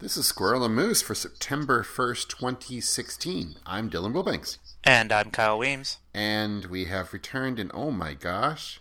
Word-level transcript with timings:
This 0.00 0.16
is 0.16 0.26
Squirrel 0.26 0.64
and 0.64 0.76
Moose 0.76 1.02
for 1.02 1.16
September 1.16 1.82
1st, 1.82 2.28
2016. 2.28 3.56
I'm 3.66 3.90
Dylan 3.90 4.12
Wilbanks. 4.12 4.58
And 4.84 5.10
I'm 5.10 5.32
Kyle 5.32 5.58
Weems. 5.58 5.98
And 6.14 6.66
we 6.66 6.84
have 6.84 7.12
returned, 7.12 7.58
and 7.58 7.68
oh 7.74 7.90
my 7.90 8.14
gosh, 8.14 8.80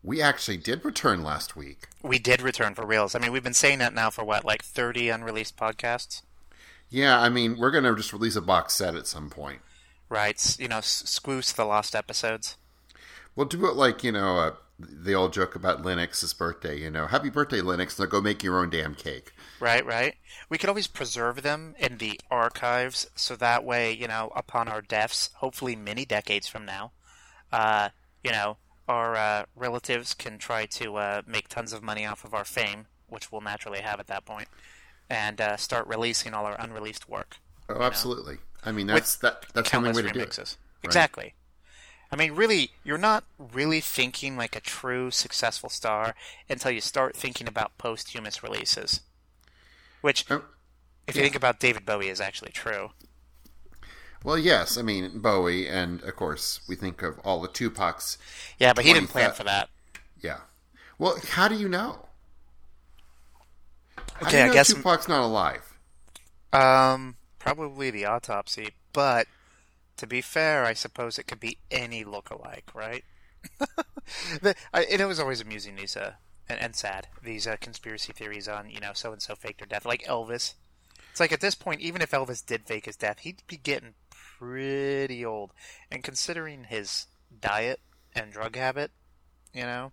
we 0.00 0.22
actually 0.22 0.58
did 0.58 0.84
return 0.84 1.24
last 1.24 1.56
week. 1.56 1.88
We 2.04 2.20
did 2.20 2.40
return 2.40 2.76
for 2.76 2.86
reals. 2.86 3.16
I 3.16 3.18
mean, 3.18 3.32
we've 3.32 3.42
been 3.42 3.52
saying 3.52 3.80
that 3.80 3.94
now 3.94 4.10
for 4.10 4.24
what, 4.24 4.44
like 4.44 4.62
30 4.62 5.08
unreleased 5.08 5.56
podcasts? 5.56 6.22
Yeah, 6.88 7.18
I 7.18 7.28
mean, 7.28 7.58
we're 7.58 7.72
going 7.72 7.82
to 7.82 7.96
just 7.96 8.12
release 8.12 8.36
a 8.36 8.40
box 8.40 8.74
set 8.74 8.94
at 8.94 9.08
some 9.08 9.28
point. 9.28 9.58
Right. 10.08 10.56
You 10.56 10.68
know, 10.68 10.78
squoose 10.78 11.52
the 11.52 11.64
lost 11.64 11.96
episodes. 11.96 12.56
We'll 13.34 13.46
do 13.46 13.66
it 13.66 13.74
like, 13.74 14.04
you 14.04 14.12
know, 14.12 14.38
uh, 14.38 14.52
the 14.88 15.14
old 15.14 15.32
joke 15.32 15.54
about 15.54 15.82
Linus's 15.82 16.34
birthday, 16.34 16.78
you 16.78 16.90
know, 16.90 17.06
happy 17.06 17.30
birthday, 17.30 17.60
Linux. 17.60 17.98
Now 17.98 18.06
go 18.06 18.20
make 18.20 18.42
your 18.42 18.58
own 18.58 18.70
damn 18.70 18.94
cake. 18.94 19.32
Right, 19.60 19.84
right. 19.84 20.14
We 20.48 20.58
could 20.58 20.68
always 20.68 20.86
preserve 20.86 21.42
them 21.42 21.74
in 21.78 21.98
the 21.98 22.20
archives 22.30 23.08
so 23.14 23.36
that 23.36 23.64
way, 23.64 23.92
you 23.92 24.08
know, 24.08 24.32
upon 24.34 24.68
our 24.68 24.82
deaths, 24.82 25.30
hopefully 25.36 25.76
many 25.76 26.04
decades 26.04 26.48
from 26.48 26.64
now, 26.64 26.92
uh, 27.52 27.90
you 28.24 28.32
know, 28.32 28.56
our 28.88 29.16
uh, 29.16 29.44
relatives 29.54 30.14
can 30.14 30.38
try 30.38 30.66
to 30.66 30.96
uh, 30.96 31.22
make 31.26 31.48
tons 31.48 31.72
of 31.72 31.82
money 31.82 32.04
off 32.04 32.24
of 32.24 32.34
our 32.34 32.44
fame, 32.44 32.86
which 33.08 33.30
we'll 33.30 33.40
naturally 33.40 33.80
have 33.80 34.00
at 34.00 34.08
that 34.08 34.24
point, 34.24 34.48
and 35.08 35.40
uh, 35.40 35.56
start 35.56 35.86
releasing 35.86 36.34
all 36.34 36.46
our 36.46 36.56
unreleased 36.60 37.08
work. 37.08 37.36
Oh, 37.68 37.82
absolutely. 37.82 38.34
Know? 38.34 38.40
I 38.64 38.72
mean, 38.72 38.86
that's 38.86 39.16
that. 39.16 39.46
That's 39.54 39.70
the 39.70 39.76
only 39.76 39.92
way 39.92 40.02
to 40.02 40.08
remixes. 40.08 40.14
do 40.14 40.20
it. 40.20 40.36
Right? 40.38 40.84
Exactly. 40.84 41.34
I 42.12 42.16
mean, 42.16 42.32
really, 42.32 42.72
you're 42.84 42.98
not 42.98 43.24
really 43.38 43.80
thinking 43.80 44.36
like 44.36 44.54
a 44.54 44.60
true 44.60 45.10
successful 45.10 45.70
star 45.70 46.14
until 46.48 46.70
you 46.70 46.82
start 46.82 47.16
thinking 47.16 47.48
about 47.48 47.78
posthumous 47.78 48.42
releases. 48.42 49.00
Which, 50.02 50.30
oh, 50.30 50.42
if 51.06 51.16
you 51.16 51.22
think 51.22 51.34
about 51.34 51.58
David 51.58 51.86
Bowie, 51.86 52.08
is 52.08 52.20
actually 52.20 52.52
true. 52.52 52.90
Well, 54.22 54.36
yes. 54.36 54.76
I 54.76 54.82
mean, 54.82 55.20
Bowie, 55.20 55.66
and 55.66 56.02
of 56.02 56.14
course, 56.14 56.60
we 56.68 56.76
think 56.76 57.02
of 57.02 57.18
all 57.20 57.40
the 57.40 57.48
Tupac's. 57.48 58.18
Yeah, 58.58 58.74
but 58.74 58.84
he 58.84 58.92
didn't 58.92 59.08
plan 59.08 59.32
for 59.32 59.44
that. 59.44 59.70
Yeah. 60.20 60.40
Well, 60.98 61.16
how 61.30 61.48
do 61.48 61.54
you 61.54 61.68
know? 61.68 62.08
How 63.96 64.26
okay, 64.26 64.40
you 64.40 64.44
know 64.44 64.50
I 64.50 64.54
guess 64.54 64.72
Tupac's 64.72 65.08
not 65.08 65.22
alive. 65.22 65.74
Um, 66.52 67.16
probably 67.38 67.90
the 67.90 68.04
autopsy, 68.04 68.70
but 68.92 69.26
to 70.02 70.06
be 70.08 70.20
fair, 70.20 70.64
I 70.64 70.72
suppose 70.72 71.16
it 71.16 71.28
could 71.28 71.38
be 71.38 71.58
any 71.70 72.02
look-alike, 72.02 72.72
right? 72.74 73.04
the, 74.42 74.56
I, 74.74 74.82
it 74.82 75.06
was 75.06 75.20
always 75.20 75.40
amusing 75.40 75.76
these 75.76 75.96
uh, 75.96 76.14
and, 76.48 76.60
and 76.60 76.74
sad 76.74 77.06
these 77.22 77.46
uh, 77.46 77.54
conspiracy 77.60 78.12
theories 78.12 78.48
on 78.48 78.68
you 78.68 78.80
know 78.80 78.90
so 78.94 79.12
and 79.12 79.22
so 79.22 79.36
faked 79.36 79.60
their 79.60 79.68
death, 79.68 79.86
like 79.86 80.02
Elvis. 80.02 80.54
It's 81.12 81.20
like 81.20 81.30
at 81.30 81.40
this 81.40 81.54
point, 81.54 81.82
even 81.82 82.02
if 82.02 82.10
Elvis 82.10 82.44
did 82.44 82.66
fake 82.66 82.86
his 82.86 82.96
death, 82.96 83.20
he'd 83.20 83.44
be 83.46 83.56
getting 83.56 83.94
pretty 84.10 85.24
old, 85.24 85.52
and 85.88 86.02
considering 86.02 86.64
his 86.64 87.06
diet 87.40 87.78
and 88.12 88.32
drug 88.32 88.56
habit, 88.56 88.90
you 89.54 89.62
know, 89.62 89.92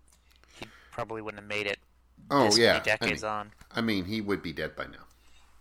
he 0.60 0.66
probably 0.92 1.22
wouldn't 1.22 1.44
have 1.44 1.50
made 1.50 1.68
it. 1.68 1.78
Oh 2.32 2.50
yeah, 2.58 2.80
decades 2.80 3.24
I 3.24 3.28
mean, 3.28 3.40
on. 3.40 3.52
I 3.76 3.82
mean, 3.82 4.06
he 4.06 4.22
would 4.22 4.42
be 4.42 4.54
dead 4.54 4.76
by 4.76 4.86
now. 4.86 5.06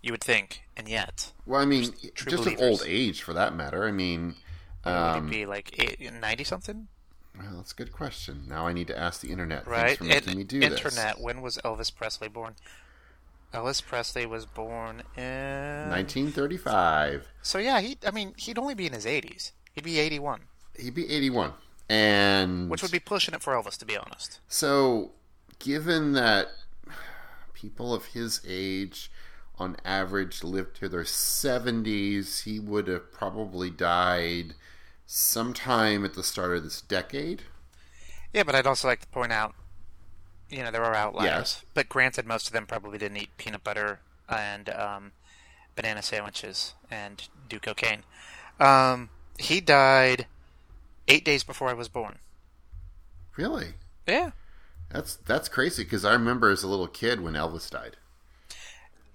You 0.02 0.12
would 0.12 0.22
think, 0.22 0.62
and 0.76 0.88
yet. 0.88 1.32
Well, 1.44 1.60
I 1.60 1.64
mean, 1.64 1.92
just 2.14 2.46
of 2.46 2.60
old 2.60 2.82
age, 2.86 3.22
for 3.22 3.32
that 3.32 3.54
matter. 3.54 3.86
I 3.86 3.90
mean, 3.90 4.36
um, 4.84 4.94
would 4.94 5.00
it 5.00 5.18
um, 5.18 5.30
be 5.30 5.46
like 5.46 6.00
ninety 6.20 6.44
something? 6.44 6.88
Well, 7.36 7.56
that's 7.56 7.72
a 7.72 7.74
good 7.74 7.92
question. 7.92 8.44
Now 8.48 8.66
I 8.66 8.72
need 8.72 8.88
to 8.88 8.98
ask 8.98 9.20
the 9.20 9.30
internet. 9.30 9.66
Right, 9.66 9.86
Thanks 9.86 9.98
for 9.98 10.04
making 10.04 10.32
it, 10.32 10.36
me 10.36 10.44
do 10.44 10.56
internet. 10.56 10.82
this. 10.82 10.96
Internet. 10.96 11.20
When 11.20 11.42
was 11.42 11.58
Elvis 11.58 11.94
Presley 11.94 12.28
born? 12.28 12.54
Elvis 13.52 13.84
Presley 13.84 14.26
was 14.26 14.44
born 14.44 15.02
in 15.16 15.88
1935. 15.90 17.26
So 17.42 17.58
yeah, 17.58 17.80
he. 17.80 17.96
I 18.06 18.10
mean, 18.10 18.34
he'd 18.36 18.58
only 18.58 18.74
be 18.74 18.86
in 18.86 18.92
his 18.92 19.06
80s. 19.06 19.52
He'd 19.74 19.84
be 19.84 19.98
81. 19.98 20.42
He'd 20.78 20.94
be 20.94 21.10
81, 21.10 21.52
and 21.88 22.70
which 22.70 22.82
would 22.82 22.92
be 22.92 23.00
pushing 23.00 23.34
it 23.34 23.42
for 23.42 23.54
Elvis, 23.54 23.76
to 23.78 23.84
be 23.84 23.96
honest. 23.96 24.40
So, 24.48 25.12
given 25.58 26.12
that 26.12 26.48
people 27.52 27.94
of 27.94 28.06
his 28.06 28.40
age 28.46 29.10
on 29.58 29.76
average 29.84 30.44
lived 30.44 30.76
to 30.76 30.88
their 30.88 31.02
70s, 31.04 32.44
he 32.44 32.60
would 32.60 32.88
have 32.88 33.12
probably 33.12 33.70
died 33.70 34.54
sometime 35.06 36.04
at 36.04 36.14
the 36.14 36.22
start 36.22 36.56
of 36.56 36.64
this 36.64 36.80
decade. 36.80 37.42
Yeah, 38.32 38.42
but 38.42 38.54
I'd 38.54 38.66
also 38.66 38.88
like 38.88 39.00
to 39.00 39.06
point 39.08 39.32
out, 39.32 39.54
you 40.50 40.62
know, 40.62 40.70
there 40.70 40.84
are 40.84 40.94
outliers. 40.94 41.26
Yes. 41.26 41.64
But 41.74 41.88
granted, 41.88 42.26
most 42.26 42.46
of 42.46 42.52
them 42.52 42.66
probably 42.66 42.98
didn't 42.98 43.16
eat 43.16 43.30
peanut 43.36 43.64
butter 43.64 44.00
and 44.28 44.68
um, 44.68 45.12
banana 45.74 46.02
sandwiches 46.02 46.74
and 46.90 47.28
do 47.48 47.58
cocaine. 47.58 48.02
Um, 48.60 49.08
he 49.38 49.60
died 49.60 50.26
eight 51.06 51.24
days 51.24 51.42
before 51.42 51.68
I 51.68 51.74
was 51.74 51.88
born. 51.88 52.18
Really? 53.36 53.74
Yeah. 54.06 54.30
That's 54.90 55.16
that's 55.16 55.48
crazy 55.48 55.84
because 55.84 56.04
I 56.04 56.12
remember 56.12 56.50
as 56.50 56.62
a 56.62 56.68
little 56.68 56.88
kid 56.88 57.20
when 57.20 57.34
Elvis 57.34 57.70
died. 57.70 57.96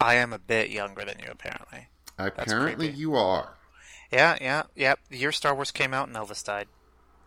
I 0.03 0.15
am 0.15 0.33
a 0.33 0.37
bit 0.37 0.69
younger 0.69 1.05
than 1.05 1.17
you, 1.19 1.29
apparently. 1.31 1.87
Apparently, 2.17 2.89
you 2.89 3.15
are. 3.15 3.55
Yeah, 4.11 4.37
yeah, 4.41 4.63
yeah. 4.75 4.95
The 5.09 5.17
year 5.17 5.31
Star 5.31 5.55
Wars 5.55 5.71
came 5.71 5.93
out 5.93 6.09
and 6.09 6.17
Elvis 6.17 6.43
died. 6.43 6.67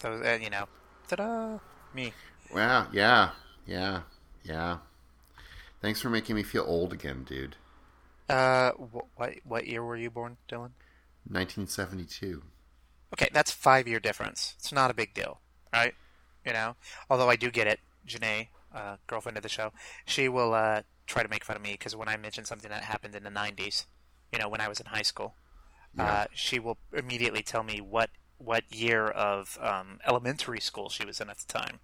That 0.00 0.10
was, 0.10 0.20
uh, 0.20 0.38
you 0.42 0.50
know, 0.50 0.66
ta-da, 1.08 1.58
me. 1.94 2.12
Wow. 2.54 2.88
Yeah. 2.92 3.30
Yeah. 3.66 4.02
Yeah. 4.44 4.78
Thanks 5.80 6.02
for 6.02 6.10
making 6.10 6.36
me 6.36 6.42
feel 6.42 6.64
old 6.66 6.92
again, 6.92 7.24
dude. 7.24 7.56
Uh, 8.28 8.72
what 8.72 9.32
what 9.44 9.66
year 9.66 9.82
were 9.82 9.96
you 9.96 10.10
born, 10.10 10.36
Dylan? 10.46 10.72
1972. 11.28 12.42
Okay, 13.14 13.30
that's 13.32 13.52
five 13.52 13.88
year 13.88 14.00
difference. 14.00 14.54
It's 14.58 14.72
not 14.72 14.90
a 14.90 14.94
big 14.94 15.14
deal, 15.14 15.40
right? 15.72 15.94
You 16.44 16.52
know, 16.52 16.76
although 17.08 17.30
I 17.30 17.36
do 17.36 17.50
get 17.50 17.66
it. 17.66 17.80
Janae, 18.06 18.48
uh, 18.74 18.96
girlfriend 19.06 19.38
of 19.38 19.42
the 19.42 19.48
show, 19.48 19.72
she 20.04 20.28
will 20.28 20.54
uh, 20.54 20.82
try 21.06 21.22
to 21.22 21.28
make 21.28 21.44
fun 21.44 21.56
of 21.56 21.62
me 21.62 21.72
because 21.72 21.94
when 21.96 22.08
I 22.08 22.16
mention 22.16 22.44
something 22.44 22.70
that 22.70 22.82
happened 22.82 23.14
in 23.14 23.22
the 23.22 23.30
90s, 23.30 23.86
you 24.32 24.38
know, 24.38 24.48
when 24.48 24.60
I 24.60 24.68
was 24.68 24.80
in 24.80 24.86
high 24.86 25.02
school, 25.02 25.34
yeah. 25.96 26.04
uh, 26.04 26.24
she 26.32 26.58
will 26.58 26.78
immediately 26.92 27.42
tell 27.42 27.62
me 27.62 27.80
what 27.80 28.10
what 28.38 28.64
year 28.70 29.06
of 29.06 29.58
um, 29.62 29.98
elementary 30.06 30.60
school 30.60 30.90
she 30.90 31.06
was 31.06 31.20
in 31.20 31.30
at 31.30 31.38
the 31.38 31.50
time, 31.50 31.80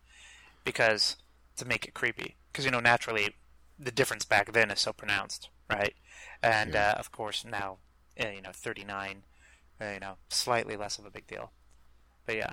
because 0.65 1.17
to 1.57 1.65
make 1.65 1.87
it 1.87 1.95
creepy. 1.95 2.37
Because 2.51 2.65
you 2.65 2.71
know, 2.71 2.81
naturally, 2.81 3.37
the 3.79 3.91
difference 3.91 4.25
back 4.25 4.53
then 4.53 4.71
is 4.71 4.81
so 4.81 4.93
pronounced, 4.93 5.49
right? 5.71 5.95
And 6.43 6.75
yeah. 6.75 6.95
uh, 6.97 6.99
of 6.99 7.11
course 7.11 7.45
now, 7.45 7.79
uh, 8.21 8.29
you 8.29 8.43
know, 8.43 8.51
39, 8.53 9.23
uh, 9.81 9.85
you 9.95 10.01
know, 10.01 10.17
slightly 10.29 10.77
less 10.77 10.99
of 10.99 11.07
a 11.07 11.11
big 11.11 11.27
deal. 11.27 11.53
But 12.27 12.37
yeah. 12.37 12.53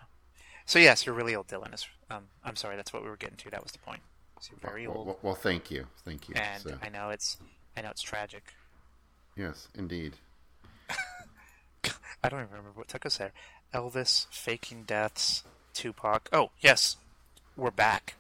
So 0.66 0.80
yes, 0.80 1.06
you're 1.06 1.16
really 1.16 1.36
old, 1.36 1.48
Dylan. 1.48 1.74
Um, 2.10 2.26
I'm 2.44 2.56
sorry, 2.56 2.76
that's 2.76 2.94
what 2.94 3.04
we 3.04 3.10
were 3.10 3.18
getting 3.18 3.38
to. 3.38 3.50
That 3.50 3.64
was 3.64 3.72
the 3.72 3.80
point. 3.80 4.02
So 4.40 4.52
you're 4.52 4.70
very 4.70 4.88
well, 4.88 4.98
old. 4.98 5.08
Well, 5.08 5.20
well, 5.22 5.36
thank 5.36 5.70
you, 5.70 5.88
thank 6.06 6.30
you. 6.30 6.36
And 6.36 6.62
so. 6.64 6.78
I 6.82 6.90
know 6.90 7.10
it's, 7.10 7.38
I 7.76 7.82
know 7.82 7.90
it's 7.90 8.02
tragic. 8.02 8.44
Yes, 9.36 9.68
indeed. 9.76 10.14
I 10.90 12.30
don't 12.30 12.42
even 12.42 12.50
remember 12.50 12.72
what 12.74 12.88
took 12.88 13.06
us 13.06 13.18
there. 13.18 13.32
Elvis, 13.74 14.28
faking 14.32 14.84
deaths, 14.84 15.44
Tupac. 15.74 16.30
Oh 16.34 16.52
yes, 16.60 16.98
we're 17.56 17.72
back. 17.72 18.16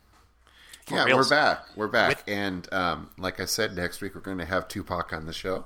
For 0.85 0.96
yeah, 0.96 1.03
reals. 1.06 1.29
we're 1.29 1.35
back. 1.35 1.66
We're 1.75 1.88
back, 1.88 2.09
With... 2.09 2.24
and 2.28 2.74
um, 2.74 3.09
like 3.18 3.40
I 3.40 3.46
said, 3.46 3.75
next 3.75 4.02
week 4.02 4.16
we're 4.16 4.22
going 4.22 4.38
to 4.40 4.46
have 4.46 4.68
Tupac 4.68 5.13
on 5.13 5.25
the 5.25 5.34
show, 5.34 5.66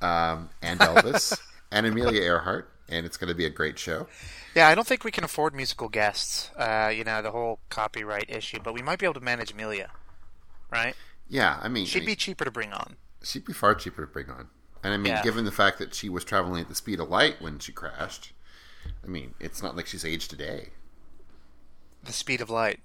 um, 0.00 0.50
and 0.62 0.80
Elvis, 0.80 1.38
and 1.70 1.86
Amelia 1.86 2.22
Earhart, 2.22 2.70
and 2.88 3.06
it's 3.06 3.16
going 3.16 3.28
to 3.28 3.34
be 3.34 3.44
a 3.44 3.50
great 3.50 3.78
show. 3.78 4.06
Yeah, 4.54 4.68
I 4.68 4.74
don't 4.74 4.86
think 4.86 5.04
we 5.04 5.10
can 5.10 5.24
afford 5.24 5.54
musical 5.54 5.88
guests. 5.88 6.50
Uh, 6.56 6.92
you 6.94 7.04
know, 7.04 7.22
the 7.22 7.30
whole 7.30 7.60
copyright 7.68 8.30
issue, 8.30 8.58
but 8.62 8.74
we 8.74 8.82
might 8.82 8.98
be 8.98 9.06
able 9.06 9.14
to 9.14 9.20
manage 9.20 9.52
Amelia, 9.52 9.90
right? 10.70 10.94
Yeah, 11.28 11.58
I 11.60 11.68
mean, 11.68 11.86
she'd 11.86 12.02
I 12.02 12.06
be 12.06 12.16
cheaper 12.16 12.44
to 12.44 12.50
bring 12.50 12.72
on. 12.72 12.96
She'd 13.22 13.44
be 13.44 13.52
far 13.52 13.74
cheaper 13.74 14.06
to 14.06 14.12
bring 14.12 14.30
on, 14.30 14.48
and 14.82 14.94
I 14.94 14.96
mean, 14.96 15.12
yeah. 15.12 15.22
given 15.22 15.44
the 15.44 15.52
fact 15.52 15.78
that 15.78 15.94
she 15.94 16.08
was 16.08 16.24
traveling 16.24 16.60
at 16.60 16.68
the 16.68 16.74
speed 16.74 17.00
of 17.00 17.08
light 17.08 17.40
when 17.40 17.58
she 17.58 17.72
crashed, 17.72 18.32
I 19.04 19.08
mean, 19.08 19.34
it's 19.40 19.62
not 19.62 19.76
like 19.76 19.86
she's 19.86 20.04
aged 20.04 20.32
a 20.32 20.36
day. 20.36 20.70
The 22.04 22.12
speed 22.12 22.40
of 22.40 22.50
light. 22.50 22.80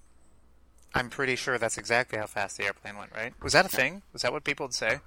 I'm 0.93 1.09
pretty 1.09 1.37
sure 1.37 1.57
that's 1.57 1.77
exactly 1.77 2.19
how 2.19 2.25
fast 2.25 2.57
the 2.57 2.65
airplane 2.65 2.97
went, 2.97 3.11
right? 3.15 3.33
Was 3.41 3.53
that 3.53 3.65
a 3.65 3.69
thing? 3.69 4.01
Was 4.11 4.23
that 4.23 4.33
what 4.33 4.43
people 4.43 4.65
would 4.65 4.73
say? 4.73 4.99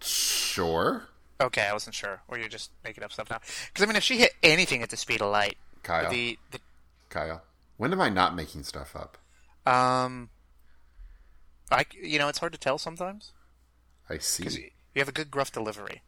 Sure. 0.00 1.08
Okay, 1.40 1.62
I 1.66 1.72
wasn't 1.72 1.94
sure. 1.94 2.22
Or 2.28 2.38
you're 2.38 2.48
just 2.48 2.70
making 2.84 3.02
up 3.02 3.12
stuff 3.12 3.30
now. 3.30 3.40
Because 3.68 3.82
I 3.82 3.86
mean, 3.86 3.96
if 3.96 4.02
she 4.02 4.18
hit 4.18 4.32
anything 4.42 4.82
at 4.82 4.90
the 4.90 4.96
speed 4.96 5.20
of 5.20 5.30
light, 5.30 5.56
Kyle, 5.82 6.10
the, 6.10 6.38
the 6.50 6.60
Kyle, 7.08 7.42
when 7.76 7.92
am 7.92 8.00
I 8.00 8.08
not 8.08 8.34
making 8.36 8.62
stuff 8.62 8.94
up? 8.94 9.18
Um, 9.66 10.30
I 11.70 11.84
you 12.00 12.18
know 12.18 12.28
it's 12.28 12.38
hard 12.38 12.52
to 12.52 12.58
tell 12.58 12.78
sometimes. 12.78 13.32
I 14.08 14.18
see. 14.18 14.70
You 14.94 14.98
have 15.00 15.08
a 15.08 15.12
good 15.12 15.30
gruff 15.30 15.50
delivery. 15.52 16.02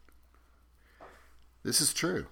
This 1.63 1.81
is 1.81 1.93
true. 1.93 2.27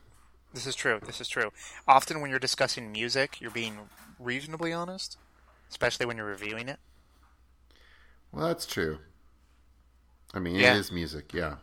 This 0.53 0.67
is 0.67 0.75
true. 0.75 0.99
This 1.03 1.19
is 1.19 1.27
true. 1.27 1.51
Often 1.87 2.21
when 2.21 2.29
you're 2.29 2.39
discussing 2.39 2.91
music, 2.91 3.41
you're 3.41 3.49
being 3.49 3.77
reasonably 4.19 4.71
honest, 4.71 5.17
especially 5.69 6.05
when 6.05 6.15
you're 6.17 6.27
reviewing 6.27 6.69
it. 6.69 6.77
Well, 8.31 8.47
that's 8.47 8.65
true. 8.67 8.99
I 10.33 10.39
mean, 10.39 10.55
Yeah. 10.55 10.75
it 10.75 10.79
is 10.79 10.91
music. 10.91 11.33
Yeah. 11.33 11.55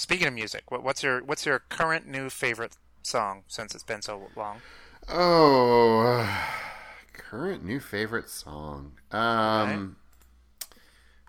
Speaking 0.00 0.26
of 0.28 0.32
music, 0.32 0.70
what, 0.70 0.82
what's 0.82 1.02
your 1.02 1.22
what's 1.22 1.44
your 1.44 1.58
current 1.58 2.08
new 2.08 2.30
favorite 2.30 2.78
song 3.02 3.44
since 3.48 3.74
it's 3.74 3.84
been 3.84 4.00
so 4.00 4.30
long? 4.34 4.62
Oh, 5.10 6.00
uh, 6.00 6.36
current 7.12 7.62
new 7.62 7.80
favorite 7.80 8.30
song. 8.30 8.92
Um, 9.10 9.96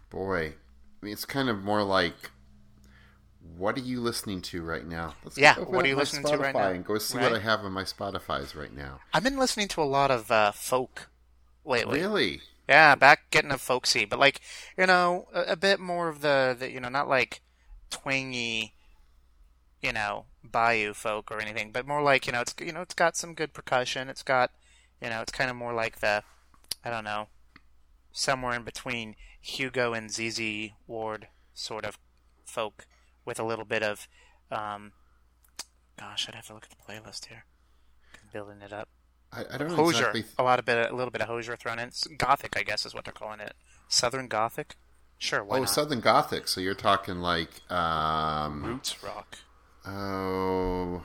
boy, 0.09 0.45
I 0.47 1.05
mean, 1.05 1.11
it's 1.11 1.25
kind 1.25 1.49
of 1.49 1.61
more 1.61 1.83
like, 1.83 2.31
what 3.57 3.75
are 3.75 3.81
you 3.81 3.99
listening 3.99 4.41
to 4.43 4.61
right 4.61 4.87
now? 4.87 5.15
Let's 5.25 5.37
Yeah, 5.37 5.59
what 5.59 5.83
are 5.83 5.89
you 5.89 5.97
listening 5.97 6.23
to 6.25 6.37
right 6.37 6.55
now? 6.55 6.69
And 6.69 6.85
go 6.85 6.97
see 6.97 7.17
Right. 7.17 7.29
what 7.29 7.35
I 7.35 7.39
have 7.39 7.59
on 7.65 7.73
my 7.73 7.83
Spotify's 7.83 8.55
right 8.55 8.73
now. 8.73 9.01
I've 9.13 9.23
been 9.23 9.37
listening 9.37 9.67
to 9.69 9.81
a 9.81 9.83
lot 9.83 10.11
of 10.11 10.31
uh, 10.31 10.53
folk 10.53 11.09
lately. 11.65 11.99
Really? 11.99 12.41
Yeah, 12.69 12.95
back 12.95 13.31
getting 13.31 13.51
a 13.51 13.57
folksy, 13.57 14.05
but 14.05 14.17
like 14.17 14.39
you 14.77 14.85
know, 14.85 15.27
a, 15.33 15.41
a 15.41 15.55
bit 15.57 15.81
more 15.81 16.07
of 16.07 16.21
the, 16.21 16.55
the 16.57 16.71
you 16.71 16.79
know, 16.79 16.87
not 16.87 17.09
like 17.09 17.41
twangy, 17.91 18.73
you 19.81 19.93
know, 19.93 20.25
bayou 20.43 20.93
folk 20.93 21.29
or 21.31 21.39
anything, 21.39 21.71
but 21.71 21.87
more 21.87 22.01
like 22.01 22.25
you 22.25 22.33
know, 22.33 22.41
it's 22.41 22.55
you 22.59 22.71
know, 22.71 22.81
it's 22.81 22.95
got 22.95 23.15
some 23.15 23.35
good 23.35 23.53
percussion. 23.53 24.09
It's 24.09 24.23
got, 24.23 24.51
you 25.01 25.09
know, 25.09 25.21
it's 25.21 25.31
kind 25.31 25.49
of 25.49 25.55
more 25.55 25.73
like 25.73 25.99
the, 25.99 26.23
I 26.83 26.89
don't 26.89 27.03
know, 27.03 27.27
somewhere 28.11 28.55
in 28.55 28.63
between 28.63 29.15
Hugo 29.39 29.93
and 29.93 30.11
ZZ 30.11 30.71
Ward 30.87 31.27
sort 31.53 31.85
of 31.85 31.99
folk 32.45 32.85
with 33.25 33.39
a 33.39 33.43
little 33.43 33.65
bit 33.65 33.83
of, 33.83 34.07
um, 34.51 34.93
gosh, 35.97 36.27
I'd 36.27 36.35
have 36.35 36.47
to 36.47 36.53
look 36.53 36.65
at 36.65 36.69
the 36.69 36.91
playlist 36.91 37.25
here. 37.25 37.45
Building 38.33 38.61
it 38.61 38.71
up. 38.73 38.87
I, 39.33 39.45
I 39.51 39.57
don't 39.57 39.69
know 39.69 39.75
Hozier, 39.75 40.09
exactly. 40.09 40.25
a 40.37 40.43
lot 40.43 40.59
of 40.59 40.65
bit, 40.65 40.91
a 40.91 40.95
little 40.95 41.11
bit 41.11 41.21
of 41.21 41.27
Hozier 41.27 41.55
thrown 41.55 41.79
in. 41.79 41.87
It's 41.89 42.05
Gothic, 42.05 42.57
I 42.57 42.63
guess, 42.63 42.85
is 42.85 42.93
what 42.93 43.05
they're 43.05 43.13
calling 43.13 43.39
it. 43.39 43.53
Southern 43.87 44.27
Gothic. 44.27 44.75
Sure, 45.21 45.43
why 45.43 45.57
oh, 45.57 45.59
not? 45.59 45.69
Southern 45.69 45.99
Gothic. 45.99 46.47
So 46.47 46.59
you're 46.59 46.73
talking 46.73 47.17
like, 47.17 47.61
um, 47.71 48.63
Roots 48.63 49.03
rock. 49.03 49.37
oh, 49.85 51.03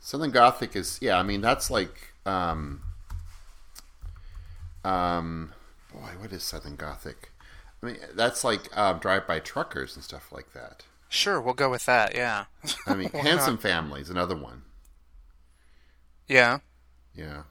Southern 0.00 0.30
Gothic 0.30 0.76
is 0.76 0.98
yeah. 1.00 1.18
I 1.18 1.22
mean, 1.22 1.40
that's 1.40 1.70
like, 1.70 2.12
um, 2.26 2.82
um, 4.84 5.54
boy, 5.94 6.10
what 6.18 6.30
is 6.30 6.42
Southern 6.42 6.76
Gothic? 6.76 7.30
I 7.82 7.86
mean, 7.86 7.96
that's 8.14 8.44
like 8.44 8.76
um, 8.76 8.98
drive-by 8.98 9.38
truckers 9.38 9.94
and 9.94 10.04
stuff 10.04 10.30
like 10.30 10.52
that. 10.52 10.84
Sure, 11.08 11.40
we'll 11.40 11.54
go 11.54 11.70
with 11.70 11.86
that. 11.86 12.14
Yeah. 12.14 12.44
I 12.86 12.94
mean, 12.94 13.08
Handsome 13.12 13.54
not? 13.54 13.62
Family 13.62 14.02
is 14.02 14.10
another 14.10 14.36
one. 14.36 14.64
Yeah. 16.28 16.58
Yeah, 17.14 17.44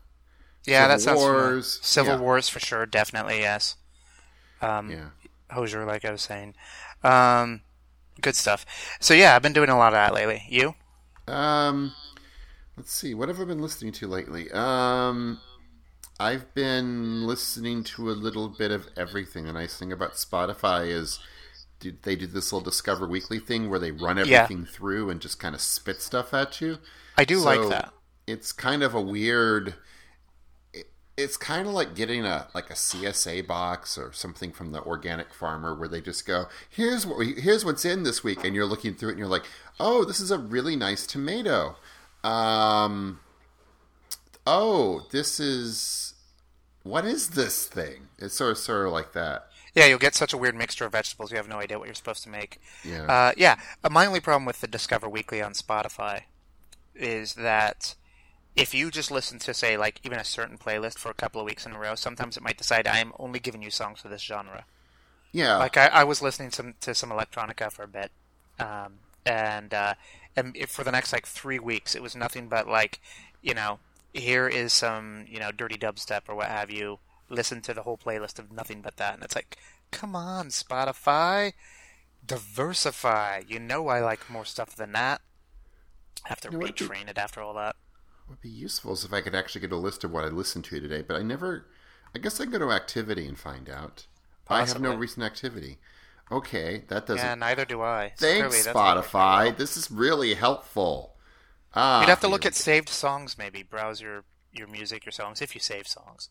Yeah, 0.68 0.88
that 0.88 1.02
Civil 1.02 1.22
sounds 1.22 1.28
familiar. 1.28 1.52
Wars, 1.54 1.80
Civil 1.82 2.14
yeah. 2.14 2.20
Wars 2.20 2.50
for 2.50 2.60
sure, 2.60 2.86
definitely 2.86 3.40
yes. 3.40 3.78
Um, 4.62 4.90
yeah. 4.90 5.10
Hozier, 5.50 5.86
like 5.86 6.06
I 6.06 6.12
was 6.12 6.22
saying. 6.22 6.56
Um, 7.04 7.62
good 8.22 8.36
stuff. 8.36 8.66
So 9.00 9.14
yeah, 9.14 9.36
I've 9.36 9.42
been 9.42 9.54
doing 9.54 9.70
a 9.70 9.78
lot 9.78 9.94
of 9.94 9.98
that 9.98 10.14
lately. 10.14 10.44
You? 10.50 10.76
Um, 11.28 11.94
let's 12.78 12.94
see. 12.94 13.14
What 13.14 13.28
have 13.30 13.40
I 13.40 13.46
been 13.46 13.62
listening 13.62 13.92
to 13.94 14.08
lately? 14.08 14.52
Um, 14.52 15.40
I've 16.20 16.54
been 16.54 17.26
listening 17.26 17.84
to 17.86 18.10
a 18.10 18.14
little 18.14 18.48
bit 18.48 18.72
of 18.72 18.88
everything. 18.96 19.46
The 19.46 19.54
nice 19.54 19.78
thing 19.78 19.92
about 19.92 20.14
Spotify 20.14 20.88
is 20.88 21.20
they 22.04 22.16
do 22.16 22.28
this 22.28 22.54
little 22.54 22.64
Discover 22.64 23.08
Weekly 23.08 23.40
thing 23.40 23.70
where 23.70 23.80
they 23.80 23.92
run 23.92 24.18
Yeah. 24.18 24.44
everything 24.44 24.66
through 24.66 25.10
and 25.10 25.20
just 25.20 25.40
kind 25.40 25.56
of 25.56 25.62
spit 25.62 26.02
stuff 26.02 26.34
at 26.34 26.62
you. 26.62 26.78
I 27.18 27.26
do 27.26 27.40
like 27.40 27.68
that. 27.70 27.92
It's 28.28 28.52
kind 28.52 28.84
of 28.84 28.94
a 28.94 29.02
weird. 29.02 29.74
It- 31.22 31.24
It's 31.24 31.38
kind 31.38 31.68
of 31.68 31.74
like 31.74 31.96
getting 31.96 32.26
a 32.26 32.48
like 32.54 32.70
a 32.70 32.76
CSA 32.76 33.42
box 33.48 33.98
or 33.98 34.12
something 34.14 34.52
from 34.52 34.72
the 34.72 34.82
organic 34.84 35.34
farmer 35.34 35.74
where 35.76 35.88
they 35.88 36.02
just 36.02 36.26
go, 36.26 36.48
"Here's 36.70 37.06
what 37.06 37.18
we, 37.18 37.34
here's 37.40 37.64
what's 37.64 37.86
in 37.86 38.04
this 38.04 38.24
week," 38.24 38.44
and 38.44 38.56
you're 38.56 38.66
looking 38.66 38.96
through 38.96 39.10
it 39.10 39.12
and 39.14 39.20
you're 39.20 39.28
like, 39.28 39.46
"Oh, 39.80 40.04
this 40.04 40.20
is 40.20 40.32
a 40.32 40.38
really 40.38 40.76
nice 40.76 41.06
tomato." 41.08 41.78
Um, 42.24 43.20
oh, 44.46 45.08
this 45.12 45.40
is 45.40 46.14
what 46.84 47.06
is 47.06 47.30
this 47.30 47.66
thing? 47.66 48.08
It's 48.18 48.36
sort 48.36 48.52
of 48.52 48.58
sort 48.58 48.88
of 48.88 48.94
like 48.94 49.14
that. 49.14 49.48
Yeah, 49.74 49.86
you'll 49.86 50.00
get 50.00 50.16
such 50.16 50.34
a 50.34 50.38
weird 50.38 50.56
mixture 50.56 50.86
of 50.86 50.92
vegetables. 50.92 51.32
You 51.32 51.38
have 51.38 51.48
no 51.48 51.58
idea 51.60 51.80
what 51.80 51.86
you're 51.88 51.96
supposed 51.96 52.24
to 52.24 52.30
make. 52.30 52.60
Yeah. 52.84 53.04
Uh, 53.04 53.32
yeah. 53.38 53.56
Uh, 53.84 53.90
my 53.90 54.06
only 54.06 54.20
problem 54.20 54.44
with 54.46 54.60
the 54.60 54.68
Discover 54.68 55.08
Weekly 55.08 55.42
on 55.42 55.54
Spotify 55.54 56.24
is 56.94 57.36
that 57.36 57.96
if 58.56 58.74
you 58.74 58.92
just 58.92 59.12
listen 59.12 59.40
to, 59.40 59.54
say, 59.54 59.78
like 59.78 60.00
even 60.04 60.20
a 60.20 60.24
certain 60.26 60.58
playlist 60.58 60.98
for 61.00 61.10
a 61.10 61.14
couple 61.16 61.42
of 61.42 61.46
weeks 61.46 61.66
in 61.66 61.74
a 61.74 61.80
row, 61.80 61.96
sometimes 61.96 62.38
it 62.38 62.44
might 62.44 62.58
decide 62.58 62.88
I'm 62.88 63.14
only 63.20 63.40
giving 63.40 63.62
you 63.64 63.72
songs 63.72 64.02
for 64.02 64.10
this 64.10 64.22
genre. 64.22 64.66
yeah. 65.32 65.58
Like 65.58 65.78
I, 65.78 65.88
I 65.88 66.04
was 66.04 66.22
listening 66.22 66.52
some, 66.52 66.76
to 66.82 66.94
some 66.96 67.10
electronica 67.12 67.72
for 67.72 67.84
a 67.84 67.88
bit, 67.88 68.12
um, 68.60 69.00
and 69.26 69.74
uh, 69.74 69.94
and 70.36 70.56
if 70.58 70.70
for 70.70 70.84
the 70.84 70.92
next 70.92 71.14
like 71.14 71.28
three 71.28 71.60
weeks, 71.60 71.96
it 71.96 72.02
was 72.02 72.16
nothing 72.16 72.48
but 72.48 72.68
like, 72.68 73.00
you 73.42 73.54
know, 73.54 73.80
here 74.14 74.48
is 74.48 74.74
some 74.74 75.26
you 75.30 75.40
know 75.40 75.52
dirty 75.52 75.78
dubstep 75.78 76.22
or 76.28 76.36
what 76.36 76.48
have 76.48 76.72
you. 76.72 77.00
Listen 77.30 77.62
to 77.62 77.74
the 77.74 77.84
whole 77.84 77.98
playlist 77.98 78.40
of 78.40 78.52
nothing 78.52 78.82
but 78.82 78.98
that, 78.98 79.14
and 79.16 79.24
it's 79.24 79.36
like, 79.36 79.58
come 79.92 80.16
on, 80.16 80.48
Spotify, 80.50 81.54
diversify. 82.26 83.44
You 83.48 83.60
know 83.60 83.88
I 83.90 84.02
like 84.02 84.30
more 84.30 84.46
stuff 84.46 84.76
than 84.76 84.92
that. 84.94 85.22
have 86.26 86.42
to 86.42 86.50
You 86.50 86.58
know 86.58 86.72
retrain 86.72 87.10
it 87.10 87.18
after 87.18 87.42
all 87.42 87.54
that. 87.56 87.76
What 88.26 88.38
would 88.38 88.42
be 88.42 88.50
useful 88.50 88.94
is 88.94 89.04
if 89.04 89.14
I 89.14 89.22
could 89.22 89.36
actually 89.36 89.62
get 89.62 89.72
a 89.72 89.78
list 89.78 90.04
of 90.04 90.12
what 90.12 90.24
I 90.24 90.28
listened 90.28 90.66
to 90.66 90.80
today, 90.80 91.02
but 91.02 91.18
I 91.18 91.24
never. 91.24 91.66
I 92.16 92.20
guess 92.20 92.42
I 92.42 92.46
go 92.46 92.60
to 92.60 92.72
activity 92.72 93.26
and 93.26 93.38
find 93.38 93.70
out. 93.70 94.06
I 94.50 94.66
have 94.66 94.82
no 94.82 94.96
recent 94.96 95.26
activity. 95.26 95.78
Okay, 96.32 96.84
that 96.88 97.06
doesn't. 97.06 97.26
Yeah, 97.26 97.36
neither 97.36 97.66
do 97.66 97.82
I. 97.82 98.14
Thanks, 98.18 98.66
that's 98.66 98.78
Spotify. 98.78 99.56
This 99.56 99.76
is 99.78 99.92
really 99.92 100.34
helpful. 100.34 101.16
Ah, 101.74 102.02
You'd 102.02 102.10
have 102.10 102.20
to 102.22 102.28
look 102.28 102.46
at 102.46 102.56
saved 102.56 102.90
songs, 102.90 103.38
maybe 103.38 103.64
browse 103.64 104.02
your 104.02 104.24
your 104.52 104.68
music, 104.68 105.06
your 105.06 105.14
songs, 105.14 105.42
if 105.42 105.56
you 105.56 105.62
save 105.62 105.88
songs. 105.88 106.30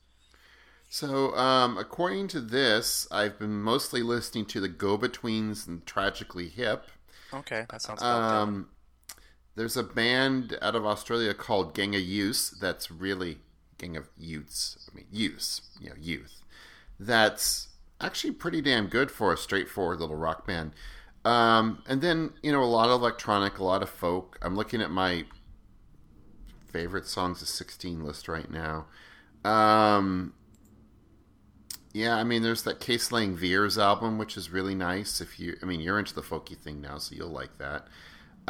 So, 0.88 1.34
um, 1.36 1.78
according 1.78 2.28
to 2.28 2.40
this, 2.40 3.06
I've 3.10 3.38
been 3.38 3.62
mostly 3.62 4.02
listening 4.02 4.44
to 4.46 4.60
the 4.60 4.68
Go 4.68 4.98
Betweens 4.98 5.66
and 5.66 5.86
Tragically 5.86 6.48
Hip. 6.48 6.86
Okay, 7.32 7.64
that 7.70 7.80
sounds 7.80 8.00
good. 8.00 8.06
Um, 8.06 8.68
there's 9.56 9.76
a 9.76 9.82
band 9.82 10.58
out 10.62 10.74
of 10.74 10.86
Australia 10.86 11.34
called 11.34 11.74
Gang 11.74 11.94
of 11.94 12.02
Youths 12.02 12.50
that's 12.50 12.90
really 12.90 13.38
Gang 13.78 13.96
of 13.96 14.08
Youths. 14.16 14.88
I 14.90 14.96
mean, 14.96 15.06
youths, 15.10 15.62
you 15.80 15.90
know, 15.90 15.96
youth. 16.00 16.42
That's 16.98 17.68
actually 18.00 18.32
pretty 18.32 18.60
damn 18.62 18.86
good 18.86 19.10
for 19.10 19.32
a 19.32 19.36
straightforward 19.36 20.00
little 20.00 20.16
rock 20.16 20.46
band. 20.46 20.72
Um, 21.24 21.82
and 21.86 22.00
then 22.00 22.32
you 22.42 22.52
know, 22.52 22.62
a 22.62 22.64
lot 22.64 22.88
of 22.88 23.00
electronic, 23.00 23.58
a 23.58 23.64
lot 23.64 23.82
of 23.82 23.90
folk. 23.90 24.38
I'm 24.42 24.56
looking 24.56 24.80
at 24.80 24.90
my 24.90 25.24
favorite 26.66 27.06
songs 27.06 27.42
of 27.42 27.48
16 27.48 28.02
list 28.02 28.28
right 28.28 28.50
now. 28.50 28.86
Um, 29.44 30.34
yeah, 31.92 32.16
I 32.16 32.24
mean, 32.24 32.42
there's 32.42 32.62
that 32.62 32.80
Case 32.80 33.10
Lang 33.10 33.36
Veirs 33.36 33.80
album, 33.80 34.16
which 34.16 34.36
is 34.36 34.50
really 34.50 34.74
nice. 34.74 35.20
If 35.20 35.40
you, 35.40 35.56
I 35.62 35.66
mean, 35.66 35.80
you're 35.80 35.98
into 35.98 36.14
the 36.14 36.22
folky 36.22 36.56
thing 36.56 36.80
now, 36.80 36.98
so 36.98 37.14
you'll 37.14 37.28
like 37.28 37.58
that. 37.58 37.88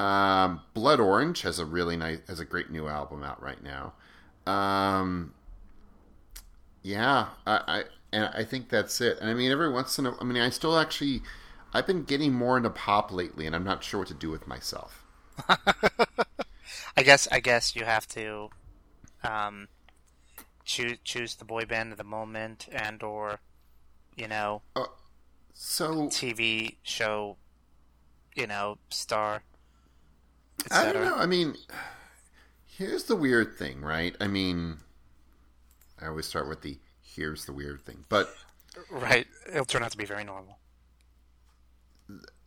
Um, 0.00 0.62
Blood 0.72 0.98
Orange 0.98 1.42
has 1.42 1.58
a 1.58 1.66
really 1.66 1.94
nice, 1.94 2.20
has 2.26 2.40
a 2.40 2.46
great 2.46 2.70
new 2.70 2.88
album 2.88 3.22
out 3.22 3.42
right 3.42 3.62
now. 3.62 3.92
Um, 4.50 5.34
yeah, 6.82 7.26
I, 7.46 7.60
I 7.68 7.84
and 8.10 8.30
I 8.32 8.44
think 8.44 8.70
that's 8.70 9.02
it. 9.02 9.18
And 9.20 9.28
I 9.28 9.34
mean, 9.34 9.50
every 9.50 9.70
once 9.70 9.98
in 9.98 10.06
a, 10.06 10.18
I 10.18 10.24
mean, 10.24 10.42
I 10.42 10.48
still 10.48 10.78
actually, 10.78 11.20
I've 11.74 11.86
been 11.86 12.04
getting 12.04 12.32
more 12.32 12.56
into 12.56 12.70
pop 12.70 13.12
lately, 13.12 13.46
and 13.46 13.54
I'm 13.54 13.62
not 13.62 13.84
sure 13.84 14.00
what 14.00 14.08
to 14.08 14.14
do 14.14 14.30
with 14.30 14.46
myself. 14.46 15.04
I 16.96 17.02
guess 17.02 17.28
I 17.30 17.40
guess 17.40 17.76
you 17.76 17.84
have 17.84 18.08
to 18.08 18.48
um, 19.22 19.68
choose 20.64 20.96
choose 21.04 21.34
the 21.34 21.44
boy 21.44 21.66
band 21.66 21.92
of 21.92 21.98
the 21.98 22.04
moment 22.04 22.68
and 22.72 23.02
or 23.02 23.40
you 24.16 24.28
know 24.28 24.62
So 25.52 26.06
TV 26.06 26.76
show 26.82 27.36
you 28.34 28.46
know 28.46 28.78
star 28.88 29.42
I 30.70 30.92
don't 30.92 31.04
know. 31.04 31.16
I 31.16 31.26
mean, 31.26 31.56
here's 32.66 33.04
the 33.04 33.16
weird 33.16 33.56
thing, 33.56 33.80
right? 33.82 34.16
I 34.20 34.26
mean, 34.26 34.78
I 36.00 36.06
always 36.06 36.26
start 36.26 36.48
with 36.48 36.62
the 36.62 36.78
here's 37.02 37.44
the 37.44 37.52
weird 37.52 37.82
thing, 37.82 38.04
but 38.08 38.32
Right, 38.90 39.26
it'll 39.48 39.64
turn 39.64 39.82
out 39.82 39.90
to 39.92 39.96
be 39.98 40.04
very 40.04 40.24
normal. 40.24 40.58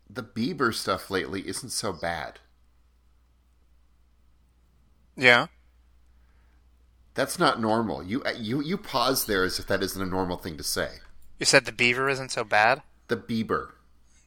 the 0.10 0.24
Bieber 0.24 0.74
stuff 0.74 1.10
lately 1.10 1.48
isn't 1.48 1.70
so 1.72 1.92
bad. 1.94 2.40
Yeah. 5.16 5.48
That's 7.14 7.38
not 7.38 7.62
normal. 7.62 8.02
You 8.04 8.24
uh, 8.24 8.32
you 8.36 8.62
you 8.62 8.78
pause 8.78 9.26
there 9.26 9.44
as 9.44 9.60
if 9.60 9.68
that 9.68 9.84
isn't 9.84 10.02
a 10.02 10.06
normal 10.06 10.38
thing 10.38 10.58
to 10.58 10.64
say. 10.64 11.00
You 11.40 11.46
said 11.46 11.66
the 11.66 11.72
beaver 11.72 12.10
isn't 12.10 12.32
so 12.32 12.44
bad. 12.44 12.82
The 13.08 13.18
Bieber. 13.18 13.72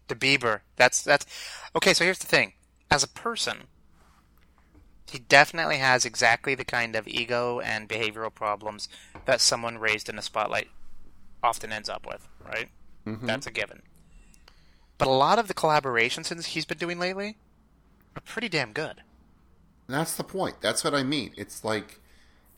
The 0.08 0.14
Bieber. 0.14 0.60
That's 0.76 1.02
that's 1.02 1.26
okay. 1.74 1.92
So 1.94 2.04
here's 2.04 2.20
the 2.20 2.26
thing: 2.26 2.52
as 2.90 3.02
a 3.02 3.08
person, 3.08 3.64
he 5.10 5.18
definitely 5.18 5.78
has 5.78 6.04
exactly 6.04 6.54
the 6.54 6.64
kind 6.64 6.96
of 6.96 7.06
ego 7.08 7.60
and 7.60 7.88
behavioral 7.88 8.34
problems 8.34 8.88
that 9.24 9.40
someone 9.40 9.78
raised 9.78 10.08
in 10.08 10.16
the 10.16 10.22
spotlight 10.22 10.68
often 11.42 11.72
ends 11.72 11.88
up 11.88 12.06
with. 12.06 12.26
Right? 12.44 12.68
Mm-hmm. 13.06 13.26
That's 13.26 13.46
a 13.46 13.50
given. 13.52 13.82
but 14.98 15.08
a 15.08 15.10
lot 15.10 15.38
of 15.38 15.48
the 15.48 15.54
collaborations 15.54 16.44
he's 16.44 16.64
been 16.64 16.78
doing 16.78 16.98
lately 16.98 17.36
are 18.16 18.20
pretty 18.22 18.48
damn 18.48 18.72
good. 18.72 19.02
That's 19.88 20.16
the 20.16 20.24
point. 20.24 20.56
That's 20.60 20.82
what 20.82 20.94
I 20.94 21.02
mean. 21.02 21.32
It's 21.36 21.64
like 21.64 22.00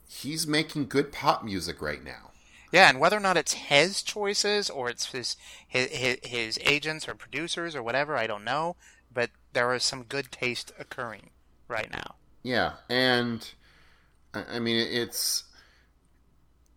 he's 0.09 0.47
making 0.47 0.87
good 0.88 1.12
pop 1.12 1.45
music 1.45 1.83
right 1.83 2.02
now. 2.02 2.31
Yeah, 2.73 2.88
and 2.90 3.00
whether 3.00 3.17
or 3.17 3.21
not 3.21 3.37
it's 3.38 3.55
his 3.55 4.02
choices 4.02 4.69
or 4.71 4.88
it's 4.90 5.12
his 5.12 5.37
his 5.67 6.19
his 6.23 6.59
agents 6.62 7.09
or 7.09 7.14
producers 7.14 7.75
or 7.75 7.83
whatever, 7.83 8.17
I 8.17 8.26
don't 8.26 8.45
know. 8.45 8.76
But 9.12 9.31
there 9.52 9.75
is 9.75 9.83
some 9.83 10.05
good 10.05 10.31
taste 10.31 10.73
occurring 10.78 11.31
right 11.67 11.90
now. 11.90 12.17
Yeah, 12.42 12.75
and 12.88 13.49
I 14.33 14.59
mean 14.59 14.76
it's 14.76 15.45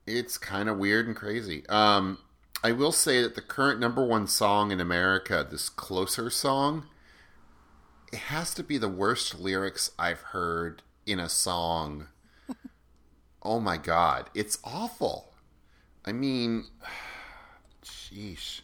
it's 0.07 0.37
kind 0.37 0.69
of 0.69 0.77
weird 0.77 1.07
and 1.07 1.15
crazy. 1.15 1.65
Um, 1.69 2.17
I 2.63 2.71
will 2.71 2.91
say 2.91 3.21
that 3.21 3.35
the 3.35 3.41
current 3.41 3.79
number 3.79 4.05
one 4.05 4.27
song 4.27 4.71
in 4.71 4.79
America, 4.79 5.45
this 5.49 5.69
"Closer" 5.69 6.29
song, 6.29 6.85
it 8.11 8.19
has 8.19 8.53
to 8.55 8.63
be 8.63 8.77
the 8.77 8.89
worst 8.89 9.39
lyrics 9.39 9.91
I've 9.97 10.21
heard 10.21 10.83
in 11.05 11.19
a 11.19 11.29
song. 11.29 12.07
oh 13.43 13.59
my 13.59 13.77
god, 13.77 14.29
it's 14.33 14.59
awful. 14.63 15.33
I 16.05 16.11
mean, 16.11 16.65
sheesh. 17.83 18.61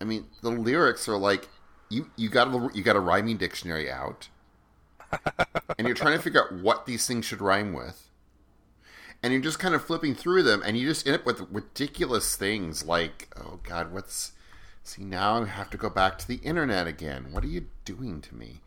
I 0.00 0.04
mean, 0.04 0.26
the 0.42 0.50
lyrics 0.50 1.08
are 1.08 1.16
like 1.16 1.48
you 1.88 2.10
you 2.16 2.28
got 2.28 2.48
a 2.48 2.70
you 2.74 2.82
got 2.82 2.96
a 2.96 3.00
rhyming 3.00 3.36
dictionary 3.36 3.90
out, 3.90 4.28
and 5.78 5.86
you're 5.86 5.96
trying 5.96 6.16
to 6.16 6.22
figure 6.22 6.44
out 6.44 6.60
what 6.60 6.86
these 6.86 7.06
things 7.06 7.24
should 7.24 7.40
rhyme 7.40 7.72
with, 7.72 8.08
and 9.22 9.32
you're 9.32 9.42
just 9.42 9.58
kind 9.58 9.74
of 9.74 9.84
flipping 9.84 10.14
through 10.14 10.42
them, 10.42 10.62
and 10.64 10.76
you 10.76 10.86
just 10.86 11.06
end 11.06 11.16
up 11.16 11.26
with 11.26 11.40
ridiculous 11.50 12.36
things 12.36 12.84
like, 12.84 13.28
oh 13.36 13.60
God, 13.62 13.92
what's 13.92 14.32
see 14.82 15.02
now 15.02 15.42
I 15.42 15.46
have 15.46 15.70
to 15.70 15.76
go 15.78 15.88
back 15.88 16.18
to 16.18 16.28
the 16.28 16.36
internet 16.36 16.86
again. 16.86 17.28
What 17.30 17.44
are 17.44 17.48
you 17.48 17.66
doing 17.84 18.20
to 18.20 18.34
me? 18.34 18.60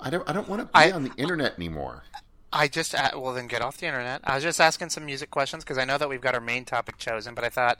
I 0.00 0.10
don't 0.10 0.28
I 0.28 0.32
don't 0.32 0.48
want 0.48 0.60
to 0.60 0.66
be 0.66 0.70
I, 0.74 0.90
on 0.90 1.04
the 1.04 1.14
internet 1.16 1.54
anymore. 1.56 2.04
I 2.52 2.68
just 2.68 2.94
uh, 2.94 3.10
well 3.14 3.34
then 3.34 3.46
get 3.46 3.62
off 3.62 3.78
the 3.78 3.86
internet. 3.86 4.22
I 4.24 4.34
was 4.34 4.44
just 4.44 4.60
asking 4.60 4.90
some 4.90 5.04
music 5.04 5.30
questions 5.30 5.64
because 5.64 5.78
I 5.78 5.84
know 5.84 5.98
that 5.98 6.08
we've 6.08 6.20
got 6.20 6.34
our 6.34 6.40
main 6.40 6.64
topic 6.64 6.98
chosen, 6.98 7.34
but 7.34 7.44
I 7.44 7.48
thought 7.48 7.78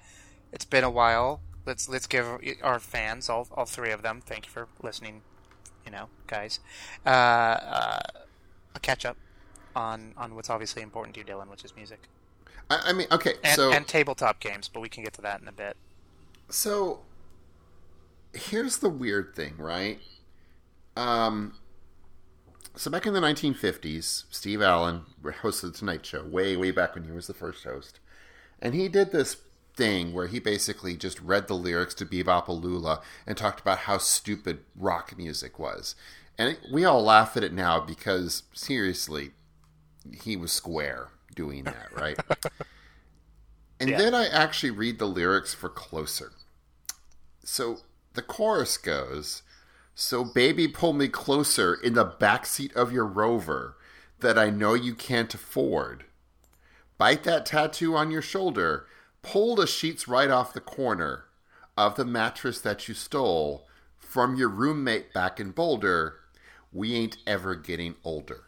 it's 0.52 0.64
been 0.64 0.84
a 0.84 0.90
while. 0.90 1.40
Let's 1.66 1.88
let's 1.88 2.06
give 2.06 2.26
our 2.62 2.78
fans 2.78 3.28
all 3.28 3.48
all 3.52 3.64
three 3.64 3.90
of 3.90 4.02
them. 4.02 4.20
Thank 4.24 4.46
you 4.46 4.52
for 4.52 4.68
listening. 4.82 5.22
You 5.88 5.92
know, 5.92 6.08
guys, 6.26 6.60
uh, 7.06 7.08
uh, 7.08 8.00
a 8.74 8.80
catch 8.80 9.06
up 9.06 9.16
on 9.74 10.12
on 10.18 10.34
what's 10.34 10.50
obviously 10.50 10.82
important 10.82 11.14
to 11.14 11.20
you, 11.20 11.26
Dylan, 11.26 11.48
which 11.48 11.64
is 11.64 11.74
music. 11.74 12.10
I, 12.68 12.90
I 12.90 12.92
mean, 12.92 13.06
okay, 13.10 13.36
and, 13.42 13.56
so 13.56 13.72
and 13.72 13.88
tabletop 13.88 14.38
games, 14.38 14.68
but 14.68 14.80
we 14.80 14.90
can 14.90 15.02
get 15.02 15.14
to 15.14 15.22
that 15.22 15.40
in 15.40 15.48
a 15.48 15.52
bit. 15.52 15.78
So 16.50 17.00
here's 18.34 18.76
the 18.80 18.90
weird 18.90 19.34
thing, 19.34 19.54
right? 19.56 19.98
Um, 20.94 21.54
so 22.76 22.90
back 22.90 23.06
in 23.06 23.14
the 23.14 23.20
1950s, 23.20 24.24
Steve 24.28 24.60
Allen 24.60 25.04
hosted 25.24 25.72
the 25.72 25.78
Tonight 25.78 26.04
Show 26.04 26.22
way, 26.22 26.54
way 26.54 26.70
back 26.70 26.96
when 26.96 27.04
he 27.04 27.12
was 27.12 27.28
the 27.28 27.32
first 27.32 27.64
host, 27.64 27.98
and 28.60 28.74
he 28.74 28.88
did 28.88 29.10
this 29.10 29.38
thing 29.78 30.12
where 30.12 30.26
he 30.26 30.38
basically 30.40 30.96
just 30.96 31.20
read 31.20 31.48
the 31.48 31.54
lyrics 31.54 31.94
to 31.94 32.04
Be-Bop-A-Lula 32.04 33.00
and 33.26 33.36
talked 33.38 33.60
about 33.60 33.78
how 33.78 33.96
stupid 33.96 34.58
rock 34.76 35.16
music 35.16 35.58
was. 35.58 35.94
And 36.36 36.58
we 36.70 36.84
all 36.84 37.02
laugh 37.02 37.36
at 37.36 37.44
it 37.44 37.52
now 37.54 37.80
because 37.80 38.42
seriously, 38.52 39.30
he 40.22 40.36
was 40.36 40.52
square 40.52 41.08
doing 41.34 41.64
that, 41.64 41.88
right? 41.96 42.18
and 43.80 43.90
yeah. 43.90 43.98
then 43.98 44.14
I 44.14 44.26
actually 44.26 44.72
read 44.72 44.98
the 44.98 45.06
lyrics 45.06 45.54
for 45.54 45.68
Closer. 45.68 46.32
So 47.44 47.78
the 48.12 48.22
chorus 48.22 48.76
goes, 48.76 49.42
so, 50.00 50.22
baby, 50.22 50.68
pull 50.68 50.92
me 50.92 51.08
closer 51.08 51.74
in 51.74 51.94
the 51.94 52.06
backseat 52.06 52.72
of 52.76 52.92
your 52.92 53.04
rover 53.04 53.76
that 54.20 54.38
I 54.38 54.48
know 54.48 54.74
you 54.74 54.94
can't 54.94 55.34
afford. 55.34 56.04
Bite 56.98 57.24
that 57.24 57.46
tattoo 57.46 57.96
on 57.96 58.12
your 58.12 58.22
shoulder. 58.22 58.86
Pull 59.22 59.56
the 59.56 59.66
sheets 59.66 60.08
right 60.08 60.30
off 60.30 60.52
the 60.52 60.60
corner 60.60 61.24
of 61.76 61.96
the 61.96 62.04
mattress 62.04 62.60
that 62.60 62.88
you 62.88 62.94
stole 62.94 63.66
from 63.98 64.36
your 64.36 64.48
roommate 64.48 65.12
back 65.12 65.38
in 65.38 65.50
Boulder. 65.50 66.16
We 66.72 66.94
ain't 66.94 67.18
ever 67.26 67.54
getting 67.54 67.96
older. 68.04 68.44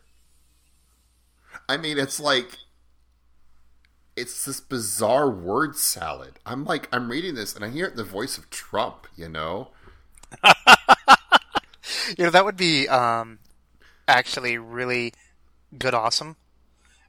I 1.69 1.77
mean, 1.77 1.99
it's 1.99 2.19
like 2.21 2.59
it's 4.17 4.45
this 4.45 4.61
bizarre 4.61 5.31
word 5.31 5.77
salad. 5.77 6.39
I'm 6.45 6.65
like, 6.65 6.89
I'm 6.93 7.11
reading 7.11 7.35
this 7.35 7.55
and 7.55 7.65
I 7.65 7.71
hear 7.71 7.87
it 7.87 7.93
in 7.93 7.97
the 7.97 8.05
voice 8.05 8.37
of 8.37 8.51
Trump, 8.51 9.07
you 9.17 9.29
know? 9.29 9.71
you 12.19 12.25
know, 12.25 12.31
that 12.31 12.45
would 12.45 12.57
be 12.57 12.89
um, 12.89 13.39
actually 14.07 14.59
really 14.59 15.15
good, 15.79 15.95
awesome. 15.95 16.37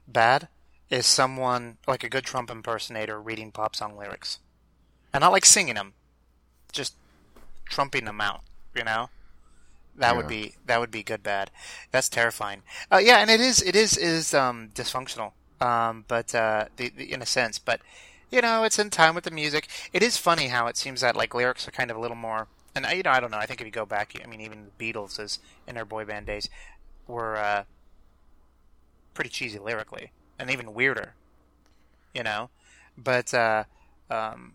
Bad 0.06 0.48
is 0.92 1.06
someone 1.06 1.78
like 1.86 2.04
a 2.04 2.08
good 2.08 2.24
Trump 2.24 2.50
impersonator 2.50 3.20
reading 3.20 3.50
pop 3.50 3.74
song 3.74 3.96
lyrics, 3.96 4.38
and 5.12 5.22
not 5.22 5.32
like 5.32 5.44
singing 5.44 5.74
them, 5.74 5.94
just 6.72 6.94
trumping 7.64 8.04
them 8.04 8.20
out. 8.20 8.42
You 8.74 8.84
know, 8.84 9.10
that 9.96 10.10
yeah. 10.10 10.16
would 10.16 10.28
be 10.28 10.54
that 10.66 10.80
would 10.80 10.90
be 10.90 11.02
good. 11.02 11.22
Bad. 11.22 11.50
That's 11.90 12.08
terrifying. 12.08 12.62
Uh, 12.90 12.98
yeah, 12.98 13.18
and 13.18 13.30
it 13.30 13.40
is 13.40 13.62
it 13.62 13.74
is 13.74 13.96
is 13.96 14.34
um, 14.34 14.70
dysfunctional. 14.74 15.32
Um, 15.60 16.04
but 16.08 16.34
uh, 16.34 16.66
the, 16.76 16.88
the, 16.88 17.12
in 17.12 17.22
a 17.22 17.26
sense, 17.26 17.58
but 17.58 17.80
you 18.30 18.40
know, 18.40 18.64
it's 18.64 18.78
in 18.78 18.90
time 18.90 19.14
with 19.14 19.24
the 19.24 19.30
music. 19.30 19.68
It 19.92 20.02
is 20.02 20.16
funny 20.16 20.48
how 20.48 20.66
it 20.66 20.76
seems 20.76 21.02
that 21.02 21.16
like 21.16 21.34
lyrics 21.34 21.68
are 21.68 21.72
kind 21.72 21.90
of 21.90 21.96
a 21.96 22.00
little 22.00 22.16
more 22.16 22.48
and 22.74 22.86
you 22.96 23.02
know, 23.02 23.10
I 23.10 23.20
don't 23.20 23.30
know. 23.30 23.38
I 23.38 23.46
think 23.46 23.60
if 23.60 23.66
you 23.66 23.70
go 23.70 23.84
back, 23.84 24.14
I 24.22 24.26
mean, 24.26 24.40
even 24.40 24.70
the 24.78 24.92
Beatles, 24.92 25.18
as 25.18 25.38
in 25.66 25.74
their 25.74 25.84
boy 25.84 26.04
band 26.04 26.26
days, 26.26 26.48
were 27.06 27.36
uh, 27.36 27.64
pretty 29.14 29.30
cheesy 29.30 29.58
lyrically, 29.58 30.10
and 30.42 30.50
even 30.50 30.74
weirder. 30.74 31.14
You 32.12 32.22
know, 32.22 32.50
but 32.98 33.32
uh, 33.32 33.64
um, 34.10 34.54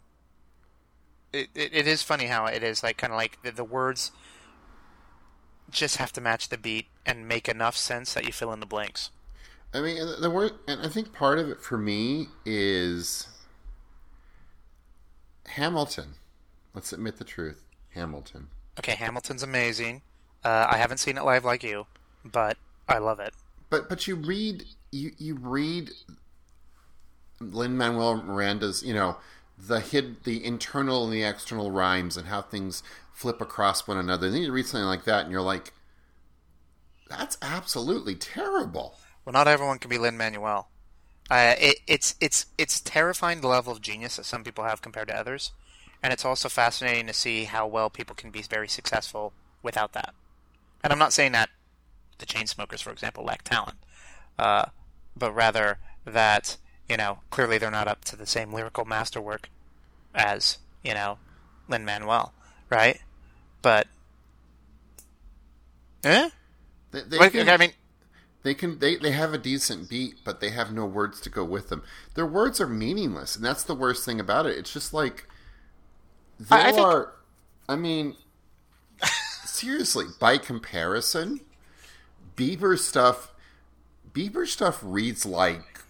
it, 1.33 1.49
it, 1.55 1.73
it 1.73 1.87
is 1.87 2.03
funny 2.03 2.25
how 2.25 2.45
it 2.45 2.61
is 2.61 2.83
like 2.83 2.97
kind 2.97 3.11
of 3.11 3.17
like 3.17 3.41
the, 3.41 3.51
the 3.51 3.63
words 3.63 4.11
just 5.71 5.97
have 5.97 6.13
to 6.13 6.21
match 6.21 6.49
the 6.49 6.57
beat 6.57 6.85
and 7.05 7.27
make 7.27 7.49
enough 7.49 7.75
sense 7.75 8.13
that 8.13 8.25
you 8.25 8.31
fill 8.31 8.53
in 8.53 8.59
the 8.59 8.65
blanks. 8.65 9.09
I 9.73 9.81
mean, 9.81 9.97
the 10.21 10.29
word, 10.29 10.53
and 10.67 10.81
I 10.81 10.87
think 10.87 11.11
part 11.11 11.39
of 11.39 11.49
it 11.49 11.61
for 11.61 11.77
me 11.77 12.27
is 12.45 13.27
Hamilton. 15.47 16.15
Let's 16.73 16.93
admit 16.93 17.17
the 17.17 17.23
truth. 17.23 17.63
Hamilton. 17.89 18.47
Okay, 18.79 18.93
Hamilton's 18.93 19.43
amazing. 19.43 20.03
Uh, 20.43 20.67
I 20.69 20.77
haven't 20.77 20.99
seen 20.99 21.17
it 21.17 21.25
live 21.25 21.43
like 21.43 21.63
you, 21.63 21.87
but 22.23 22.57
I 22.87 22.99
love 22.99 23.19
it. 23.19 23.33
But 23.69 23.89
but 23.89 24.07
you 24.07 24.15
read 24.15 24.63
you 24.91 25.11
you 25.17 25.35
read 25.35 25.91
Lin 27.39 27.77
Manuel 27.77 28.23
Miranda's 28.23 28.83
you 28.83 28.93
know 28.93 29.17
the 29.57 29.79
hid 29.79 30.23
the 30.23 30.43
internal 30.43 31.05
and 31.05 31.13
the 31.13 31.23
external 31.23 31.71
rhymes 31.71 32.17
and 32.17 32.27
how 32.27 32.41
things 32.41 32.83
flip 33.13 33.41
across 33.41 33.87
one 33.87 33.97
another. 33.97 34.27
And 34.27 34.35
then 34.35 34.43
you 34.43 34.51
read 34.51 34.67
something 34.67 34.85
like 34.85 35.05
that 35.05 35.23
and 35.23 35.31
you're 35.31 35.41
like, 35.41 35.73
that's 37.09 37.37
absolutely 37.41 38.15
terrible. 38.15 38.95
Well, 39.25 39.33
not 39.33 39.47
everyone 39.47 39.79
can 39.79 39.89
be 39.89 39.97
Lin 39.97 40.17
Manuel. 40.17 40.69
Uh, 41.29 41.55
it, 41.59 41.79
it's 41.87 42.15
it's 42.21 42.45
it's 42.57 42.79
terrifying 42.79 43.41
the 43.41 43.47
level 43.47 43.73
of 43.73 43.81
genius 43.81 44.15
that 44.15 44.25
some 44.25 44.43
people 44.43 44.63
have 44.63 44.81
compared 44.81 45.09
to 45.09 45.17
others 45.17 45.51
and 46.01 46.13
it's 46.13 46.25
also 46.25 46.49
fascinating 46.49 47.07
to 47.07 47.13
see 47.13 47.45
how 47.45 47.67
well 47.67 47.89
people 47.89 48.15
can 48.15 48.29
be 48.29 48.41
very 48.41 48.67
successful 48.67 49.33
without 49.63 49.93
that. 49.93 50.13
And 50.83 50.93
I'm 50.93 50.99
not 50.99 51.13
saying 51.13 51.31
that 51.33 51.49
the 52.19 52.25
Chainsmokers, 52.25 52.81
for 52.81 52.91
example, 52.91 53.23
lack 53.23 53.43
talent, 53.43 53.77
uh, 54.37 54.65
but 55.15 55.33
rather 55.33 55.79
that 56.05 56.57
you 56.87 56.97
know 56.97 57.19
clearly 57.29 57.57
they're 57.57 57.71
not 57.71 57.87
up 57.87 58.05
to 58.05 58.15
the 58.15 58.25
same 58.25 58.53
lyrical 58.53 58.85
masterwork 58.85 59.49
as 60.15 60.57
you 60.83 60.93
know 60.93 61.17
Lin 61.67 61.85
Manuel, 61.85 62.33
right? 62.69 63.01
But 63.61 63.87
eh? 66.03 66.29
They, 66.91 67.01
they 67.01 67.29
can, 67.29 67.49
I 67.49 67.57
mean, 67.57 67.71
they 68.43 68.53
can 68.53 68.79
they, 68.79 68.95
they 68.95 69.11
have 69.11 69.33
a 69.33 69.37
decent 69.37 69.89
beat, 69.89 70.15
but 70.23 70.39
they 70.39 70.49
have 70.49 70.71
no 70.71 70.85
words 70.85 71.19
to 71.21 71.29
go 71.29 71.43
with 71.43 71.69
them. 71.69 71.83
Their 72.15 72.25
words 72.25 72.61
are 72.61 72.67
meaningless, 72.67 73.35
and 73.35 73.43
that's 73.43 73.63
the 73.63 73.75
worst 73.75 74.05
thing 74.05 74.19
about 74.19 74.45
it. 74.45 74.57
It's 74.57 74.71
just 74.71 74.93
like 74.93 75.27
they 76.39 76.55
I, 76.55 76.69
I 76.69 76.79
are. 76.79 77.01
Think... 77.01 77.13
I 77.69 77.75
mean, 77.75 78.15
seriously, 79.45 80.05
by 80.19 80.37
comparison, 80.37 81.41
Bieber 82.37 82.77
stuff. 82.79 83.33
Bieber 84.13 84.47
stuff 84.47 84.79
reads 84.81 85.25
like, 85.25 85.81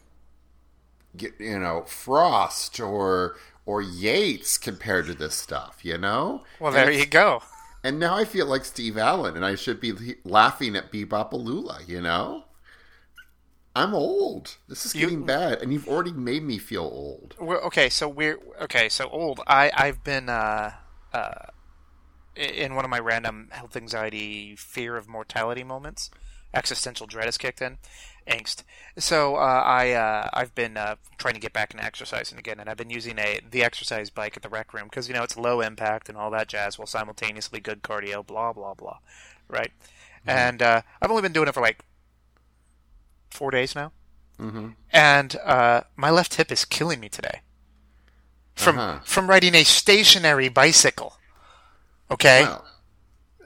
you 1.13 1.59
know, 1.59 1.83
Frost 1.85 2.79
or 2.79 3.35
or 3.65 3.81
Yeats 3.81 4.57
compared 4.57 5.05
to 5.05 5.13
this 5.13 5.35
stuff. 5.35 5.79
You 5.83 5.99
know. 5.99 6.43
Well, 6.59 6.71
there 6.71 6.89
and, 6.89 6.97
you 6.97 7.05
go. 7.05 7.43
And 7.83 7.99
now 7.99 8.15
I 8.15 8.25
feel 8.25 8.47
like 8.47 8.65
Steve 8.65 8.97
Allen, 8.97 9.35
and 9.35 9.45
I 9.45 9.53
should 9.53 9.79
be 9.79 10.15
laughing 10.23 10.75
at 10.75 10.91
Be-Bop-A-Lula. 10.91 11.81
You 11.85 12.01
know. 12.01 12.45
I'm 13.75 13.93
old. 13.93 14.57
This 14.67 14.87
is 14.87 14.93
getting 14.93 15.19
you, 15.19 15.25
bad, 15.25 15.61
and 15.61 15.71
you've 15.71 15.87
already 15.87 16.11
made 16.11 16.41
me 16.41 16.57
feel 16.57 16.81
old. 16.81 17.35
okay, 17.39 17.89
so 17.89 18.09
we're 18.09 18.39
okay. 18.59 18.89
So 18.89 19.07
old. 19.07 19.39
I 19.45 19.71
I've 19.71 20.03
been 20.03 20.29
uh, 20.29 20.71
uh, 21.13 21.45
in 22.35 22.73
one 22.73 22.85
of 22.85 22.89
my 22.89 22.97
random 22.97 23.49
health 23.51 23.75
anxiety, 23.75 24.55
fear 24.55 24.97
of 24.97 25.07
mortality 25.07 25.63
moments, 25.63 26.09
existential 26.53 27.07
dread 27.07 27.25
has 27.25 27.37
kicked 27.37 27.61
in, 27.61 27.77
angst. 28.27 28.63
So 28.97 29.35
uh, 29.35 29.63
I 29.65 29.91
uh, 29.91 30.29
I've 30.33 30.53
been 30.55 30.77
uh, 30.77 30.95
trying 31.17 31.35
to 31.35 31.39
get 31.39 31.53
back 31.53 31.73
into 31.73 31.83
exercising 31.83 32.37
again, 32.37 32.59
and 32.59 32.69
I've 32.69 32.77
been 32.77 32.89
using 32.89 33.19
a 33.19 33.39
the 33.49 33.63
exercise 33.63 34.09
bike 34.09 34.35
at 34.37 34.43
the 34.43 34.49
rec 34.49 34.73
room 34.73 34.85
because 34.85 35.07
you 35.07 35.13
know 35.13 35.23
it's 35.23 35.37
low 35.37 35.61
impact 35.61 36.09
and 36.09 36.17
all 36.17 36.31
that 36.31 36.47
jazz, 36.47 36.77
while 36.77 36.87
simultaneously 36.87 37.59
good 37.59 37.83
cardio, 37.83 38.25
blah 38.25 38.53
blah 38.53 38.73
blah, 38.73 38.97
right? 39.47 39.71
Mm-hmm. 40.19 40.29
And 40.29 40.61
uh, 40.61 40.81
I've 41.01 41.09
only 41.09 41.21
been 41.21 41.33
doing 41.33 41.47
it 41.47 41.53
for 41.53 41.61
like 41.61 41.83
four 43.29 43.51
days 43.51 43.75
now, 43.75 43.91
mm-hmm. 44.39 44.69
and 44.91 45.35
uh, 45.43 45.81
my 45.95 46.09
left 46.09 46.35
hip 46.35 46.51
is 46.51 46.65
killing 46.65 46.99
me 46.99 47.09
today 47.09 47.41
from 48.55 48.79
uh-huh. 48.79 48.99
from 49.05 49.29
riding 49.29 49.55
a 49.55 49.63
stationary 49.63 50.49
bicycle. 50.49 51.17
Okay. 52.09 52.43
Uh 52.43 52.59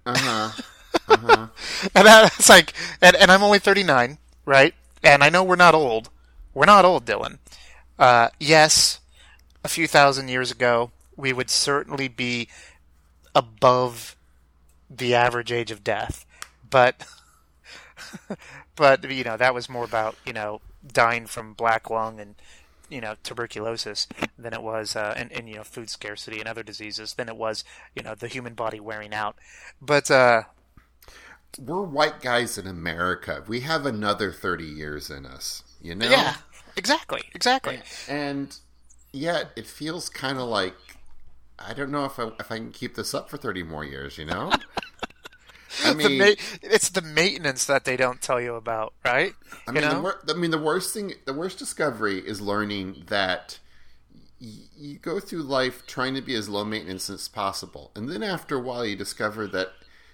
huh. 0.05 0.62
Uh-huh. 1.08 1.48
and 1.96 2.08
that's 2.08 2.50
like, 2.50 2.74
and, 3.01 3.15
and 3.15 3.31
I'm 3.31 3.43
only 3.43 3.60
39, 3.60 4.17
right? 4.46 4.74
And 5.03 5.24
I 5.24 5.29
know 5.29 5.43
we're 5.43 5.55
not 5.55 5.75
old. 5.75 6.10
We're 6.53 6.65
not 6.65 6.86
old, 6.86 7.05
Dylan. 7.05 7.39
Uh, 7.98 8.29
yes, 8.39 9.00
a 9.63 9.67
few 9.67 9.88
thousand 9.88 10.27
years 10.27 10.51
ago, 10.51 10.91
we 11.15 11.34
would 11.34 11.50
certainly 11.50 12.08
be 12.08 12.48
above 13.36 14.15
the 14.89 15.15
average 15.15 15.51
age 15.51 15.72
of 15.72 15.84
death, 15.84 16.25
but 16.70 17.05
but 18.75 19.10
you 19.10 19.24
know 19.24 19.38
that 19.38 19.53
was 19.53 19.70
more 19.70 19.86
about 19.86 20.15
you 20.25 20.34
know 20.34 20.60
dying 20.86 21.25
from 21.25 21.53
black 21.53 21.89
lung 21.89 22.20
and 22.20 22.36
you 22.89 23.00
know 23.00 23.15
tuberculosis 23.24 24.08
than 24.38 24.53
it 24.53 24.62
was 24.62 24.96
uh, 24.96 25.13
and, 25.15 25.31
and 25.31 25.48
you 25.48 25.55
know 25.55 25.63
food 25.63 25.89
scarcity 25.89 26.39
and 26.39 26.48
other 26.48 26.63
diseases 26.63 27.13
than 27.13 27.29
it 27.29 27.38
was 27.38 27.63
you 27.96 28.03
know 28.03 28.15
the 28.15 28.27
human 28.27 28.53
body 28.53 28.79
wearing 28.79 29.13
out. 29.13 29.38
But 29.81 30.12
uh, 30.12 30.43
we're 31.60 31.84
white 31.84 32.22
guys 32.22 32.58
in 32.58 32.67
America. 32.67 33.43
We 33.48 33.62
have 33.62 33.86
another 33.86 34.31
thirty 34.31 34.65
years 34.65 35.10
in 35.10 35.25
us. 35.25 35.63
You 35.81 35.96
know? 35.96 36.10
Yeah, 36.10 36.36
exactly, 36.77 37.24
exactly. 37.34 37.81
And, 38.08 38.55
yet 39.13 39.51
it 39.55 39.67
feels 39.67 40.10
kind 40.10 40.38
of 40.38 40.48
like 40.48 40.75
I 41.60 41.74
don't 41.74 41.91
know 41.91 42.05
if 42.05 42.17
I 42.20 42.29
if 42.39 42.51
I 42.51 42.58
can 42.58 42.72
keep 42.72 42.96
this 42.96 43.13
up 43.13 43.29
for 43.29 43.38
thirty 43.38 43.63
more 43.63 43.84
years. 43.84 44.17
You 44.17 44.25
know? 44.25 44.51
I 45.86 45.93
mean, 45.93 46.17
the 46.17 46.25
ma- 46.25 46.36
it's 46.62 46.89
the 46.89 47.01
maintenance 47.01 47.65
that 47.65 47.86
they 47.86 47.96
don't 47.96 48.22
tell 48.22 48.41
you 48.41 48.55
about, 48.55 48.93
right? 49.05 49.34
I 49.67 49.72
mean, 49.72 49.84
the, 49.84 50.15
I 50.29 50.34
mean, 50.34 50.51
the 50.51 50.58
worst 50.58 50.93
thing, 50.93 51.13
the 51.25 51.34
worst 51.34 51.60
discovery 51.60 52.20
is 52.20 52.41
learning 52.41 53.03
that 53.08 53.60
y- 54.41 54.50
you 54.75 54.98
go 54.98 55.22
through 55.22 55.43
life 55.43 55.88
trying 55.88 56.13
to 56.15 56.22
be 56.22 56.36
as 56.36 56.50
low 56.50 56.65
maintenance 56.65 57.10
as 57.10 57.27
possible, 57.29 57.91
and 57.96 58.10
then 58.10 58.22
after 58.22 58.58
a 58.58 58.60
while, 58.60 58.86
you 58.86 58.98
discover 58.98 59.48
that 59.48 59.72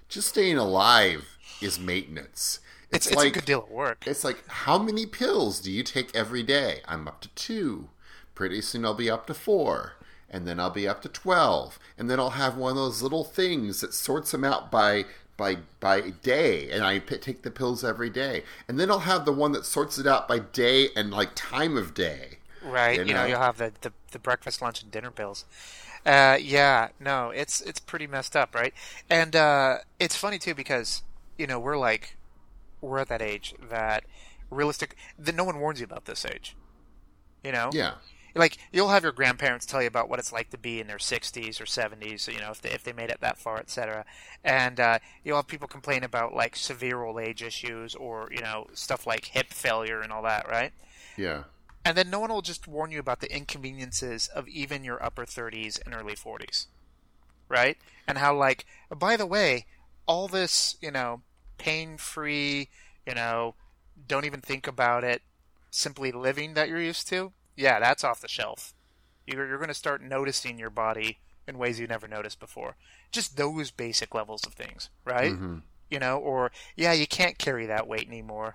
just 0.10 0.30
staying 0.30 0.58
alive 0.58 1.38
is 1.62 1.80
maintenance. 1.80 2.60
It's, 2.92 3.08
it's, 3.08 3.16
like, 3.16 3.28
a 3.28 3.40
good 3.40 3.46
deal 3.46 3.64
of 3.64 3.70
work. 3.70 4.06
It's 4.08 4.24
like 4.24 4.44
how 4.48 4.78
many 4.78 5.06
pills 5.06 5.60
do 5.60 5.72
you 5.72 5.84
take 5.84 6.16
every 6.16 6.44
day? 6.44 6.82
I'm 6.88 7.08
up 7.08 7.22
to 7.22 7.30
two. 7.30 7.90
Pretty 8.34 8.62
soon, 8.62 8.86
I'll 8.86 8.94
be 8.94 9.10
up 9.10 9.28
to 9.28 9.34
four 9.34 9.94
and 10.30 10.48
then 10.48 10.60
I'll 10.60 10.70
be 10.70 10.88
up 10.88 11.02
to 11.02 11.10
12 11.10 11.80
and 11.98 12.10
then 12.10 12.20
I'll 12.20 12.32
have 12.32 12.58
one 12.58 12.72
of 12.72 12.76
those 12.78 13.02
little 13.02 13.24
things 13.24 13.82
that 13.82 13.94
sorts 13.94 14.32
them 14.32 14.44
out 14.44 14.70
by 14.72 15.06
by 15.38 15.58
by 15.80 16.02
day, 16.02 16.70
and 16.72 16.84
I 16.84 17.00
p- 17.00 17.18
take 17.18 17.44
the 17.44 17.52
pills 17.52 17.84
every 17.84 18.10
day, 18.10 18.44
and 18.68 18.80
then 18.80 18.90
I'll 18.90 19.00
have 19.00 19.24
the 19.24 19.32
one 19.32 19.52
that 19.52 19.66
sorts 19.66 19.98
it 20.00 20.08
out 20.08 20.28
by 20.28 20.40
day 20.40 20.90
and 20.96 21.12
like 21.12 21.30
time 21.36 21.78
of 21.78 21.94
day. 21.94 22.40
Right, 22.64 22.98
you 22.98 23.06
know, 23.06 23.08
you 23.08 23.14
know 23.14 23.26
you'll 23.26 23.40
have 23.40 23.58
the, 23.60 23.72
the, 23.82 23.94
the 24.12 24.20
breakfast, 24.20 24.62
lunch, 24.62 24.82
and 24.82 24.92
dinner 24.92 25.12
pills. 25.12 25.46
Uh, 26.08 26.38
yeah, 26.42 26.90
no, 27.00 27.30
it's 27.30 27.62
it's 27.62 27.80
pretty 27.80 28.08
messed 28.08 28.36
up, 28.36 28.56
right? 28.56 28.74
And 29.10 29.36
uh, 29.36 29.78
it's 30.00 30.16
funny 30.16 30.40
too 30.40 30.56
because 30.56 31.04
you 31.38 31.46
know 31.46 31.60
we're 31.60 31.78
like 31.78 32.16
we're 32.82 33.00
at 33.00 33.10
that 33.10 33.22
age 33.22 33.54
that 33.70 34.06
realistic 34.50 34.96
that 35.20 35.36
no 35.36 35.44
one 35.44 35.60
warns 35.60 35.80
you 35.80 35.86
about 35.86 36.06
this 36.06 36.26
age. 36.26 36.56
You 37.44 37.52
know, 37.52 37.70
yeah 37.74 37.96
like 38.38 38.58
you'll 38.72 38.90
have 38.90 39.04
your 39.04 39.12
grandparents 39.12 39.66
tell 39.66 39.82
you 39.82 39.88
about 39.88 40.10
what 40.10 40.20
it's 40.20 40.32
like 40.32 40.50
to 40.52 40.58
be 40.58 40.80
in 40.80 40.88
their 40.88 40.98
60s 40.98 41.60
or 41.60 41.66
70s, 41.66 42.32
you 42.32 42.40
know, 42.40 42.52
if 42.52 42.62
they, 42.62 42.70
if 42.72 42.84
they 42.84 42.94
made 42.94 43.10
it 43.10 43.20
that 43.22 43.38
far, 43.38 43.58
etc. 43.58 44.06
And 44.44 44.80
uh, 44.80 45.00
you'll 45.24 45.38
have 45.38 45.48
people 45.48 45.68
complain 45.68 46.04
about 46.04 46.34
like 46.34 46.56
severe 46.56 47.04
old 47.04 47.20
age 47.20 47.44
issues 47.44 47.96
or 47.96 48.30
you 48.32 48.42
know 48.42 48.68
stuff 48.74 49.08
like 49.08 49.26
hip 49.26 49.52
failure 49.52 50.02
and 50.02 50.12
all 50.12 50.24
that, 50.24 50.48
right? 50.50 50.72
Yeah. 51.18 51.44
And 51.88 51.98
then 51.98 52.10
no 52.10 52.20
one 52.20 52.30
will 52.30 52.42
just 52.42 52.68
warn 52.68 52.92
you 52.92 53.00
about 53.00 53.22
the 53.22 53.34
inconveniences 53.34 54.28
of 54.28 54.48
even 54.48 54.84
your 54.84 55.04
upper 55.04 55.26
30s 55.26 55.80
and 55.86 55.96
early 55.96 56.16
40s, 56.16 56.68
right? 57.50 57.78
And 58.08 58.18
how 58.18 58.36
like, 58.36 58.66
by 58.96 59.16
the 59.16 59.26
way, 59.26 59.66
all 60.06 60.28
this, 60.28 60.76
you 60.82 60.92
know, 60.92 61.22
pain-free, 61.58 62.70
you 63.06 63.14
know, 63.16 63.56
don't 64.08 64.26
even 64.26 64.42
think 64.42 64.68
about 64.68 65.04
it, 65.04 65.22
simply 65.72 66.12
living 66.12 66.54
that 66.54 66.70
you're 66.70 66.82
used 66.82 67.08
to 67.10 67.34
yeah, 67.58 67.80
that's 67.80 68.04
off 68.04 68.22
the 68.22 68.28
shelf. 68.30 68.74
You're, 69.26 69.46
you're 69.48 69.58
going 69.58 69.68
to 69.68 69.74
start 69.74 70.02
noticing 70.02 70.58
your 70.58 70.70
body 70.70 71.18
in 71.48 71.58
ways 71.58 71.80
you 71.80 71.88
never 71.88 72.08
noticed 72.08 72.40
before. 72.40 72.78
Just 73.12 73.36
those 73.36 73.72
basic 73.72 74.16
levels 74.16 74.46
of 74.46 74.54
things, 74.54 74.90
right? 75.04 75.34
Mm-hmm. 75.34 75.58
You 75.90 76.00
know, 76.00 76.18
or 76.18 76.52
yeah, 76.76 76.94
you 76.94 77.08
can't 77.08 77.38
carry 77.38 77.66
that 77.66 77.88
weight 77.88 78.08
anymore 78.08 78.54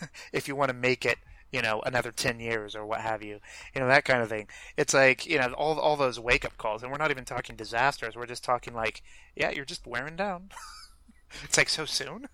if 0.32 0.48
you 0.48 0.56
want 0.56 0.70
to 0.70 0.74
make 0.74 1.04
it, 1.04 1.18
you 1.52 1.60
know, 1.60 1.82
another 1.84 2.10
10 2.10 2.40
years 2.40 2.74
or 2.74 2.84
what 2.84 3.02
have 3.02 3.22
you. 3.22 3.38
You 3.74 3.80
know, 3.80 3.86
that 3.86 4.04
kind 4.04 4.22
of 4.22 4.28
thing. 4.28 4.48
It's 4.76 4.94
like, 4.94 5.26
you 5.26 5.38
know, 5.38 5.52
all 5.52 5.78
all 5.78 5.96
those 5.96 6.18
wake 6.18 6.44
up 6.44 6.56
calls 6.56 6.82
and 6.82 6.90
we're 6.90 6.98
not 6.98 7.10
even 7.10 7.24
talking 7.24 7.54
disasters. 7.54 8.16
We're 8.16 8.26
just 8.26 8.42
talking 8.42 8.74
like, 8.74 9.02
yeah, 9.36 9.50
you're 9.50 9.66
just 9.66 9.86
wearing 9.86 10.16
down. 10.16 10.50
it's 11.44 11.58
like 11.58 11.68
so 11.68 11.84
soon. 11.84 12.28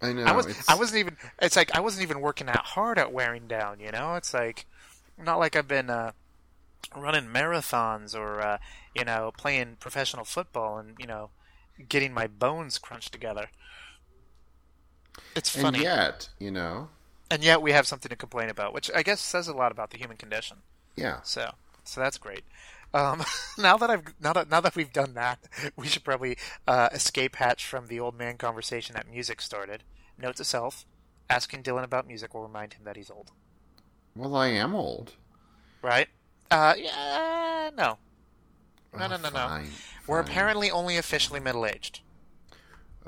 I 0.00 0.12
know. 0.12 0.24
I 0.24 0.32
was 0.32 0.46
it's... 0.46 0.68
I 0.68 0.74
wasn't 0.74 1.00
even 1.00 1.16
it's 1.40 1.56
like 1.56 1.74
I 1.74 1.80
wasn't 1.80 2.02
even 2.02 2.20
working 2.20 2.46
that 2.46 2.64
hard 2.64 2.98
at 2.98 3.12
wearing 3.12 3.46
down, 3.46 3.78
you 3.78 3.90
know? 3.90 4.14
It's 4.14 4.32
like 4.32 4.66
not 5.18 5.38
like 5.38 5.54
I've 5.54 5.68
been 5.68 5.90
uh, 5.90 6.12
running 6.94 7.26
marathons 7.26 8.18
or 8.18 8.40
uh, 8.40 8.58
you 8.94 9.04
know 9.04 9.32
playing 9.36 9.76
professional 9.80 10.24
football 10.24 10.78
and 10.78 10.96
you 10.98 11.06
know 11.06 11.30
getting 11.88 12.14
my 12.14 12.26
bones 12.26 12.78
crunched 12.78 13.12
together. 13.12 13.50
It's 15.34 15.50
funny. 15.50 15.78
And 15.78 15.84
yet, 15.84 16.28
you 16.38 16.50
know. 16.50 16.88
And 17.30 17.42
yet 17.42 17.60
we 17.60 17.72
have 17.72 17.86
something 17.86 18.08
to 18.08 18.16
complain 18.16 18.48
about, 18.48 18.72
which 18.72 18.90
I 18.94 19.02
guess 19.02 19.20
says 19.20 19.48
a 19.48 19.54
lot 19.54 19.72
about 19.72 19.90
the 19.90 19.98
human 19.98 20.16
condition. 20.16 20.58
Yeah. 20.94 21.20
So, 21.22 21.52
so 21.84 22.00
that's 22.00 22.18
great. 22.18 22.44
Um, 22.94 23.24
now 23.58 23.76
that 23.76 23.90
I've 23.90 24.14
now 24.20 24.32
that 24.32 24.48
now 24.50 24.60
that 24.60 24.76
we've 24.76 24.92
done 24.92 25.14
that, 25.14 25.40
we 25.76 25.86
should 25.86 26.04
probably 26.04 26.38
uh, 26.66 26.88
escape 26.92 27.36
hatch 27.36 27.66
from 27.66 27.88
the 27.88 28.00
old 28.00 28.16
man 28.16 28.36
conversation 28.36 28.94
that 28.94 29.10
music 29.10 29.40
started. 29.40 29.82
Note 30.18 30.36
to 30.36 30.44
self: 30.44 30.86
asking 31.28 31.62
Dylan 31.62 31.84
about 31.84 32.06
music 32.06 32.32
will 32.32 32.42
remind 32.42 32.74
him 32.74 32.84
that 32.84 32.96
he's 32.96 33.10
old. 33.10 33.32
Well, 34.14 34.36
I 34.36 34.48
am 34.48 34.74
old. 34.74 35.12
Right? 35.82 36.08
Uh, 36.50 36.74
yeah, 36.78 37.70
no. 37.76 37.98
No, 38.96 39.04
oh, 39.04 39.08
no, 39.08 39.16
no, 39.18 39.30
fine, 39.30 39.64
no. 39.64 39.70
We're 40.06 40.20
apparently 40.20 40.70
only 40.70 40.96
officially 40.96 41.38
middle 41.38 41.66
aged. 41.66 42.00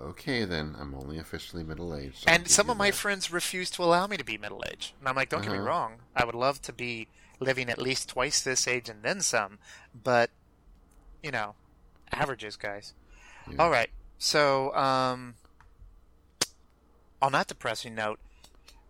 Okay, 0.01 0.45
then. 0.45 0.77
I'm 0.79 0.95
only 0.95 1.19
officially 1.19 1.65
middle 1.65 1.95
aged. 1.95 2.25
And 2.27 2.49
some 2.49 2.71
of 2.71 2.77
my 2.77 2.91
friends 2.91 3.33
refuse 3.33 3.71
to 3.73 3.83
allow 3.83 4.07
me 4.07 4.17
to 4.17 4.25
be 4.25 4.39
middle 4.39 4.63
aged. 4.71 4.93
And 4.99 5.09
I'm 5.09 5.17
like, 5.17 5.29
don't 5.29 5.41
uh-huh. 5.41 5.51
get 5.51 5.53
me 5.53 5.59
uh-huh. 5.59 5.69
wrong. 5.69 5.93
I 6.15 6.25
would 6.25 6.35
love 6.35 6.63
to 6.63 6.73
be 6.73 7.09
living 7.41 7.69
at 7.69 7.79
least 7.79 8.09
twice 8.09 8.43
this 8.43 8.69
age 8.69 8.89
and 8.89 9.03
then 9.03 9.21
some. 9.21 9.59
But, 9.95 10.31
you 11.23 11.31
know, 11.31 11.55
averages, 12.13 12.57
guys. 12.57 12.95
Yeah. 13.51 13.57
All 13.59 13.71
right. 13.71 13.91
So, 14.19 14.75
um, 14.75 15.35
on 17.21 17.33
that 17.33 17.49
depressing 17.49 17.95
note, 17.95 18.21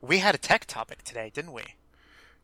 we 0.01 0.19
had 0.19 0.35
a 0.35 0.39
tech 0.39 0.67
topic 0.67 1.03
today, 1.03 1.31
didn't 1.33 1.53
we? 1.53 1.63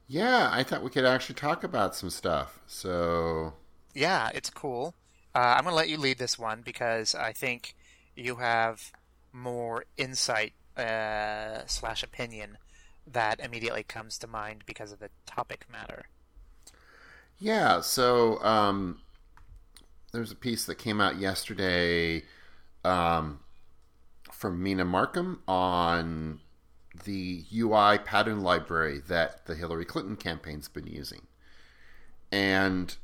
Yeah, 0.06 0.50
I 0.52 0.62
thought 0.62 0.82
we 0.82 0.90
could 0.90 1.04
actually 1.04 1.36
talk 1.36 1.64
about 1.64 1.94
some 1.94 2.10
stuff. 2.10 2.60
So. 2.66 3.54
Yeah, 3.94 4.30
it's 4.34 4.50
cool. 4.50 4.94
Uh, 5.34 5.54
I'm 5.56 5.64
going 5.64 5.72
to 5.72 5.76
let 5.76 5.88
you 5.88 5.96
lead 5.96 6.18
this 6.18 6.38
one 6.38 6.62
because 6.62 7.14
I 7.14 7.32
think 7.32 7.74
you 8.16 8.36
have 8.36 8.92
more 9.32 9.84
insight 9.96 10.52
uh, 10.76 11.62
slash 11.66 12.02
opinion 12.02 12.58
that 13.06 13.40
immediately 13.40 13.82
comes 13.82 14.18
to 14.18 14.26
mind 14.26 14.64
because 14.66 14.92
of 14.92 14.98
the 14.98 15.10
topic 15.26 15.66
matter. 15.70 16.06
Yeah, 17.38 17.80
so 17.80 18.42
um, 18.42 19.00
there's 20.12 20.30
a 20.30 20.36
piece 20.36 20.64
that 20.66 20.76
came 20.76 21.00
out 21.00 21.18
yesterday 21.18 22.22
um, 22.84 23.40
from 24.32 24.62
Mina 24.62 24.84
Markham 24.84 25.42
on 25.46 26.40
the 27.04 27.44
UI 27.52 27.98
pattern 27.98 28.42
library 28.42 29.00
that 29.08 29.46
the 29.46 29.54
Hillary 29.54 29.84
Clinton 29.84 30.16
campaign's 30.16 30.68
been 30.68 30.86
using. 30.86 31.22
And 32.30 32.96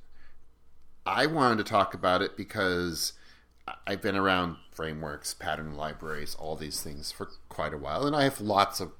I 1.04 1.26
wanted 1.26 1.58
to 1.58 1.64
talk 1.64 1.92
about 1.92 2.22
it 2.22 2.36
because 2.36 3.14
I've 3.86 4.02
been 4.02 4.16
around 4.16 4.56
frameworks, 4.72 5.34
pattern 5.34 5.76
libraries, 5.76 6.34
all 6.34 6.56
these 6.56 6.82
things 6.82 7.12
for 7.12 7.30
quite 7.48 7.74
a 7.74 7.78
while, 7.78 8.06
and 8.06 8.14
I 8.14 8.24
have 8.24 8.40
lots 8.40 8.80
of 8.80 8.92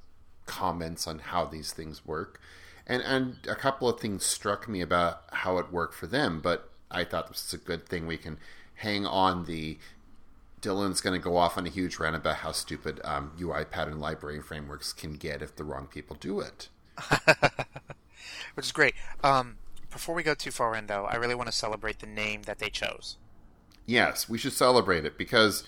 comments 0.45 1.07
on 1.07 1.19
how 1.19 1.45
these 1.45 1.71
things 1.71 2.05
work. 2.05 2.39
And 2.87 3.01
and 3.03 3.37
a 3.47 3.55
couple 3.55 3.87
of 3.87 3.99
things 3.99 4.25
struck 4.25 4.67
me 4.67 4.81
about 4.81 5.23
how 5.31 5.57
it 5.57 5.71
worked 5.71 5.93
for 5.93 6.07
them, 6.07 6.41
but 6.41 6.69
I 6.89 7.03
thought 7.03 7.27
this 7.27 7.45
is 7.45 7.53
a 7.53 7.57
good 7.57 7.87
thing 7.87 8.07
we 8.07 8.17
can 8.17 8.37
hang 8.75 9.05
on 9.05 9.45
the 9.45 9.77
Dylan's 10.61 11.01
going 11.01 11.19
to 11.19 11.23
go 11.23 11.37
off 11.37 11.57
on 11.57 11.65
a 11.65 11.69
huge 11.69 11.97
rant 11.97 12.15
about 12.15 12.37
how 12.37 12.51
stupid 12.51 13.01
um, 13.03 13.31
UI 13.41 13.65
pattern 13.65 13.99
library 13.99 14.41
frameworks 14.41 14.93
can 14.93 15.13
get 15.13 15.41
if 15.41 15.55
the 15.55 15.63
wrong 15.63 15.87
people 15.87 16.15
do 16.19 16.39
it. 16.39 16.69
Which 18.53 18.67
is 18.67 18.71
great. 18.71 18.93
Um, 19.23 19.57
before 19.89 20.13
we 20.13 20.21
go 20.21 20.35
too 20.35 20.51
far 20.51 20.75
in, 20.75 20.85
though, 20.85 21.05
I 21.05 21.15
really 21.15 21.33
want 21.33 21.47
to 21.47 21.55
celebrate 21.55 21.99
the 21.99 22.07
name 22.07 22.43
that 22.43 22.59
they 22.59 22.69
chose. 22.69 23.17
Yes, 23.85 24.29
we 24.29 24.37
should 24.37 24.53
celebrate 24.53 25.05
it 25.05 25.17
because 25.17 25.63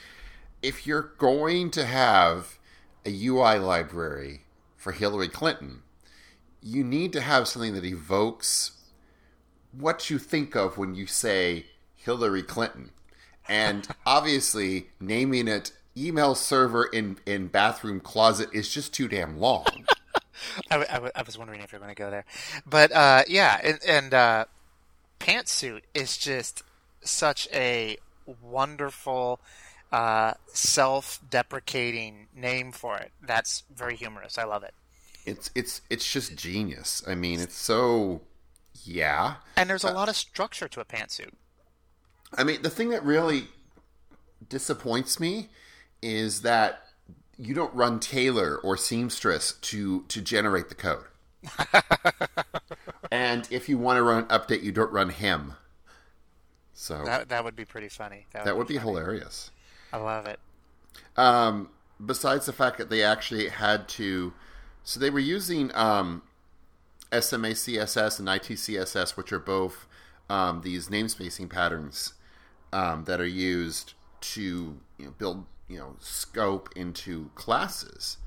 if 0.61 0.87
you're 0.87 1.13
going 1.17 1.71
to 1.71 1.85
have 1.85 2.57
a 3.05 3.25
UI 3.25 3.59
library 3.59 4.41
for 4.77 4.91
Hillary 4.91 5.27
Clinton, 5.27 5.81
you 6.61 6.83
need 6.83 7.11
to 7.13 7.21
have 7.21 7.47
something 7.47 7.73
that 7.73 7.85
evokes 7.85 8.71
what 9.71 10.09
you 10.09 10.17
think 10.17 10.55
of 10.55 10.77
when 10.77 10.95
you 10.95 11.05
say 11.05 11.65
Hillary 11.95 12.43
Clinton. 12.43 12.91
And 13.47 13.87
obviously, 14.05 14.87
naming 14.99 15.47
it 15.47 15.71
email 15.95 16.35
server 16.35 16.85
in, 16.85 17.17
in 17.25 17.47
bathroom 17.47 17.99
closet 17.99 18.49
is 18.53 18.69
just 18.69 18.93
too 18.93 19.07
damn 19.07 19.37
long. 19.37 19.65
I, 20.71 20.77
I, 20.77 21.11
I, 21.15 21.21
was 21.23 21.37
wondering 21.37 21.61
if 21.61 21.71
you're 21.71 21.79
going 21.79 21.93
to 21.93 21.95
go 21.95 22.09
there. 22.09 22.25
But 22.65 22.91
uh, 22.91 23.23
yeah, 23.27 23.59
and, 23.63 23.79
and 23.87 24.13
uh, 24.13 24.45
Pantsuit 25.19 25.81
is 25.93 26.17
just 26.17 26.63
such 27.03 27.47
a 27.53 27.97
wonderful, 28.41 29.39
uh, 29.91 30.33
self 30.47 31.19
deprecating 31.29 32.27
name 32.35 32.71
for 32.71 32.97
it. 32.97 33.11
That's 33.21 33.63
very 33.73 33.95
humorous. 33.95 34.37
I 34.37 34.43
love 34.43 34.63
it. 34.63 34.73
It's 35.25 35.49
it's 35.55 35.81
it's 35.89 36.11
just 36.11 36.35
genius. 36.35 37.03
I 37.07 37.15
mean, 37.15 37.39
it's 37.39 37.55
so 37.55 38.21
yeah. 38.83 39.35
And 39.55 39.69
there's 39.69 39.83
a 39.83 39.89
uh, 39.89 39.93
lot 39.93 40.09
of 40.09 40.15
structure 40.15 40.67
to 40.67 40.79
a 40.79 40.85
pantsuit. 40.85 41.31
I 42.35 42.43
mean, 42.43 42.61
the 42.61 42.69
thing 42.69 42.89
that 42.89 43.03
really 43.03 43.47
disappoints 44.49 45.19
me 45.19 45.49
is 46.01 46.41
that 46.41 46.83
you 47.37 47.53
don't 47.53 47.73
run 47.73 47.99
Tailor 47.99 48.57
or 48.57 48.77
Seamstress 48.77 49.53
to 49.53 50.03
to 50.03 50.21
generate 50.21 50.69
the 50.69 50.75
code. 50.75 51.05
and 53.11 53.47
if 53.51 53.67
you 53.67 53.77
want 53.77 53.97
to 53.97 54.03
run 54.03 54.25
update, 54.25 54.63
you 54.63 54.71
don't 54.71 54.91
run 54.91 55.09
him. 55.09 55.53
So 56.73 57.03
that 57.05 57.29
that 57.29 57.43
would 57.43 57.55
be 57.55 57.65
pretty 57.65 57.89
funny. 57.89 58.25
That 58.31 58.39
would, 58.39 58.47
that 58.47 58.57
would 58.57 58.67
be, 58.67 58.75
be 58.75 58.79
hilarious. 58.79 59.51
I 59.91 59.97
love 59.97 60.25
it. 60.25 60.39
Um, 61.15 61.69
besides 62.03 62.45
the 62.45 62.53
fact 62.53 62.77
that 62.77 62.89
they 62.89 63.03
actually 63.03 63.49
had 63.49 63.87
to, 63.89 64.33
so 64.83 64.99
they 64.99 65.09
were 65.09 65.19
using 65.19 65.71
um, 65.75 66.23
SMACSS 67.11 68.19
and 68.19 68.27
ITCSS, 68.27 69.15
which 69.15 69.31
are 69.31 69.39
both 69.39 69.87
um, 70.29 70.61
these 70.61 70.89
namespacing 70.89 71.49
patterns 71.49 72.13
um, 72.71 73.03
that 73.05 73.21
are 73.21 73.27
used 73.27 73.93
to 74.21 74.79
you 74.97 75.05
know, 75.05 75.11
build 75.11 75.45
you 75.67 75.77
know 75.77 75.95
scope 75.99 76.69
into 76.75 77.29
classes. 77.35 78.17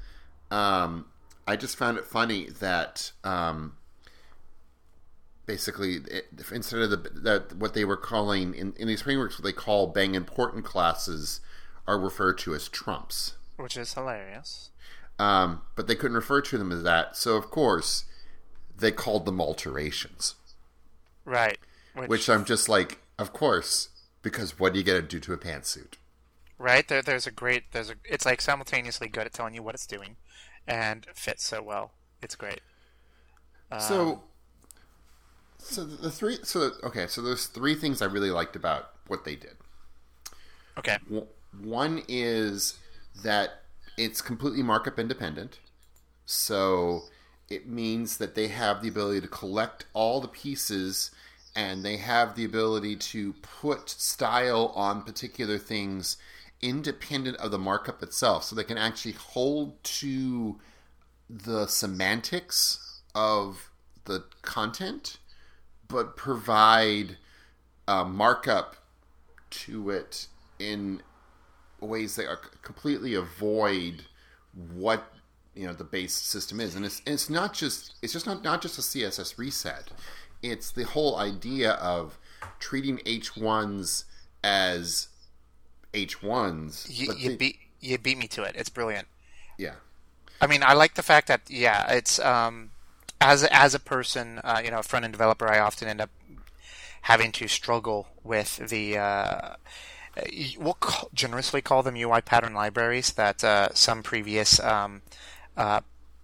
Um, 0.50 1.06
I 1.46 1.56
just 1.56 1.76
found 1.76 1.98
it 1.98 2.04
funny 2.04 2.48
that 2.60 3.12
um, 3.24 3.75
basically 5.46 5.96
it, 6.10 6.26
instead 6.52 6.80
of 6.80 6.90
the 6.90 6.96
that 7.14 7.54
what 7.54 7.74
they 7.74 7.84
were 7.84 7.96
calling 7.96 8.54
in, 8.54 8.74
in 8.76 8.88
these 8.88 9.02
frameworks, 9.02 9.38
what 9.38 9.44
they 9.44 9.52
call 9.52 9.86
bang 9.86 10.14
important 10.14 10.64
classes 10.64 11.40
are 11.86 11.98
referred 11.98 12.38
to 12.38 12.54
as 12.54 12.68
trumps, 12.68 13.34
which 13.56 13.76
is 13.76 13.94
hilarious. 13.94 14.70
Um, 15.18 15.62
but 15.76 15.86
they 15.86 15.94
couldn't 15.94 16.16
refer 16.16 16.42
to 16.42 16.58
them 16.58 16.70
as 16.70 16.82
that, 16.82 17.16
so 17.16 17.36
of 17.36 17.50
course 17.50 18.04
they 18.76 18.92
called 18.92 19.24
them 19.24 19.40
alterations. 19.40 20.34
Right. 21.24 21.58
Which, 21.94 22.08
which 22.10 22.28
I'm 22.28 22.44
just 22.44 22.68
like, 22.68 22.98
of 23.18 23.32
course, 23.32 23.88
because 24.20 24.58
what 24.58 24.74
are 24.74 24.76
you 24.76 24.84
going 24.84 25.00
to 25.00 25.08
do 25.08 25.18
to 25.20 25.32
a 25.32 25.38
pantsuit? 25.38 25.94
right? 26.58 26.86
There, 26.86 27.02
there's 27.02 27.26
a 27.26 27.30
great, 27.30 27.72
there's 27.72 27.90
a, 27.90 27.94
it's 28.04 28.24
like 28.24 28.40
simultaneously 28.40 29.08
good 29.08 29.26
at 29.26 29.32
telling 29.32 29.54
you 29.54 29.62
what 29.62 29.74
it's 29.74 29.86
doing, 29.86 30.16
and 30.66 31.06
fits 31.14 31.44
so 31.44 31.62
well. 31.62 31.92
It's 32.22 32.34
great. 32.34 32.60
Um, 33.70 33.80
so, 33.80 34.22
so 35.66 35.84
the 35.84 36.10
three, 36.10 36.38
so 36.42 36.72
okay, 36.82 37.06
so 37.06 37.20
there's 37.20 37.46
three 37.46 37.74
things 37.74 38.00
I 38.00 38.06
really 38.06 38.30
liked 38.30 38.56
about 38.56 38.90
what 39.06 39.24
they 39.24 39.36
did. 39.36 39.56
Okay. 40.78 40.98
One 41.62 42.02
is 42.08 42.78
that 43.22 43.62
it's 43.96 44.20
completely 44.20 44.62
markup 44.62 44.98
independent, 44.98 45.58
so 46.24 47.02
it 47.48 47.66
means 47.68 48.18
that 48.18 48.34
they 48.34 48.48
have 48.48 48.82
the 48.82 48.88
ability 48.88 49.20
to 49.20 49.28
collect 49.28 49.86
all 49.92 50.20
the 50.20 50.28
pieces 50.28 51.10
and 51.54 51.82
they 51.84 51.96
have 51.96 52.34
the 52.34 52.44
ability 52.44 52.96
to 52.96 53.32
put 53.34 53.88
style 53.88 54.72
on 54.74 55.02
particular 55.02 55.56
things 55.56 56.18
independent 56.60 57.36
of 57.38 57.50
the 57.50 57.58
markup 57.58 58.02
itself. 58.02 58.44
So 58.44 58.54
they 58.54 58.64
can 58.64 58.78
actually 58.78 59.12
hold 59.12 59.82
to 59.84 60.60
the 61.30 61.66
semantics 61.66 63.00
of 63.14 63.70
the 64.04 64.24
content, 64.42 65.18
but 65.88 66.16
provide 66.16 67.16
a 67.88 68.04
markup 68.04 68.76
to 69.50 69.90
it 69.90 70.26
in 70.58 71.02
ways 71.80 72.16
that 72.16 72.26
are 72.26 72.40
completely 72.62 73.14
avoid 73.14 74.02
what 74.74 75.12
you 75.54 75.66
know 75.66 75.72
the 75.72 75.84
base 75.84 76.14
system 76.14 76.60
is 76.60 76.74
and 76.74 76.84
it's 76.84 77.02
it's 77.06 77.30
not 77.30 77.52
just 77.52 77.94
it's 78.02 78.12
just 78.12 78.26
not 78.26 78.42
not 78.42 78.60
just 78.60 78.78
a 78.78 78.82
css 78.82 79.38
reset 79.38 79.90
it's 80.42 80.70
the 80.70 80.84
whole 80.84 81.16
idea 81.16 81.72
of 81.72 82.18
treating 82.58 82.98
h1s 82.98 84.04
as 84.42 85.08
H1s. 85.96 86.86
You, 86.90 87.12
you 87.14 87.30
they... 87.30 87.36
beat 87.36 87.58
you 87.80 87.98
beat 87.98 88.18
me 88.18 88.28
to 88.28 88.42
it. 88.42 88.54
It's 88.56 88.68
brilliant. 88.68 89.08
Yeah. 89.58 89.74
I 90.40 90.46
mean, 90.46 90.62
I 90.62 90.74
like 90.74 90.94
the 90.94 91.02
fact 91.02 91.28
that 91.28 91.42
yeah, 91.48 91.90
it's 91.92 92.18
um, 92.20 92.70
as 93.20 93.44
as 93.44 93.74
a 93.74 93.80
person, 93.80 94.40
uh, 94.44 94.60
you 94.64 94.70
know, 94.70 94.80
a 94.80 94.82
front 94.82 95.04
end 95.04 95.12
developer, 95.12 95.48
I 95.48 95.58
often 95.58 95.88
end 95.88 96.00
up 96.00 96.10
having 97.02 97.32
to 97.32 97.48
struggle 97.48 98.08
with 98.24 98.56
the. 98.68 98.98
Uh, 98.98 99.54
we'll 100.58 100.74
call, 100.74 101.10
generously 101.12 101.60
call 101.60 101.82
them 101.82 101.96
UI 101.96 102.20
pattern 102.22 102.54
libraries 102.54 103.12
that 103.12 103.44
uh, 103.44 103.68
some 103.74 104.02
previous 104.02 104.58
um, 104.60 105.02
uh, 105.56 105.80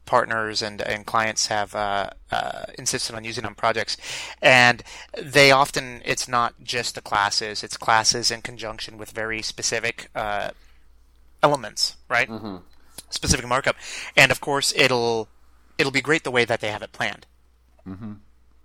partners 0.06 0.62
and, 0.62 0.82
and 0.82 1.06
clients 1.06 1.46
have 1.46 1.74
uh, 1.74 2.10
uh, 2.30 2.64
insisted 2.78 3.14
on 3.14 3.24
using 3.24 3.44
on 3.44 3.54
projects. 3.54 3.96
And 4.40 4.82
they 5.20 5.50
often, 5.50 6.02
it's 6.04 6.28
not 6.28 6.54
just 6.62 6.94
the 6.94 7.00
classes, 7.00 7.62
it's 7.62 7.76
classes 7.76 8.30
in 8.30 8.42
conjunction 8.42 8.98
with 8.98 9.10
very 9.10 9.42
specific 9.42 10.08
uh, 10.14 10.50
elements, 11.42 11.96
right? 12.08 12.28
Mm-hmm. 12.28 12.56
Specific 13.10 13.46
markup. 13.46 13.76
And 14.16 14.32
of 14.32 14.40
course, 14.40 14.72
it'll 14.76 15.28
it'll 15.82 15.92
be 15.92 16.00
great 16.00 16.22
the 16.22 16.30
way 16.30 16.44
that 16.44 16.60
they 16.60 16.70
have 16.70 16.82
it 16.82 16.92
planned. 16.92 17.26
Mm-hmm. 17.86 18.12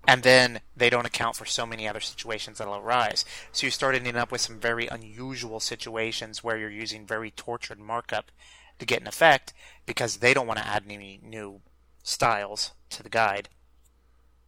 And 0.08 0.22
then 0.24 0.62
they 0.76 0.90
don't 0.92 1.08
account 1.08 1.36
for 1.36 1.46
so 1.46 1.66
many 1.66 1.88
other 1.88 2.00
situations 2.00 2.60
that'll 2.60 2.78
arise. 2.78 3.26
So 3.52 3.66
you 3.66 3.72
start 3.72 3.96
ending 3.96 4.16
up 4.16 4.32
with 4.32 4.40
some 4.40 4.60
very 4.60 4.88
unusual 4.88 5.60
situations 5.60 6.44
where 6.44 6.58
you're 6.58 6.70
using 6.70 7.08
very 7.08 7.32
tortured 7.32 7.80
markup 7.80 8.32
to 8.78 8.86
get 8.86 9.02
an 9.02 9.08
effect 9.08 9.52
because 9.88 10.18
they 10.18 10.34
don't 10.34 10.48
want 10.48 10.60
to 10.60 10.68
add 10.68 10.84
any 10.88 11.20
new 11.24 11.60
styles 12.04 12.72
to 12.92 13.02
the 13.02 13.10
guide. 13.10 13.50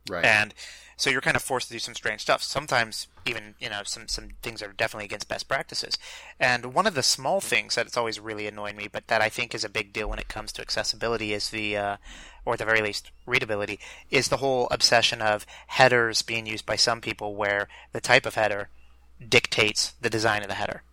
Right. 0.07 0.23
And 0.23 0.53
so 0.95 1.09
you're 1.09 1.21
kind 1.21 1.35
of 1.37 1.41
forced 1.41 1.67
to 1.67 1.73
do 1.73 1.79
some 1.79 1.95
strange 1.95 2.21
stuff. 2.21 2.43
Sometimes 2.43 3.07
even, 3.25 3.55
you 3.59 3.69
know, 3.69 3.81
some 3.85 4.07
some 4.07 4.31
things 4.41 4.61
are 4.61 4.73
definitely 4.73 5.05
against 5.05 5.29
best 5.29 5.47
practices. 5.47 5.97
And 6.39 6.73
one 6.73 6.85
of 6.85 6.93
the 6.93 7.03
small 7.03 7.41
things 7.41 7.75
that 7.75 7.85
it's 7.85 7.97
always 7.97 8.19
really 8.19 8.47
annoyed 8.47 8.75
me, 8.75 8.89
but 8.91 9.07
that 9.07 9.21
I 9.21 9.29
think 9.29 9.55
is 9.55 9.63
a 9.63 9.69
big 9.69 9.93
deal 9.93 10.09
when 10.09 10.19
it 10.19 10.27
comes 10.27 10.51
to 10.53 10.61
accessibility 10.61 11.33
is 11.33 11.49
the 11.49 11.77
uh, 11.77 11.97
or 12.45 12.53
at 12.53 12.59
the 12.59 12.65
very 12.65 12.81
least 12.81 13.11
readability 13.25 13.79
is 14.09 14.27
the 14.27 14.37
whole 14.37 14.67
obsession 14.71 15.21
of 15.21 15.45
headers 15.67 16.21
being 16.21 16.45
used 16.45 16.65
by 16.65 16.75
some 16.75 17.01
people 17.01 17.35
where 17.35 17.67
the 17.93 18.01
type 18.01 18.25
of 18.25 18.35
header 18.35 18.69
dictates 19.27 19.93
the 20.01 20.09
design 20.09 20.41
of 20.41 20.47
the 20.47 20.55
header. 20.55 20.83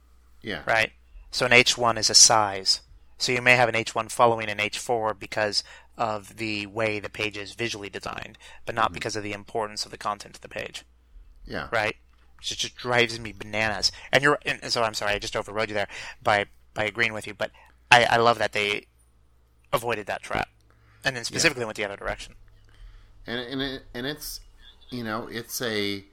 Yeah. 0.42 0.62
Right? 0.66 0.92
So 1.30 1.46
an 1.46 1.52
H1 1.52 1.98
is 1.98 2.10
a 2.10 2.14
size 2.14 2.80
so 3.18 3.32
you 3.32 3.42
may 3.42 3.56
have 3.56 3.68
an 3.68 3.74
H1 3.74 4.10
following 4.10 4.48
an 4.48 4.58
H4 4.58 5.18
because 5.18 5.64
of 5.96 6.36
the 6.36 6.66
way 6.66 6.98
the 7.00 7.08
page 7.08 7.36
is 7.36 7.54
visually 7.54 7.88
designed, 7.88 8.36
but 8.66 8.74
not 8.74 8.86
mm-hmm. 8.86 8.94
because 8.94 9.16
of 9.16 9.22
the 9.22 9.32
importance 9.32 9.84
of 9.84 9.90
the 9.90 9.98
content 9.98 10.36
of 10.36 10.42
the 10.42 10.48
page. 10.48 10.84
Yeah. 11.46 11.68
Right? 11.72 11.96
Which 12.38 12.58
just 12.58 12.76
drives 12.76 13.18
me 13.18 13.32
bananas. 13.32 13.90
And 14.12 14.22
you're 14.22 14.38
and 14.44 14.70
so 14.70 14.82
I'm 14.82 14.94
sorry, 14.94 15.14
I 15.14 15.18
just 15.18 15.36
overrode 15.36 15.68
you 15.68 15.74
there 15.74 15.88
by 16.22 16.46
by 16.74 16.84
agreeing 16.84 17.14
with 17.14 17.26
you, 17.26 17.32
but 17.32 17.50
I, 17.90 18.04
I 18.04 18.16
love 18.18 18.38
that 18.38 18.52
they 18.52 18.86
avoided 19.72 20.06
that 20.06 20.22
trap. 20.22 20.48
And 21.06 21.16
then 21.16 21.24
specifically 21.24 21.62
yeah. 21.62 21.66
went 21.66 21.76
the 21.76 21.84
other 21.84 21.96
direction. 21.96 22.34
And 23.26 23.40
and 23.40 23.62
it, 23.62 23.82
and 23.94 24.06
it's 24.06 24.40
you 24.90 25.02
know, 25.02 25.28
it's 25.30 25.62
a 25.62 26.04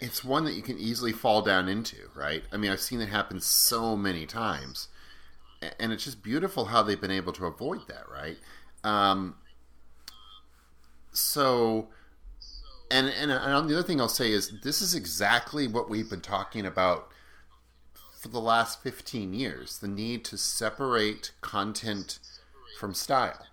it's 0.00 0.24
one 0.24 0.44
that 0.44 0.54
you 0.54 0.62
can 0.62 0.78
easily 0.78 1.12
fall 1.12 1.42
down 1.42 1.68
into, 1.68 1.96
right? 2.14 2.42
I 2.52 2.56
mean, 2.56 2.72
I've 2.72 2.80
seen 2.80 3.00
it 3.00 3.08
happen 3.08 3.40
so 3.40 3.96
many 3.96 4.26
times 4.26 4.88
and 5.78 5.92
it's 5.92 6.04
just 6.04 6.22
beautiful 6.22 6.66
how 6.66 6.82
they've 6.82 7.00
been 7.00 7.10
able 7.10 7.32
to 7.32 7.46
avoid 7.46 7.86
that, 7.88 8.04
right? 8.10 8.38
Um, 8.84 9.36
so, 11.12 11.88
and, 12.90 13.08
and 13.08 13.30
and 13.30 13.68
the 13.68 13.74
other 13.74 13.82
thing 13.82 14.00
I'll 14.00 14.08
say 14.08 14.30
is 14.30 14.60
this 14.62 14.80
is 14.80 14.94
exactly 14.94 15.66
what 15.66 15.90
we've 15.90 16.08
been 16.08 16.20
talking 16.20 16.64
about 16.64 17.08
for 18.18 18.28
the 18.28 18.40
last 18.40 18.82
15 18.82 19.32
years 19.32 19.78
the 19.78 19.86
need 19.86 20.24
to 20.26 20.36
separate 20.36 21.32
content 21.40 22.18
from 22.78 22.94
style. 22.94 23.46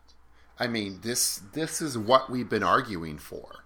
I 0.57 0.67
mean, 0.67 0.99
this 1.01 1.37
this 1.53 1.81
is 1.81 1.97
what 1.97 2.29
we've 2.29 2.49
been 2.49 2.63
arguing 2.63 3.17
for. 3.17 3.65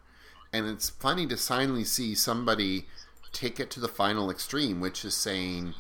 And 0.52 0.66
it's 0.68 0.90
funny 0.90 1.28
to 1.28 1.38
finally 1.38 1.84
see 1.84 2.16
somebody 2.16 2.88
take 3.32 3.60
it 3.60 3.70
to 3.72 3.80
the 3.80 3.88
final 3.88 4.32
extreme, 4.32 4.80
which 4.80 5.06
is 5.06 5.14
saying 5.14 5.76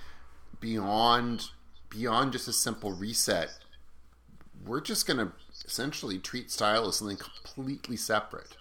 beyond 0.60 1.50
beyond 1.90 2.34
just 2.34 2.48
a 2.48 2.54
simple 2.54 2.92
reset, 2.92 3.50
we're 4.66 4.82
just 4.82 5.08
going 5.08 5.18
to 5.18 5.32
essentially 5.66 6.20
treat 6.20 6.52
style 6.52 6.88
as 6.88 6.98
something 6.98 7.18
completely 7.18 7.98
separate 7.98 8.56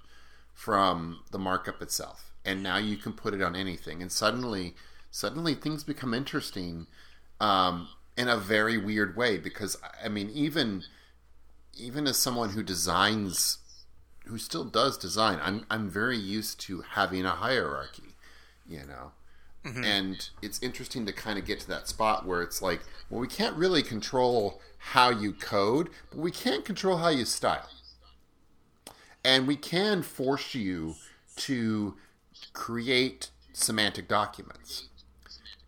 from 0.54 1.20
the 1.30 1.38
markup 1.38 1.82
itself. 1.82 2.32
And 2.44 2.62
now 2.62 2.78
you 2.78 2.96
can 2.96 3.12
put 3.12 3.34
it 3.34 3.42
on 3.42 3.54
anything, 3.54 4.00
and 4.00 4.10
suddenly, 4.10 4.74
suddenly 5.10 5.54
things 5.54 5.84
become 5.84 6.14
interesting 6.14 6.86
um, 7.40 7.88
in 8.16 8.28
a 8.28 8.38
very 8.38 8.78
weird 8.78 9.16
way. 9.16 9.36
Because 9.36 9.76
I 10.02 10.08
mean, 10.08 10.30
even 10.30 10.84
even 11.78 12.06
as 12.06 12.16
someone 12.16 12.50
who 12.50 12.62
designs, 12.62 13.58
who 14.26 14.38
still 14.38 14.64
does 14.64 14.98
design, 14.98 15.38
I'm 15.42 15.64
I'm 15.70 15.88
very 15.88 16.18
used 16.18 16.60
to 16.62 16.82
having 16.82 17.24
a 17.24 17.30
hierarchy, 17.30 18.14
you 18.66 18.84
know. 18.86 19.12
Mm-hmm. 19.64 19.84
And 19.84 20.30
it's 20.40 20.62
interesting 20.62 21.04
to 21.06 21.12
kind 21.12 21.38
of 21.38 21.44
get 21.44 21.60
to 21.60 21.68
that 21.68 21.88
spot 21.88 22.26
where 22.26 22.42
it's 22.42 22.62
like, 22.62 22.80
well, 23.10 23.20
we 23.20 23.26
can't 23.26 23.56
really 23.56 23.82
control 23.82 24.60
how 24.78 25.10
you 25.10 25.32
code, 25.32 25.90
but 26.10 26.18
we 26.18 26.30
can't 26.30 26.64
control 26.64 26.98
how 26.98 27.08
you 27.08 27.24
style. 27.24 27.68
And 29.24 29.46
we 29.46 29.56
can 29.56 30.02
force 30.02 30.54
you 30.54 30.94
to 31.36 31.96
create 32.52 33.30
semantic 33.52 34.08
documents. 34.08 34.88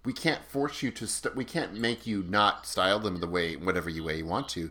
We 0.04 0.12
can't 0.12 0.42
force 0.44 0.82
you 0.82 0.90
to, 0.92 1.06
st- 1.06 1.36
we 1.36 1.44
can't 1.44 1.74
make 1.74 2.06
you 2.06 2.22
not 2.22 2.66
style 2.66 3.00
them 3.00 3.16
the 3.16 3.26
way, 3.26 3.56
whatever 3.56 3.90
you 3.90 4.04
way 4.04 4.18
you 4.18 4.26
want 4.26 4.48
to, 4.50 4.70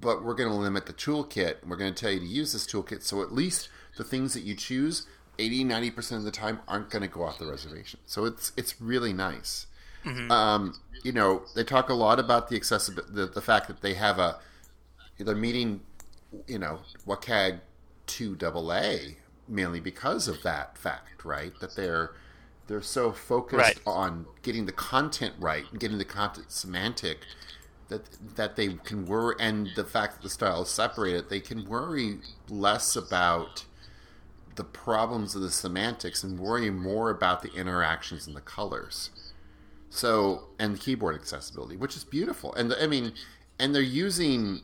but 0.00 0.24
we're 0.24 0.34
going 0.34 0.48
to 0.48 0.54
limit 0.54 0.86
the 0.86 0.92
toolkit. 0.92 1.56
We're 1.66 1.76
going 1.76 1.92
to 1.92 2.00
tell 2.00 2.12
you 2.12 2.20
to 2.20 2.26
use 2.26 2.52
this 2.52 2.66
toolkit 2.66 3.02
so 3.02 3.22
at 3.22 3.32
least 3.32 3.68
the 3.96 4.04
things 4.04 4.34
that 4.34 4.42
you 4.42 4.54
choose 4.54 5.06
80 5.38 5.64
90% 5.64 6.12
of 6.16 6.24
the 6.24 6.30
time 6.30 6.60
aren't 6.68 6.90
going 6.90 7.02
to 7.02 7.08
go 7.08 7.22
off 7.22 7.38
the 7.38 7.46
reservation 7.46 8.00
so 8.06 8.24
it's 8.24 8.52
it's 8.56 8.80
really 8.80 9.12
nice 9.12 9.66
mm-hmm. 10.04 10.30
um, 10.30 10.74
you 11.02 11.12
know 11.12 11.42
they 11.54 11.64
talk 11.64 11.88
a 11.88 11.94
lot 11.94 12.18
about 12.18 12.48
the 12.48 12.56
accessibility 12.56 13.12
the, 13.12 13.26
the 13.26 13.40
fact 13.40 13.66
that 13.68 13.80
they 13.80 13.94
have 13.94 14.18
a 14.18 14.38
they're 15.18 15.34
meeting 15.34 15.80
you 16.46 16.58
know 16.58 16.80
WCAG 17.06 17.60
2 18.06 18.38
AA 18.42 19.14
mainly 19.48 19.80
because 19.80 20.28
of 20.28 20.42
that 20.42 20.76
fact 20.76 21.24
right 21.24 21.52
that 21.60 21.74
they're 21.74 22.12
they're 22.66 22.82
so 22.82 23.10
focused 23.10 23.58
right. 23.58 23.80
on 23.86 24.26
getting 24.42 24.66
the 24.66 24.72
content 24.72 25.34
right 25.38 25.64
and 25.70 25.80
getting 25.80 25.98
the 25.98 26.04
content 26.04 26.50
semantic 26.50 27.20
that 27.90 28.36
that 28.36 28.56
they 28.56 28.74
can 28.84 29.06
worry 29.06 29.36
and 29.38 29.70
the 29.76 29.84
fact 29.84 30.14
that 30.14 30.22
the 30.22 30.30
style 30.30 30.62
is 30.62 30.68
separated 30.68 31.28
they 31.28 31.40
can 31.40 31.68
worry 31.68 32.18
less 32.48 32.96
about 32.96 33.64
the 34.60 34.64
problems 34.64 35.34
of 35.34 35.40
the 35.40 35.50
semantics 35.50 36.22
and 36.22 36.38
worry 36.38 36.70
more 36.70 37.08
about 37.08 37.42
the 37.42 37.50
interactions 37.54 38.26
and 38.26 38.36
the 38.36 38.42
colors. 38.42 39.08
So, 39.88 40.48
and 40.58 40.78
keyboard 40.78 41.14
accessibility, 41.14 41.76
which 41.76 41.96
is 41.96 42.04
beautiful. 42.04 42.54
And 42.54 42.74
I 42.74 42.86
mean, 42.86 43.12
and 43.58 43.74
they're 43.74 43.82
using, 43.82 44.60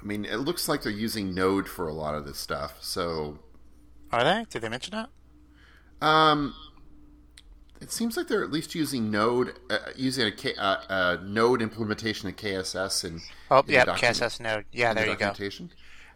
I 0.00 0.04
mean, 0.04 0.24
it 0.24 0.36
looks 0.36 0.68
like 0.68 0.82
they're 0.82 0.92
using 0.92 1.34
Node 1.34 1.68
for 1.68 1.88
a 1.88 1.92
lot 1.92 2.14
of 2.14 2.24
this 2.24 2.38
stuff. 2.38 2.78
So, 2.80 3.38
are 4.10 4.24
they? 4.24 4.46
Did 4.48 4.62
they 4.62 4.68
mention 4.68 4.92
that? 4.92 6.06
Um, 6.06 6.54
it 7.80 7.90
seems 7.90 8.16
like 8.16 8.28
they're 8.28 8.44
at 8.44 8.50
least 8.50 8.74
using 8.74 9.10
Node, 9.10 9.54
uh, 9.70 9.78
using 9.96 10.26
a 10.26 10.32
K, 10.32 10.54
uh, 10.56 10.76
uh, 10.88 11.16
Node 11.22 11.62
implementation 11.62 12.28
of 12.28 12.36
KSS 12.36 13.04
and 13.04 13.20
oh 13.50 13.64
yeah, 13.66 13.84
KSS 13.84 14.40
Node. 14.40 14.66
Yeah, 14.72 14.92
there 14.92 15.06
the 15.06 15.12
you 15.12 15.16
go. 15.16 15.32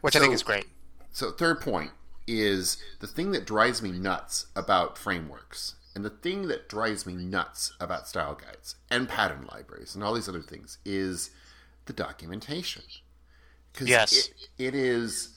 Which 0.03 0.14
so, 0.14 0.20
I 0.20 0.22
think 0.22 0.35
is 0.35 0.42
great. 0.42 0.66
So, 1.12 1.31
third 1.31 1.61
point 1.61 1.92
is 2.27 2.77
the 3.00 3.07
thing 3.07 3.33
that 3.33 3.46
drives 3.46 3.83
me 3.83 3.92
nuts 3.92 4.46
about 4.57 4.98
frameworks 4.98 5.77
and 5.94 6.05
the 6.05 6.11
thing 6.11 6.48
that 6.48 6.68
drives 6.68 7.07
me 7.07 7.14
nuts 7.14 7.72
about 7.81 8.09
style 8.09 8.35
guides 8.35 8.77
and 8.90 9.09
pattern 9.09 9.46
libraries 9.53 9.94
and 9.94 10.03
all 10.03 10.14
these 10.14 10.29
other 10.29 10.42
things 10.42 10.79
is 10.85 11.31
the 11.87 11.92
documentation. 11.92 12.83
Because 13.72 13.88
yes. 13.88 14.12
it, 14.12 14.48
it 14.59 14.74
is 14.74 15.31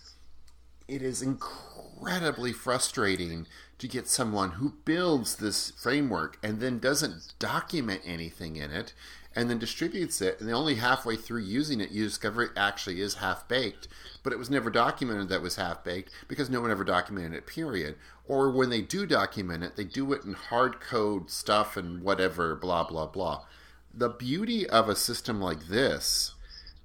it 0.88 1.02
is 1.02 1.22
incredibly 1.22 2.54
frustrating 2.54 3.48
to 3.80 3.88
get 3.88 4.08
someone 4.08 4.52
who 4.52 4.74
builds 4.86 5.36
this 5.36 5.72
framework 5.72 6.38
and 6.44 6.60
then 6.60 6.80
doesn't 6.80 7.34
document 7.40 8.02
anything 8.06 8.56
in 8.56 8.72
it 8.72 8.94
and 9.36 9.50
then 9.50 9.60
distributes 9.60 10.20
it 10.22 10.42
and 10.42 10.52
only 10.52 10.76
halfway 10.76 11.16
through 11.16 11.42
using 11.42 11.80
it 11.80 11.92
you 11.92 12.04
discover 12.04 12.44
it 12.44 12.52
actually 12.56 13.02
is 13.02 13.16
half 13.16 13.48
baked 13.48 13.88
but 14.28 14.34
it 14.34 14.40
was 14.40 14.50
never 14.50 14.70
documented 14.70 15.30
that 15.30 15.42
was 15.42 15.56
half 15.56 15.86
baked 15.86 16.12
because 16.28 16.50
no 16.50 16.60
one 16.60 16.70
ever 16.70 16.84
documented 16.84 17.34
it 17.34 17.48
period. 17.48 17.96
Or 18.28 18.52
when 18.52 18.70
they 18.70 18.82
do 18.82 19.06
document 19.06 19.64
it 19.64 19.78
they 19.78 19.86
do 19.86 20.12
it 20.12 20.26
in 20.26 20.34
hard 20.34 20.82
code 20.82 21.32
stuff 21.32 21.78
and 21.78 22.02
whatever 22.04 22.54
blah 22.54 22.84
blah 22.84 23.06
blah. 23.06 23.46
The 23.94 24.10
beauty 24.10 24.70
of 24.70 24.90
a 24.90 24.98
system 24.98 25.40
like 25.40 25.68
this 25.70 26.34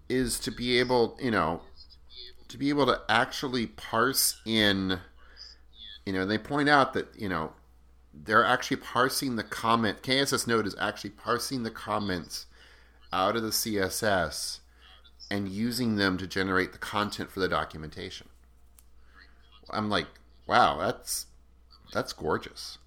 is 0.08 0.38
to 0.38 0.52
be 0.52 0.78
able 0.78 1.18
you 1.20 1.32
know 1.32 1.62
to 2.46 2.56
be 2.56 2.68
able 2.68 2.86
to 2.86 3.00
actually 3.08 3.66
parse 3.66 4.40
in 4.46 5.00
you 6.06 6.12
know 6.12 6.26
they 6.26 6.38
point 6.38 6.68
out 6.68 6.92
that 6.94 7.08
you 7.16 7.28
know 7.28 7.52
they're 8.14 8.44
actually 8.44 8.76
parsing 8.78 9.36
the 9.36 9.42
comment. 9.42 10.02
KSS 10.02 10.46
Node 10.46 10.66
is 10.66 10.76
actually 10.78 11.10
parsing 11.10 11.62
the 11.62 11.70
comments 11.70 12.46
out 13.12 13.36
of 13.36 13.42
the 13.42 13.50
CSS 13.50 14.60
and 15.30 15.48
using 15.48 15.96
them 15.96 16.18
to 16.18 16.26
generate 16.26 16.72
the 16.72 16.78
content 16.78 17.30
for 17.30 17.40
the 17.40 17.48
documentation. 17.48 18.28
I'm 19.70 19.88
like, 19.88 20.06
wow, 20.46 20.78
that's 20.78 21.26
that's 21.92 22.12
gorgeous. 22.12 22.78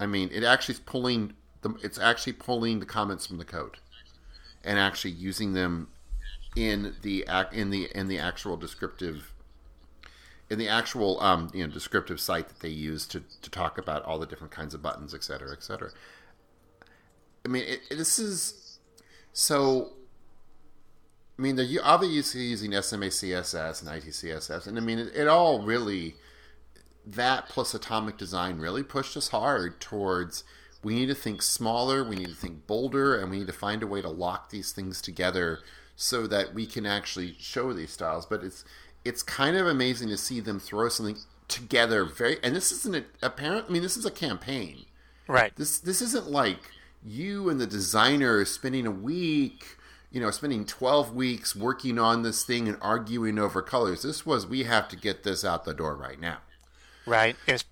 I 0.00 0.06
mean, 0.06 0.30
it 0.32 0.44
actually 0.44 0.74
is 0.74 0.80
pulling 0.80 1.34
the 1.62 1.74
it's 1.82 1.98
actually 1.98 2.34
pulling 2.34 2.80
the 2.80 2.86
comments 2.86 3.26
from 3.26 3.38
the 3.38 3.44
code 3.44 3.78
and 4.64 4.78
actually 4.78 5.12
using 5.12 5.54
them 5.54 5.88
in 6.56 6.94
the 7.02 7.26
act 7.26 7.54
in 7.54 7.70
the 7.70 7.88
in 7.94 8.08
the 8.08 8.18
actual 8.18 8.56
descriptive 8.56 9.32
in 10.50 10.58
the 10.58 10.68
actual 10.68 11.20
um, 11.20 11.50
you 11.52 11.66
know 11.66 11.72
descriptive 11.72 12.20
site 12.20 12.48
that 12.48 12.60
they 12.60 12.68
use 12.68 13.06
to, 13.06 13.22
to 13.42 13.50
talk 13.50 13.78
about 13.78 14.04
all 14.04 14.18
the 14.18 14.26
different 14.26 14.52
kinds 14.52 14.74
of 14.74 14.82
buttons, 14.82 15.14
et 15.14 15.24
cetera, 15.24 15.52
et 15.52 15.62
cetera. 15.62 15.90
I 17.44 17.48
mean, 17.48 17.64
it, 17.64 17.80
it, 17.90 17.96
this 17.96 18.18
is 18.18 18.78
so. 19.32 19.92
I 21.38 21.42
mean, 21.42 21.54
they're 21.54 21.68
obviously 21.84 22.42
using 22.42 22.72
SMACSS 22.72 23.80
and 23.80 24.02
ITCSS, 24.02 24.66
and 24.66 24.76
I 24.76 24.80
mean, 24.80 24.98
it, 24.98 25.14
it 25.14 25.28
all 25.28 25.62
really 25.62 26.16
that 27.06 27.48
plus 27.48 27.74
atomic 27.74 28.18
design 28.18 28.58
really 28.58 28.82
pushed 28.82 29.16
us 29.16 29.28
hard 29.28 29.80
towards 29.80 30.44
we 30.82 30.94
need 30.94 31.06
to 31.06 31.14
think 31.14 31.42
smaller, 31.42 32.04
we 32.04 32.16
need 32.16 32.28
to 32.28 32.34
think 32.34 32.66
bolder, 32.66 33.16
and 33.16 33.30
we 33.30 33.38
need 33.38 33.46
to 33.48 33.52
find 33.52 33.82
a 33.82 33.86
way 33.86 34.00
to 34.00 34.08
lock 34.08 34.50
these 34.50 34.72
things 34.72 35.00
together 35.00 35.60
so 35.96 36.26
that 36.28 36.54
we 36.54 36.66
can 36.66 36.86
actually 36.86 37.34
show 37.38 37.72
these 37.72 37.90
styles. 37.90 38.26
But 38.26 38.44
it's 38.44 38.64
it's 39.08 39.22
kind 39.22 39.56
of 39.56 39.66
amazing 39.66 40.08
to 40.10 40.16
see 40.16 40.38
them 40.38 40.60
throw 40.60 40.88
something 40.88 41.16
together 41.48 42.04
very 42.04 42.36
and 42.44 42.54
this 42.54 42.70
isn't 42.70 42.94
a, 42.94 43.04
apparent 43.22 43.66
I 43.68 43.72
mean 43.72 43.82
this 43.82 43.96
is 43.96 44.04
a 44.04 44.10
campaign. 44.10 44.84
Right. 45.26 45.54
This 45.56 45.78
this 45.78 46.00
isn't 46.02 46.30
like 46.30 46.58
you 47.04 47.48
and 47.48 47.60
the 47.60 47.66
designer 47.66 48.44
spending 48.44 48.86
a 48.86 48.90
week, 48.90 49.76
you 50.10 50.20
know, 50.20 50.30
spending 50.30 50.66
12 50.66 51.14
weeks 51.14 51.56
working 51.56 51.98
on 51.98 52.22
this 52.22 52.44
thing 52.44 52.68
and 52.68 52.76
arguing 52.80 53.38
over 53.38 53.62
colors. 53.62 54.02
This 54.02 54.26
was 54.26 54.46
we 54.46 54.64
have 54.64 54.88
to 54.88 54.96
get 54.96 55.22
this 55.22 55.44
out 55.44 55.64
the 55.64 55.74
door 55.74 55.96
right 55.96 56.20
now. 56.20 56.38
Right. 57.06 57.36
It 57.46 57.52
was 57.52 57.64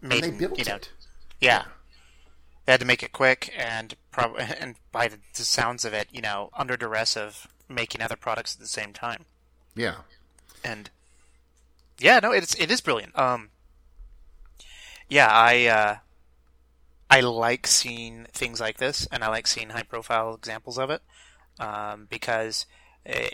made, 0.00 0.24
and 0.24 0.34
they 0.34 0.38
built 0.38 0.58
you 0.58 0.64
know, 0.64 0.76
it. 0.76 0.90
Yeah. 1.40 1.64
They 2.64 2.72
had 2.72 2.80
to 2.80 2.86
make 2.86 3.02
it 3.02 3.12
quick 3.12 3.52
and 3.56 3.94
probably 4.10 4.44
and 4.60 4.76
by 4.92 5.08
the, 5.08 5.18
the 5.34 5.42
sounds 5.42 5.84
of 5.84 5.92
it, 5.92 6.08
you 6.10 6.22
know, 6.22 6.50
under 6.54 6.76
duress 6.76 7.16
of 7.16 7.48
making 7.68 8.00
other 8.00 8.16
products 8.16 8.54
at 8.54 8.60
the 8.60 8.66
same 8.66 8.92
time. 8.94 9.26
Yeah 9.74 9.96
and 10.64 10.90
yeah, 11.98 12.18
no, 12.20 12.32
it's 12.32 12.54
it 12.54 12.70
is 12.70 12.80
brilliant. 12.80 13.18
Um, 13.18 13.50
yeah, 15.08 15.28
I 15.30 15.66
uh, 15.66 15.96
I 17.10 17.20
like 17.20 17.66
seeing 17.66 18.26
things 18.32 18.60
like 18.60 18.78
this, 18.78 19.06
and 19.12 19.22
I 19.22 19.28
like 19.28 19.46
seeing 19.46 19.70
high 19.70 19.82
profile 19.82 20.34
examples 20.34 20.78
of 20.78 20.90
it 20.90 21.02
um, 21.58 22.06
because. 22.08 22.66
It, 23.04 23.16
eh, 23.16 23.30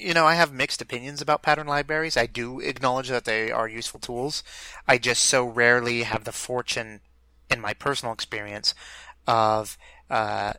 you 0.00 0.14
know, 0.14 0.26
I 0.26 0.36
have 0.36 0.52
mixed 0.52 0.80
opinions 0.80 1.20
about 1.20 1.42
pattern 1.42 1.66
libraries. 1.66 2.16
I 2.16 2.26
do 2.26 2.60
acknowledge 2.60 3.08
that 3.08 3.24
they 3.24 3.50
are 3.50 3.66
useful 3.66 3.98
tools. 3.98 4.44
I 4.86 4.96
just 4.96 5.24
so 5.24 5.44
rarely 5.44 6.04
have 6.04 6.22
the 6.22 6.30
fortune, 6.30 7.00
in 7.50 7.60
my 7.60 7.74
personal 7.74 8.14
experience, 8.14 8.74
of 9.26 9.76
uh, 10.08 10.52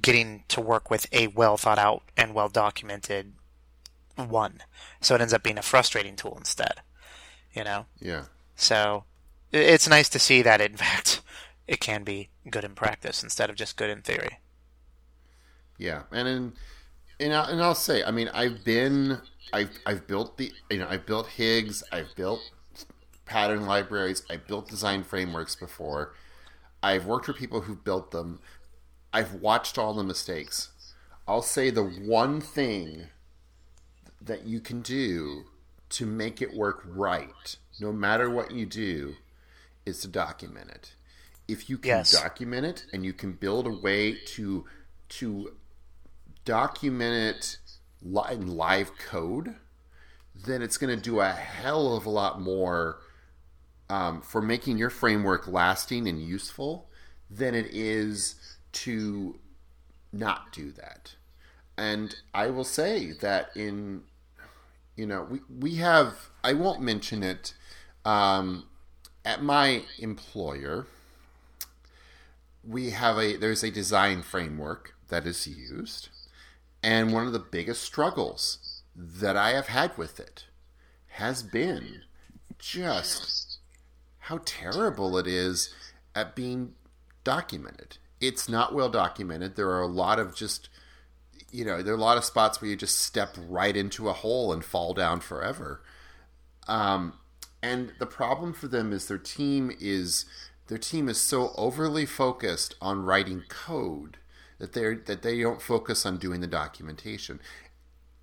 getting 0.00 0.44
to 0.48 0.60
work 0.60 0.90
with 0.90 1.06
a 1.12 1.26
well 1.28 1.56
thought 1.56 1.78
out 1.78 2.02
and 2.16 2.32
well 2.32 2.48
documented 2.48 3.32
one. 4.28 4.60
So 5.00 5.14
it 5.14 5.20
ends 5.20 5.32
up 5.32 5.42
being 5.42 5.58
a 5.58 5.62
frustrating 5.62 6.16
tool 6.16 6.34
instead. 6.36 6.82
You 7.52 7.64
know? 7.64 7.86
Yeah. 8.00 8.24
So 8.56 9.04
it's 9.52 9.88
nice 9.88 10.08
to 10.10 10.18
see 10.18 10.42
that 10.42 10.60
in 10.60 10.76
fact 10.76 11.22
it 11.66 11.80
can 11.80 12.02
be 12.02 12.28
good 12.50 12.64
in 12.64 12.74
practice 12.74 13.22
instead 13.22 13.48
of 13.48 13.56
just 13.56 13.76
good 13.76 13.90
in 13.90 14.02
theory. 14.02 14.38
Yeah, 15.78 16.02
and 16.10 16.28
in, 16.28 16.52
and 17.20 17.32
I, 17.32 17.50
and 17.50 17.62
I'll 17.62 17.74
say, 17.76 18.02
I 18.02 18.10
mean, 18.10 18.28
I've 18.34 18.64
been, 18.64 19.20
I've 19.52 19.70
I've 19.86 20.06
built 20.06 20.36
the, 20.36 20.52
you 20.68 20.78
know, 20.78 20.88
I've 20.88 21.06
built 21.06 21.28
Higgs, 21.28 21.82
I've 21.92 22.14
built 22.16 22.40
pattern 23.24 23.66
libraries, 23.66 24.24
I've 24.28 24.46
built 24.48 24.68
design 24.68 25.04
frameworks 25.04 25.54
before. 25.54 26.12
I've 26.82 27.06
worked 27.06 27.28
with 27.28 27.36
people 27.36 27.62
who've 27.62 27.82
built 27.84 28.10
them. 28.10 28.40
I've 29.12 29.34
watched 29.34 29.78
all 29.78 29.94
the 29.94 30.02
mistakes. 30.02 30.70
I'll 31.28 31.42
say 31.42 31.70
the 31.70 31.84
one 31.84 32.40
thing 32.40 33.06
that 34.20 34.46
you 34.46 34.60
can 34.60 34.82
do 34.82 35.44
to 35.90 36.06
make 36.06 36.40
it 36.40 36.54
work 36.54 36.82
right, 36.86 37.56
no 37.80 37.92
matter 37.92 38.30
what 38.30 38.52
you 38.52 38.66
do, 38.66 39.16
is 39.86 40.00
to 40.00 40.08
document 40.08 40.70
it. 40.70 40.94
If 41.48 41.68
you 41.68 41.78
can 41.78 41.88
Yes. 41.88 42.12
document 42.12 42.64
it 42.66 42.84
and 42.92 43.04
you 43.04 43.12
can 43.12 43.32
build 43.32 43.66
a 43.66 43.70
way 43.70 44.14
to 44.34 44.66
to 45.08 45.56
document 46.44 47.36
it 47.36 47.58
li- 48.02 48.32
in 48.32 48.56
live 48.56 48.96
code, 48.98 49.56
then 50.34 50.62
it's 50.62 50.76
going 50.78 50.94
to 50.94 51.02
do 51.02 51.20
a 51.20 51.30
hell 51.32 51.96
of 51.96 52.06
a 52.06 52.10
lot 52.10 52.40
more 52.40 53.00
um, 53.88 54.22
for 54.22 54.40
making 54.40 54.78
your 54.78 54.90
framework 54.90 55.48
lasting 55.48 56.06
and 56.08 56.22
useful 56.22 56.88
than 57.28 57.54
it 57.54 57.66
is 57.72 58.56
to 58.72 59.38
not 60.12 60.52
do 60.52 60.70
that. 60.72 61.16
And 61.76 62.14
I 62.32 62.48
will 62.48 62.64
say 62.64 63.12
that 63.20 63.50
in, 63.56 64.02
you 64.96 65.06
know, 65.06 65.26
we, 65.30 65.40
we 65.58 65.76
have, 65.76 66.30
I 66.42 66.52
won't 66.52 66.82
mention 66.82 67.22
it, 67.22 67.54
um, 68.04 68.64
at 69.24 69.42
my 69.42 69.82
employer, 69.98 70.86
we 72.62 72.90
have 72.90 73.18
a, 73.18 73.36
there's 73.36 73.62
a 73.62 73.70
design 73.70 74.22
framework 74.22 74.94
that 75.08 75.26
is 75.26 75.46
used. 75.46 76.08
And 76.82 77.12
one 77.12 77.26
of 77.26 77.32
the 77.32 77.38
biggest 77.38 77.82
struggles 77.82 78.82
that 78.96 79.36
I 79.36 79.50
have 79.50 79.68
had 79.68 79.96
with 79.98 80.18
it 80.18 80.44
has 81.08 81.42
been 81.42 82.02
just 82.58 83.58
how 84.18 84.40
terrible 84.44 85.16
it 85.18 85.26
is 85.26 85.74
at 86.14 86.36
being 86.36 86.74
documented. 87.24 87.98
It's 88.20 88.48
not 88.48 88.74
well 88.74 88.90
documented. 88.90 89.56
There 89.56 89.70
are 89.70 89.82
a 89.82 89.86
lot 89.86 90.18
of 90.18 90.34
just, 90.34 90.68
you 91.50 91.64
know, 91.64 91.82
there 91.82 91.92
are 91.92 91.96
a 91.96 92.00
lot 92.00 92.16
of 92.16 92.24
spots 92.24 92.60
where 92.60 92.70
you 92.70 92.76
just 92.76 92.98
step 92.98 93.36
right 93.48 93.76
into 93.76 94.08
a 94.08 94.12
hole 94.12 94.52
and 94.52 94.64
fall 94.64 94.94
down 94.94 95.20
forever. 95.20 95.82
Um, 96.68 97.14
and 97.62 97.92
the 97.98 98.06
problem 98.06 98.52
for 98.52 98.68
them 98.68 98.92
is 98.92 99.08
their 99.08 99.18
team 99.18 99.72
is 99.80 100.24
their 100.68 100.78
team 100.78 101.08
is 101.08 101.20
so 101.20 101.52
overly 101.56 102.06
focused 102.06 102.76
on 102.80 103.04
writing 103.04 103.42
code 103.48 104.18
that 104.58 104.72
they 104.72 104.94
that 104.94 105.22
they 105.22 105.40
don't 105.40 105.60
focus 105.60 106.06
on 106.06 106.16
doing 106.18 106.40
the 106.40 106.46
documentation, 106.46 107.40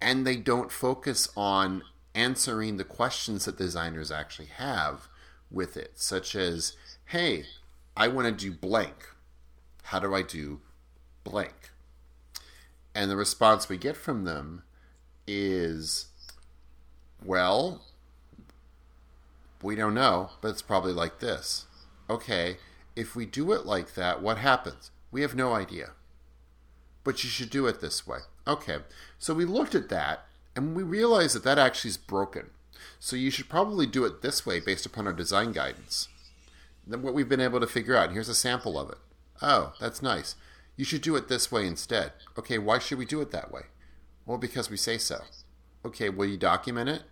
and 0.01 0.25
they 0.25 0.37
don't 0.37 0.71
focus 0.71 1.29
on 1.35 1.83
answering 2.15 2.77
the 2.77 2.83
questions 2.83 3.45
that 3.45 3.57
designers 3.57 4.11
actually 4.11 4.47
have 4.47 5.07
with 5.51 5.77
it, 5.77 5.91
such 5.95 6.35
as, 6.35 6.73
"Hey, 7.05 7.45
I 7.95 8.07
want 8.07 8.27
to 8.27 8.31
do 8.31 8.55
blank. 8.55 9.09
How 9.83 9.99
do 9.99 10.15
I 10.15 10.21
do 10.21 10.61
blank?" 11.23 11.71
And 12.97 13.12
the 13.12 13.15
response 13.15 13.69
we 13.69 13.77
get 13.77 13.95
from 13.95 14.23
them 14.23 14.63
is, 15.27 16.07
"Well, 17.23 17.86
we 19.62 19.75
don't 19.75 19.93
know, 19.93 20.31
but 20.41 20.47
it's 20.47 20.63
probably 20.63 20.93
like 20.93 21.19
this." 21.19 21.67
Okay, 22.10 22.57
if 22.95 23.15
we 23.15 23.27
do 23.27 23.51
it 23.51 23.67
like 23.67 23.93
that, 23.93 24.23
what 24.23 24.39
happens? 24.39 24.89
We 25.12 25.21
have 25.21 25.36
no 25.36 25.53
idea. 25.53 25.91
But 27.03 27.23
you 27.23 27.29
should 27.29 27.51
do 27.51 27.67
it 27.67 27.81
this 27.81 28.07
way. 28.07 28.21
Okay, 28.47 28.79
so 29.19 29.36
we 29.36 29.45
looked 29.45 29.75
at 29.75 29.89
that 29.89 30.25
and 30.55 30.75
we 30.75 30.81
realized 30.81 31.36
that 31.36 31.43
that 31.43 31.60
actually 31.60 31.91
is 31.91 31.97
broken. 31.97 32.49
So 32.99 33.15
you 33.15 33.29
should 33.29 33.47
probably 33.47 33.86
do 33.86 34.05
it 34.05 34.23
this 34.23 34.43
way 34.43 34.60
based 34.60 34.88
upon 34.88 35.05
our 35.05 35.13
design 35.13 35.51
guidance. 35.51 36.07
Then 36.88 37.03
what 37.03 37.13
we've 37.13 37.29
been 37.29 37.41
able 37.41 37.60
to 37.60 37.67
figure 37.67 37.95
out, 37.95 38.12
here's 38.12 38.27
a 38.27 38.33
sample 38.33 38.79
of 38.79 38.89
it. 38.89 38.97
Oh, 39.39 39.73
that's 39.79 40.01
nice. 40.01 40.36
You 40.77 40.85
should 40.85 41.01
do 41.01 41.15
it 41.15 41.27
this 41.27 41.51
way 41.51 41.65
instead. 41.67 42.13
Okay, 42.37 42.59
why 42.59 42.79
should 42.79 42.99
we 42.99 43.05
do 43.05 43.19
it 43.19 43.31
that 43.31 43.51
way? 43.51 43.63
Well, 44.25 44.37
because 44.37 44.69
we 44.69 44.77
say 44.77 44.97
so. 44.97 45.23
Okay, 45.83 46.09
will 46.09 46.27
you 46.27 46.37
document 46.37 46.87
it? 46.87 47.03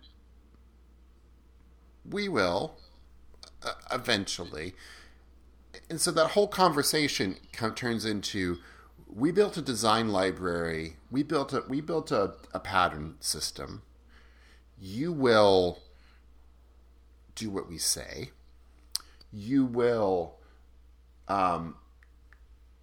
We 2.08 2.28
will, 2.28 2.78
uh, 3.64 3.72
eventually. 3.92 4.74
And 5.90 6.00
so 6.00 6.12
that 6.12 6.28
whole 6.28 6.46
conversation 6.46 7.36
co- 7.52 7.70
turns 7.70 8.04
into 8.04 8.58
we 9.08 9.32
built 9.32 9.56
a 9.56 9.62
design 9.62 10.08
library, 10.08 10.96
we 11.10 11.22
built 11.22 11.52
a 11.52 11.64
we 11.68 11.80
built 11.80 12.10
a, 12.12 12.34
a 12.52 12.60
pattern 12.60 13.16
system. 13.20 13.82
You 14.78 15.12
will 15.12 15.80
do 17.34 17.50
what 17.50 17.68
we 17.68 17.78
say. 17.78 18.30
You 19.32 19.64
will 19.64 20.36
um, 21.28 21.76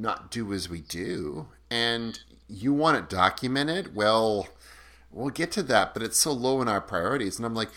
not 0.04 0.30
do 0.30 0.54
as 0.54 0.70
we 0.70 0.82
do, 0.82 1.48
and 1.72 2.20
you 2.48 2.74
want 2.74 2.98
it 2.98 3.10
documented. 3.10 3.96
Well, 3.96 4.50
we'll 5.10 5.30
get 5.30 5.52
to 5.54 5.64
that, 5.64 5.94
but 5.94 6.04
it's 6.04 6.20
so 6.20 6.32
low 6.32 6.62
in 6.62 6.68
our 6.68 6.82
priorities. 6.82 7.38
And 7.38 7.46
I'm 7.46 7.56
like, 7.56 7.70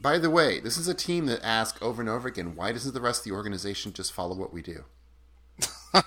by 0.00 0.18
the 0.18 0.30
way, 0.30 0.60
this 0.60 0.78
is 0.78 0.86
a 0.86 0.94
team 0.94 1.26
that 1.26 1.44
asks 1.44 1.82
over 1.82 2.00
and 2.00 2.08
over 2.08 2.28
again, 2.28 2.54
why 2.54 2.72
doesn't 2.72 2.94
the 2.94 3.00
rest 3.00 3.20
of 3.20 3.24
the 3.24 3.36
organization 3.36 3.92
just 3.92 4.12
follow 4.12 4.36
what 4.36 4.52
we 4.52 4.62
do? 4.62 4.84
I 5.92 6.02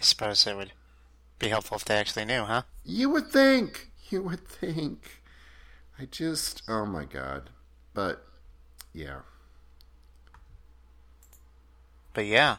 suppose 0.00 0.46
it 0.46 0.56
would 0.56 0.72
be 1.40 1.48
helpful 1.48 1.76
if 1.76 1.84
they 1.84 1.96
actually 1.96 2.24
knew, 2.24 2.44
huh? 2.44 2.62
You 2.84 3.10
would 3.10 3.26
think. 3.28 3.90
You 4.08 4.22
would 4.22 4.46
think. 4.46 5.22
I 5.98 6.04
just, 6.04 6.62
oh 6.68 6.86
my 6.86 7.04
god. 7.04 7.50
But, 7.92 8.24
yeah. 8.94 9.22
But 12.14 12.26
yeah. 12.26 12.56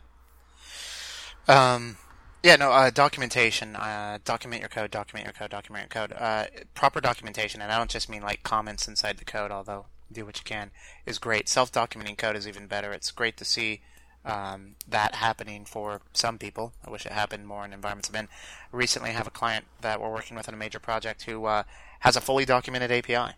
Um, 1.47 1.97
yeah, 2.43 2.55
no, 2.55 2.71
uh, 2.71 2.89
documentation. 2.89 3.75
Uh, 3.75 4.19
document 4.23 4.61
your 4.61 4.69
code, 4.69 4.91
document 4.91 5.25
your 5.25 5.33
code, 5.33 5.51
document 5.51 5.93
your 5.93 6.07
code. 6.07 6.15
Uh, 6.17 6.45
proper 6.73 7.01
documentation, 7.01 7.61
and 7.61 7.71
I 7.71 7.77
don't 7.77 7.89
just 7.89 8.09
mean 8.09 8.21
like 8.21 8.43
comments 8.43 8.87
inside 8.87 9.17
the 9.17 9.25
code, 9.25 9.51
although 9.51 9.85
do 10.11 10.25
what 10.25 10.37
you 10.37 10.43
can, 10.43 10.71
is 11.05 11.19
great. 11.19 11.49
Self 11.49 11.71
documenting 11.71 12.17
code 12.17 12.35
is 12.35 12.47
even 12.47 12.67
better. 12.67 12.93
It's 12.93 13.11
great 13.11 13.37
to 13.37 13.45
see 13.45 13.81
um, 14.23 14.75
that 14.87 15.15
happening 15.15 15.65
for 15.65 16.01
some 16.13 16.37
people. 16.37 16.73
I 16.85 16.89
wish 16.89 17.05
it 17.05 17.11
happened 17.11 17.47
more 17.47 17.65
in 17.65 17.73
environments 17.73 18.09
I'm 18.09 18.15
in. 18.15 18.27
Recently, 18.71 19.09
I 19.09 19.13
have 19.13 19.27
a 19.27 19.31
client 19.31 19.65
that 19.81 20.01
we're 20.01 20.11
working 20.11 20.37
with 20.37 20.47
on 20.47 20.53
a 20.53 20.57
major 20.57 20.79
project 20.79 21.23
who 21.23 21.45
uh, 21.45 21.63
has 22.01 22.15
a 22.15 22.21
fully 22.21 22.45
documented 22.45 22.91
API. 22.91 23.35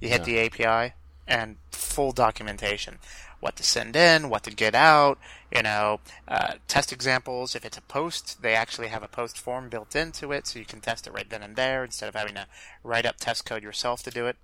You 0.00 0.08
hit 0.08 0.24
the 0.24 0.38
API 0.40 0.94
and 1.26 1.56
full 1.70 2.12
documentation. 2.12 2.98
What 3.40 3.56
to 3.56 3.62
send 3.62 3.94
in, 3.94 4.30
what 4.30 4.42
to 4.44 4.50
get 4.50 4.74
out, 4.74 5.18
you 5.54 5.62
know, 5.62 6.00
uh, 6.26 6.54
test 6.66 6.92
examples. 6.92 7.54
If 7.54 7.64
it's 7.64 7.76
a 7.76 7.82
post, 7.82 8.40
they 8.42 8.54
actually 8.54 8.88
have 8.88 9.02
a 9.02 9.08
post 9.08 9.38
form 9.38 9.68
built 9.68 9.94
into 9.94 10.32
it 10.32 10.46
so 10.46 10.58
you 10.58 10.64
can 10.64 10.80
test 10.80 11.06
it 11.06 11.12
right 11.12 11.28
then 11.28 11.42
and 11.42 11.54
there 11.54 11.84
instead 11.84 12.08
of 12.08 12.14
having 12.14 12.34
to 12.34 12.46
write 12.82 13.04
up 13.06 13.16
test 13.18 13.44
code 13.44 13.62
yourself 13.62 14.02
to 14.04 14.10
do 14.10 14.26
it. 14.26 14.36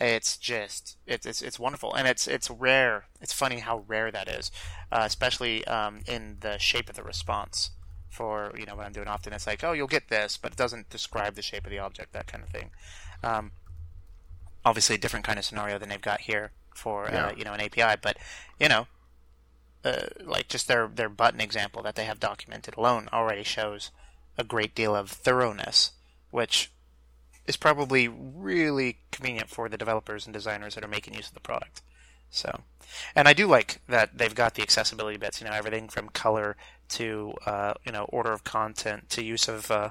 It's 0.00 0.36
just 0.36 0.96
it's 1.06 1.26
it's, 1.26 1.42
it's 1.42 1.58
wonderful 1.58 1.94
and 1.94 2.08
it's 2.08 2.26
it's 2.26 2.50
rare. 2.50 3.04
It's 3.20 3.32
funny 3.32 3.60
how 3.60 3.84
rare 3.86 4.10
that 4.10 4.28
is, 4.28 4.50
uh, 4.90 5.02
especially 5.04 5.64
um, 5.66 6.00
in 6.06 6.38
the 6.40 6.58
shape 6.58 6.88
of 6.88 6.96
the 6.96 7.02
response. 7.02 7.70
For 8.08 8.52
you 8.58 8.66
know 8.66 8.76
what 8.76 8.84
I'm 8.84 8.92
doing 8.92 9.08
often, 9.08 9.32
it's 9.32 9.46
like 9.46 9.64
oh 9.64 9.72
you'll 9.72 9.86
get 9.86 10.08
this, 10.08 10.36
but 10.36 10.52
it 10.52 10.58
doesn't 10.58 10.90
describe 10.90 11.34
the 11.34 11.42
shape 11.42 11.64
of 11.64 11.70
the 11.70 11.78
object, 11.78 12.12
that 12.12 12.26
kind 12.26 12.44
of 12.44 12.50
thing. 12.50 12.70
Um, 13.22 13.52
obviously, 14.64 14.96
a 14.96 14.98
different 14.98 15.24
kind 15.26 15.38
of 15.38 15.44
scenario 15.44 15.78
than 15.78 15.88
they've 15.88 16.00
got 16.00 16.22
here 16.22 16.52
for 16.74 17.08
Yeah. 17.10 17.26
uh, 17.28 17.32
you 17.36 17.44
know 17.44 17.52
an 17.52 17.60
API, 17.60 17.96
but 18.02 18.16
you 18.58 18.68
know 18.68 18.86
uh, 19.84 20.06
like 20.24 20.48
just 20.48 20.68
their 20.68 20.88
their 20.88 21.08
button 21.08 21.40
example 21.40 21.82
that 21.82 21.94
they 21.96 22.04
have 22.04 22.20
documented 22.20 22.76
alone 22.76 23.08
already 23.12 23.42
shows 23.42 23.90
a 24.38 24.44
great 24.44 24.74
deal 24.74 24.94
of 24.96 25.10
thoroughness, 25.10 25.92
which 26.30 26.70
is 27.46 27.56
probably 27.56 28.08
really 28.08 28.98
convenient 29.10 29.48
for 29.50 29.68
the 29.68 29.76
developers 29.76 30.26
and 30.26 30.32
designers 30.32 30.74
that 30.74 30.84
are 30.84 30.88
making 30.88 31.14
use 31.14 31.28
of 31.28 31.34
the 31.34 31.40
product. 31.40 31.82
So, 32.30 32.60
and 33.14 33.28
I 33.28 33.32
do 33.32 33.46
like 33.46 33.80
that 33.88 34.16
they've 34.16 34.34
got 34.34 34.54
the 34.54 34.62
accessibility 34.62 35.18
bits. 35.18 35.40
You 35.40 35.46
know, 35.48 35.52
everything 35.52 35.88
from 35.88 36.08
color 36.08 36.56
to 36.90 37.34
uh, 37.44 37.74
you 37.84 37.92
know 37.92 38.04
order 38.04 38.32
of 38.32 38.44
content 38.44 39.10
to 39.10 39.22
use 39.24 39.48
of 39.48 39.70
uh, 39.70 39.90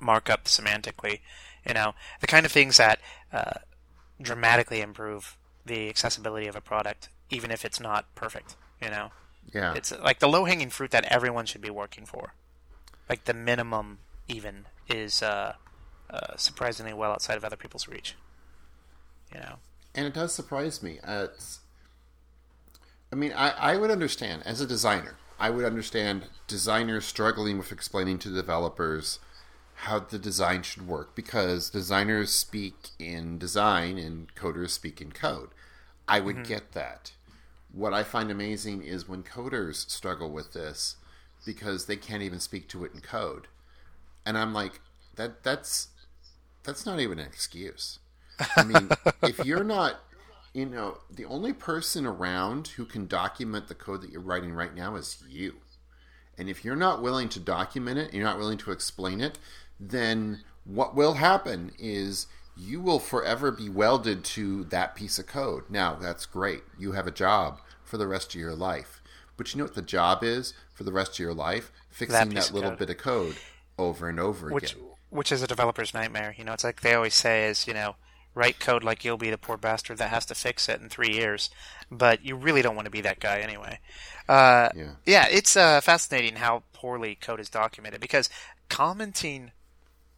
markup 0.00 0.44
semantically. 0.44 1.20
You 1.66 1.74
know, 1.74 1.94
the 2.20 2.26
kind 2.26 2.44
of 2.44 2.52
things 2.52 2.76
that 2.78 2.98
uh, 3.34 3.58
dramatically 4.22 4.80
improve 4.80 5.36
the 5.66 5.88
accessibility 5.88 6.46
of 6.46 6.54
a 6.56 6.60
product, 6.60 7.08
even 7.30 7.50
if 7.50 7.64
it's 7.64 7.80
not 7.80 8.14
perfect. 8.14 8.56
You 8.80 8.90
know, 8.90 9.10
Yeah. 9.52 9.74
it's 9.74 9.90
like 9.92 10.20
the 10.20 10.28
low 10.28 10.44
hanging 10.44 10.70
fruit 10.70 10.90
that 10.92 11.04
everyone 11.06 11.46
should 11.46 11.60
be 11.60 11.70
working 11.70 12.06
for. 12.06 12.34
Like 13.08 13.24
the 13.24 13.34
minimum, 13.34 13.98
even 14.28 14.66
is 14.88 15.22
uh, 15.22 15.54
uh, 16.10 16.36
surprisingly 16.36 16.92
well 16.94 17.10
outside 17.12 17.36
of 17.36 17.44
other 17.44 17.56
people's 17.56 17.88
reach. 17.88 18.14
You 19.34 19.40
know, 19.40 19.56
and 19.94 20.06
it 20.06 20.14
does 20.14 20.32
surprise 20.32 20.82
me. 20.82 21.00
Uh, 21.02 21.24
it's, 21.24 21.60
I 23.12 23.16
mean, 23.16 23.32
I, 23.34 23.50
I 23.50 23.76
would 23.76 23.90
understand 23.90 24.42
as 24.44 24.60
a 24.60 24.66
designer. 24.66 25.16
I 25.40 25.50
would 25.50 25.64
understand 25.64 26.26
designers 26.46 27.04
struggling 27.04 27.58
with 27.58 27.72
explaining 27.72 28.18
to 28.20 28.28
developers 28.32 29.18
how 29.74 29.98
the 29.98 30.18
design 30.18 30.62
should 30.62 30.86
work 30.86 31.14
because 31.14 31.70
designers 31.70 32.30
speak 32.30 32.90
in 32.98 33.38
design 33.38 33.98
and 33.98 34.34
coders 34.34 34.70
speak 34.70 35.00
in 35.00 35.12
code. 35.12 35.50
I 36.08 36.20
would 36.20 36.36
mm-hmm. 36.36 36.44
get 36.44 36.72
that. 36.72 37.12
What 37.72 37.92
I 37.92 38.02
find 38.02 38.30
amazing 38.30 38.82
is 38.82 39.08
when 39.08 39.22
coders 39.22 39.88
struggle 39.90 40.30
with 40.30 40.52
this 40.52 40.96
because 41.44 41.86
they 41.86 41.96
can't 41.96 42.22
even 42.22 42.40
speak 42.40 42.68
to 42.68 42.84
it 42.84 42.94
in 42.94 43.00
code. 43.00 43.48
And 44.24 44.38
I'm 44.38 44.54
like, 44.54 44.80
that 45.16 45.42
that's 45.42 45.88
that's 46.62 46.86
not 46.86 47.00
even 47.00 47.18
an 47.18 47.26
excuse. 47.26 47.98
I 48.56 48.64
mean, 48.64 48.88
if 49.22 49.44
you're 49.44 49.64
not 49.64 50.00
you 50.54 50.64
know, 50.64 50.98
the 51.10 51.24
only 51.24 51.52
person 51.52 52.06
around 52.06 52.68
who 52.68 52.84
can 52.86 53.08
document 53.08 53.66
the 53.66 53.74
code 53.74 54.00
that 54.02 54.10
you're 54.10 54.20
writing 54.20 54.52
right 54.52 54.74
now 54.74 54.94
is 54.94 55.22
you. 55.28 55.56
And 56.38 56.48
if 56.48 56.64
you're 56.64 56.76
not 56.76 57.02
willing 57.02 57.28
to 57.30 57.40
document 57.40 57.98
it, 57.98 58.14
you're 58.14 58.24
not 58.24 58.38
willing 58.38 58.58
to 58.58 58.70
explain 58.70 59.20
it, 59.20 59.38
then 59.90 60.40
what 60.64 60.94
will 60.94 61.14
happen 61.14 61.72
is 61.78 62.26
you 62.56 62.80
will 62.80 63.00
forever 63.00 63.50
be 63.50 63.68
welded 63.68 64.24
to 64.24 64.64
that 64.64 64.94
piece 64.94 65.18
of 65.18 65.26
code. 65.26 65.64
Now, 65.68 65.94
that's 65.94 66.26
great. 66.26 66.62
You 66.78 66.92
have 66.92 67.06
a 67.06 67.12
job 67.12 67.60
for 67.82 67.98
the 67.98 68.06
rest 68.06 68.34
of 68.34 68.40
your 68.40 68.54
life. 68.54 69.02
But 69.36 69.52
you 69.52 69.58
know 69.58 69.64
what 69.64 69.74
the 69.74 69.82
job 69.82 70.22
is 70.22 70.54
for 70.72 70.84
the 70.84 70.92
rest 70.92 71.12
of 71.12 71.18
your 71.18 71.34
life? 71.34 71.72
Fixing 71.90 72.30
that, 72.30 72.30
that 72.30 72.52
little 72.52 72.72
bit 72.72 72.90
of 72.90 72.98
code 72.98 73.36
over 73.78 74.08
and 74.08 74.20
over 74.20 74.50
which, 74.50 74.72
again. 74.72 74.84
Which 75.10 75.32
is 75.32 75.42
a 75.42 75.46
developer's 75.46 75.92
nightmare. 75.92 76.34
You 76.38 76.44
know, 76.44 76.52
it's 76.52 76.64
like 76.64 76.80
they 76.80 76.94
always 76.94 77.14
say 77.14 77.46
is, 77.46 77.66
you 77.66 77.74
know, 77.74 77.96
write 78.34 78.60
code 78.60 78.84
like 78.84 79.04
you'll 79.04 79.16
be 79.16 79.30
the 79.30 79.38
poor 79.38 79.56
bastard 79.56 79.98
that 79.98 80.10
has 80.10 80.26
to 80.26 80.34
fix 80.34 80.68
it 80.68 80.80
in 80.80 80.88
three 80.88 81.12
years. 81.12 81.50
But 81.90 82.24
you 82.24 82.36
really 82.36 82.62
don't 82.62 82.76
want 82.76 82.86
to 82.86 82.92
be 82.92 83.00
that 83.00 83.20
guy 83.20 83.40
anyway. 83.40 83.80
Uh, 84.28 84.70
yeah. 84.74 84.90
yeah, 85.04 85.26
it's 85.28 85.56
uh, 85.56 85.80
fascinating 85.80 86.36
how 86.36 86.62
poorly 86.72 87.16
code 87.16 87.40
is 87.40 87.50
documented 87.50 88.00
because 88.00 88.30
commenting 88.68 89.50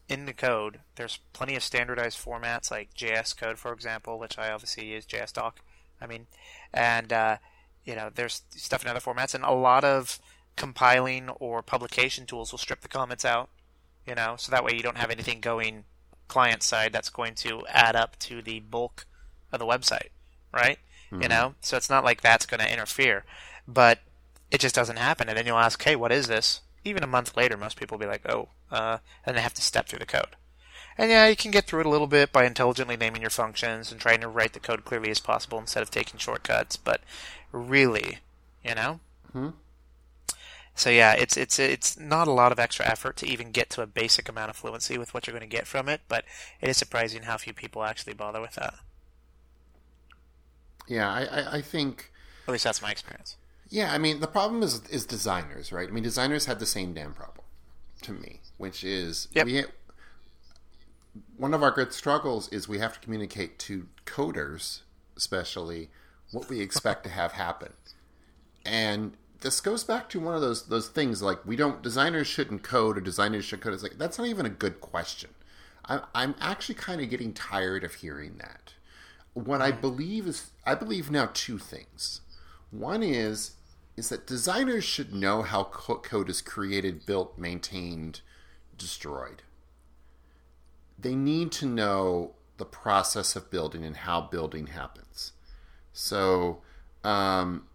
in 0.09 0.27
the 0.27 0.33
code, 0.33 0.81
there's 0.95 1.19
plenty 1.33 1.57
of 1.57 1.63
standardized 1.63 2.19
formats 2.19 2.71
like 2.71 2.95
JSDoc, 2.95 3.57
for 3.57 3.73
example, 3.73 4.19
which 4.19 4.39
I 4.39 4.51
obviously 4.51 4.87
use 4.87 5.07
JSDoc. 5.07 5.53
I 6.01 6.07
mean, 6.07 6.27
and 6.73 7.13
uh, 7.13 7.37
you 7.85 7.95
know, 7.95 8.11
there's 8.15 8.43
stuff 8.51 8.83
in 8.83 8.89
other 8.89 9.01
formats, 9.01 9.35
and 9.35 9.45
a 9.45 9.53
lot 9.53 9.85
of 9.85 10.21
compiling 10.57 11.29
or 11.29 11.63
publication 11.63 12.27
tools 12.27 12.53
will 12.53 12.59
strip 12.59 12.81
the 12.81 12.89
comments 12.89 13.25
out. 13.25 13.49
You 14.07 14.15
know, 14.15 14.37
so 14.39 14.53
that 14.53 14.65
way 14.65 14.73
you 14.75 14.83
don't 14.83 14.99
have 14.99 15.11
anything 15.11 15.41
going 15.41 15.85
client 16.29 16.63
side 16.63 16.93
that's 16.93 17.09
going 17.09 17.35
to 17.35 17.65
add 17.69 17.97
up 17.97 18.19
to 18.19 18.43
the 18.43 18.61
bulk 18.61 19.07
of 19.51 19.59
the 19.59 19.67
website, 19.67 20.11
right? 20.53 20.79
Mm-hmm. 21.11 21.23
You 21.23 21.29
know, 21.29 21.55
so 21.61 21.77
it's 21.77 21.91
not 21.91 22.05
like 22.05 22.21
that's 22.21 22.47
going 22.47 22.61
to 22.61 22.73
interfere, 22.73 23.25
but 23.67 23.99
it 24.51 24.61
just 24.61 24.75
doesn't 24.75 24.99
happen. 24.99 25.29
And 25.29 25.37
then 25.37 25.47
you'll 25.47 25.59
ask, 25.59 25.83
"Hey, 25.83 25.97
what 25.97 26.13
is 26.13 26.29
this?" 26.29 26.61
Even 26.87 27.03
a 27.03 27.07
month 27.07 27.37
later, 27.37 27.57
most 27.57 27.77
people 27.77 27.97
will 27.99 28.07
be 28.07 28.11
like, 28.11 28.29
"Oh," 28.29 28.49
uh, 28.71 28.99
and 29.25 29.37
they 29.37 29.41
have 29.41 29.55
to 29.55 29.63
step 29.63 29.89
through 29.89 29.99
the 29.99 30.07
code. 30.07 30.37
And 30.99 31.11
yeah, 31.11 31.27
you 31.27 31.37
can 31.37 31.51
get 31.51 31.67
through 31.67 31.81
it 31.81 31.87
a 31.87 31.91
little 31.91 32.07
bit 32.07 32.33
by 32.33 32.45
intelligently 32.45 32.97
naming 32.97 33.21
your 33.21 33.31
functions 33.31 33.93
and 33.93 34.01
trying 34.01 34.21
to 34.23 34.29
write 34.29 34.55
the 34.55 34.61
code 34.61 34.85
clearly 34.85 35.11
as 35.11 35.21
possible 35.21 35.59
instead 35.59 35.83
of 35.83 35.91
taking 35.91 36.19
shortcuts. 36.19 36.77
But 36.77 37.03
really, 37.53 38.21
you 38.65 38.75
know, 38.75 39.01
mm-hmm. 39.29 39.51
So 40.77 40.91
yeah, 40.91 41.15
it's 41.15 41.39
it's 41.39 41.59
it's 41.59 41.99
not 41.99 42.29
a 42.29 42.33
lot 42.33 42.53
of 42.53 42.59
extra 42.59 42.87
effort 42.87 43.17
to 43.17 43.27
even 43.27 43.51
get 43.51 43.71
to 43.71 43.83
a 43.83 43.87
basic 43.87 44.29
amount 44.29 44.51
of 44.51 44.57
fluency 44.57 44.99
with 44.99 45.15
what 45.15 45.27
you're 45.27 45.33
going 45.37 45.49
to 45.49 45.57
get 45.57 45.67
from 45.67 45.89
it, 45.89 46.03
but 46.07 46.27
it 46.61 46.69
is 46.69 46.77
surprising 46.77 47.23
how 47.23 47.39
few 47.39 47.55
people 47.55 47.83
actually 47.83 48.13
bother 48.13 48.43
with 48.43 48.57
that. 48.57 48.75
Yeah, 50.87 51.11
I, 51.11 51.57
I 51.57 51.63
think. 51.63 52.13
At 52.47 52.53
least 52.53 52.65
that's 52.65 52.83
my 52.83 52.91
experience. 52.91 53.37
Yeah, 53.69 53.93
I 53.93 53.99
mean 53.99 54.21
the 54.21 54.27
problem 54.27 54.63
is 54.63 54.87
is 54.89 55.07
designers, 55.07 55.73
right? 55.73 55.89
I 55.89 55.91
mean 55.91 56.05
designers 56.05 56.47
have 56.47 56.59
the 56.59 56.67
same 56.67 56.95
damn 56.95 57.13
problem, 57.13 57.45
to 58.03 58.13
me, 58.13 58.41
which 58.59 58.85
is 58.85 59.29
yep. 59.33 59.47
we. 59.47 59.65
One 61.37 61.55
of 61.55 61.63
our 61.63 61.71
great 61.71 61.93
struggles 61.93 62.49
is 62.53 62.69
we 62.69 62.79
have 62.79 62.93
to 62.93 63.01
communicate 63.01 63.59
to 63.61 63.89
coders, 64.05 64.83
especially, 65.17 65.89
what 66.31 66.49
we 66.49 66.61
expect 66.61 67.05
to 67.05 67.11
have 67.11 67.33
happen, 67.33 67.73
and 68.65 69.17
this 69.41 69.61
goes 69.61 69.85
back 69.85 70.09
to 70.11 70.21
one 70.21 70.35
of 70.35 70.41
those 70.41 70.67
those 70.67 70.89
things 70.89 71.23
like 71.23 71.45
we 71.47 71.57
don't 71.57 71.83
designers 71.83 72.27
shouldn't 72.27 72.63
code 72.63 72.99
or 72.99 73.01
designers 73.01 73.45
should 73.45 73.61
code. 73.61 73.75
It's 73.75 73.83
like 73.83 73.99
that's 73.99 74.19
not 74.19 74.29
even 74.29 74.47
a 74.47 74.51
good 74.51 74.81
question. 74.81 75.31
I'm 75.85 76.01
I'm 76.15 76.35
actually 76.41 76.77
kind 76.77 77.01
of 77.01 77.11
getting 77.11 77.33
tired 77.33 77.85
of 77.85 77.95
hearing 77.95 78.37
that. 78.39 78.75
What 79.35 79.61
I 79.61 79.71
hmm. 79.71 79.81
believe 79.81 80.27
is 80.27 80.51
I 80.65 80.75
believe 80.75 81.11
now 81.11 81.31
two 81.33 81.59
things. 81.59 82.21
One 82.71 83.03
is 83.03 83.53
is 83.97 84.11
that 84.11 84.27
designers 84.27 84.85
should 84.85 85.15
know 85.15 85.43
how 85.43 85.65
code 85.65 86.29
is 86.29 86.43
created, 86.43 87.07
built, 87.07 87.39
maintained, 87.39 88.21
destroyed. 88.77 89.43
They 90.99 91.15
need 91.15 91.51
to 91.53 91.67
know 91.67 92.35
the 92.59 92.65
process 92.65 93.37
of 93.37 93.51
building 93.51 93.85
and 93.85 93.97
how 93.97 94.21
building 94.21 94.69
happens. 94.69 95.33
So, 95.93 96.63
um, 97.05 97.67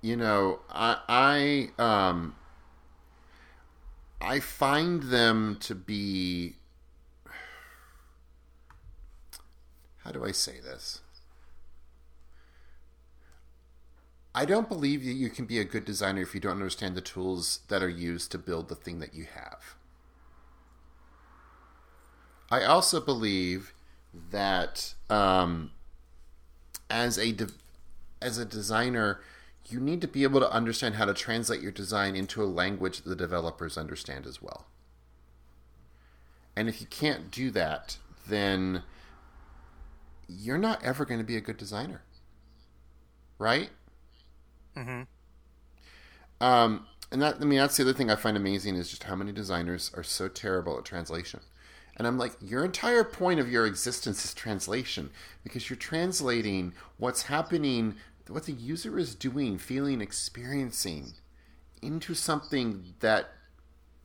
you 0.00 0.16
know, 0.16 0.60
I 0.68 1.70
I 1.78 1.82
um 1.82 2.34
I 4.20 4.40
find 4.40 5.04
them 5.04 5.56
to 5.60 5.74
be 5.74 6.56
how 9.98 10.12
do 10.12 10.24
I 10.24 10.32
say 10.32 10.60
this? 10.60 11.00
I 14.34 14.44
don't 14.44 14.68
believe 14.68 15.04
that 15.04 15.12
you 15.12 15.30
can 15.30 15.44
be 15.44 15.60
a 15.60 15.64
good 15.64 15.84
designer 15.84 16.22
if 16.22 16.34
you 16.34 16.40
don't 16.40 16.52
understand 16.52 16.96
the 16.96 17.00
tools 17.00 17.60
that 17.68 17.82
are 17.82 17.88
used 17.88 18.32
to 18.32 18.38
build 18.38 18.68
the 18.68 18.74
thing 18.74 18.98
that 18.98 19.14
you 19.14 19.26
have. 19.32 19.76
I 22.50 22.64
also 22.64 23.00
believe 23.00 23.74
that 24.30 24.94
um, 25.08 25.70
as 26.90 27.18
a 27.18 27.32
de- 27.32 27.48
as 28.20 28.38
a 28.38 28.44
designer, 28.44 29.20
you 29.68 29.78
need 29.80 30.00
to 30.00 30.08
be 30.08 30.24
able 30.24 30.40
to 30.40 30.50
understand 30.50 30.96
how 30.96 31.04
to 31.04 31.14
translate 31.14 31.60
your 31.60 31.72
design 31.72 32.16
into 32.16 32.42
a 32.42 32.46
language 32.46 33.02
that 33.02 33.08
the 33.08 33.16
developers 33.16 33.78
understand 33.78 34.26
as 34.26 34.42
well. 34.42 34.66
And 36.56 36.68
if 36.68 36.80
you 36.80 36.86
can't 36.86 37.30
do 37.30 37.50
that, 37.52 37.98
then 38.26 38.82
you're 40.28 40.58
not 40.58 40.82
ever 40.82 41.04
going 41.04 41.20
to 41.20 41.26
be 41.26 41.36
a 41.36 41.40
good 41.40 41.56
designer. 41.56 42.02
Right? 43.38 43.70
Mm-hmm. 44.76 45.02
Um, 46.44 46.86
and 47.10 47.22
that, 47.22 47.36
I 47.40 47.44
mean, 47.44 47.58
that's 47.58 47.76
the 47.76 47.84
other 47.84 47.92
thing 47.92 48.10
I 48.10 48.16
find 48.16 48.36
amazing 48.36 48.76
is 48.76 48.90
just 48.90 49.04
how 49.04 49.14
many 49.14 49.32
designers 49.32 49.90
are 49.94 50.02
so 50.02 50.28
terrible 50.28 50.78
at 50.78 50.84
translation. 50.84 51.40
And 51.96 52.08
I'm 52.08 52.18
like, 52.18 52.32
your 52.40 52.64
entire 52.64 53.04
point 53.04 53.38
of 53.38 53.48
your 53.48 53.66
existence 53.66 54.24
is 54.24 54.34
translation 54.34 55.10
because 55.44 55.70
you're 55.70 55.76
translating 55.76 56.72
what's 56.98 57.22
happening 57.22 57.94
what 58.28 58.44
the 58.44 58.52
user 58.52 58.98
is 58.98 59.14
doing, 59.14 59.58
feeling, 59.58 60.00
experiencing 60.00 61.12
into 61.82 62.14
something 62.14 62.94
that 63.00 63.28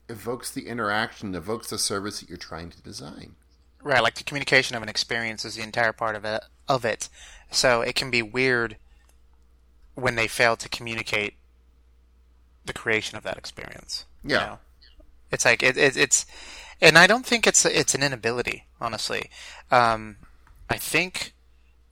evokes 0.09 0.51
the 0.51 0.67
interaction, 0.67 1.35
evokes 1.35 1.69
the 1.69 1.77
service 1.77 2.19
that 2.19 2.29
you're 2.29 2.37
trying 2.37 2.69
to 2.69 2.81
design. 2.81 3.35
Right, 3.81 4.03
like 4.03 4.15
the 4.15 4.23
communication 4.23 4.75
of 4.75 4.83
an 4.83 4.89
experience 4.89 5.45
is 5.45 5.55
the 5.55 5.63
entire 5.63 5.93
part 5.93 6.15
of 6.15 6.25
it. 6.25 6.43
Of 6.67 6.83
it, 6.85 7.09
so 7.49 7.81
it 7.81 7.95
can 7.95 8.11
be 8.11 8.21
weird 8.21 8.77
when 9.99 10.15
they 10.15 10.27
fail 10.27 10.55
to 10.55 10.69
communicate 10.69 11.35
the 12.65 12.73
creation 12.73 13.17
of 13.17 13.23
that 13.23 13.37
experience. 13.37 14.05
Yeah, 14.23 14.39
you 14.39 14.47
know? 14.47 14.59
it's 15.31 15.45
like 15.45 15.63
it, 15.63 15.77
it, 15.77 15.97
it's, 15.97 16.25
and 16.81 16.97
I 16.97 17.07
don't 17.07 17.25
think 17.25 17.47
it's 17.47 17.65
it's 17.65 17.95
an 17.95 18.03
inability. 18.03 18.65
Honestly, 18.81 19.29
um, 19.71 20.17
I 20.69 20.77
think 20.77 21.33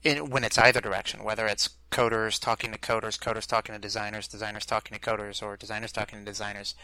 in, 0.02 0.30
when 0.30 0.44
it's 0.44 0.58
either 0.58 0.80
direction, 0.80 1.24
whether 1.24 1.46
it's 1.46 1.70
coders 1.90 2.40
talking 2.40 2.72
to 2.72 2.78
coders, 2.78 3.18
coders 3.18 3.46
talking 3.46 3.74
to 3.74 3.80
designers, 3.80 4.28
designers 4.28 4.66
talking 4.66 4.98
to 4.98 5.02
coders, 5.02 5.42
or 5.42 5.56
designers 5.56 5.92
talking 5.92 6.18
to 6.18 6.24
designers. 6.24 6.74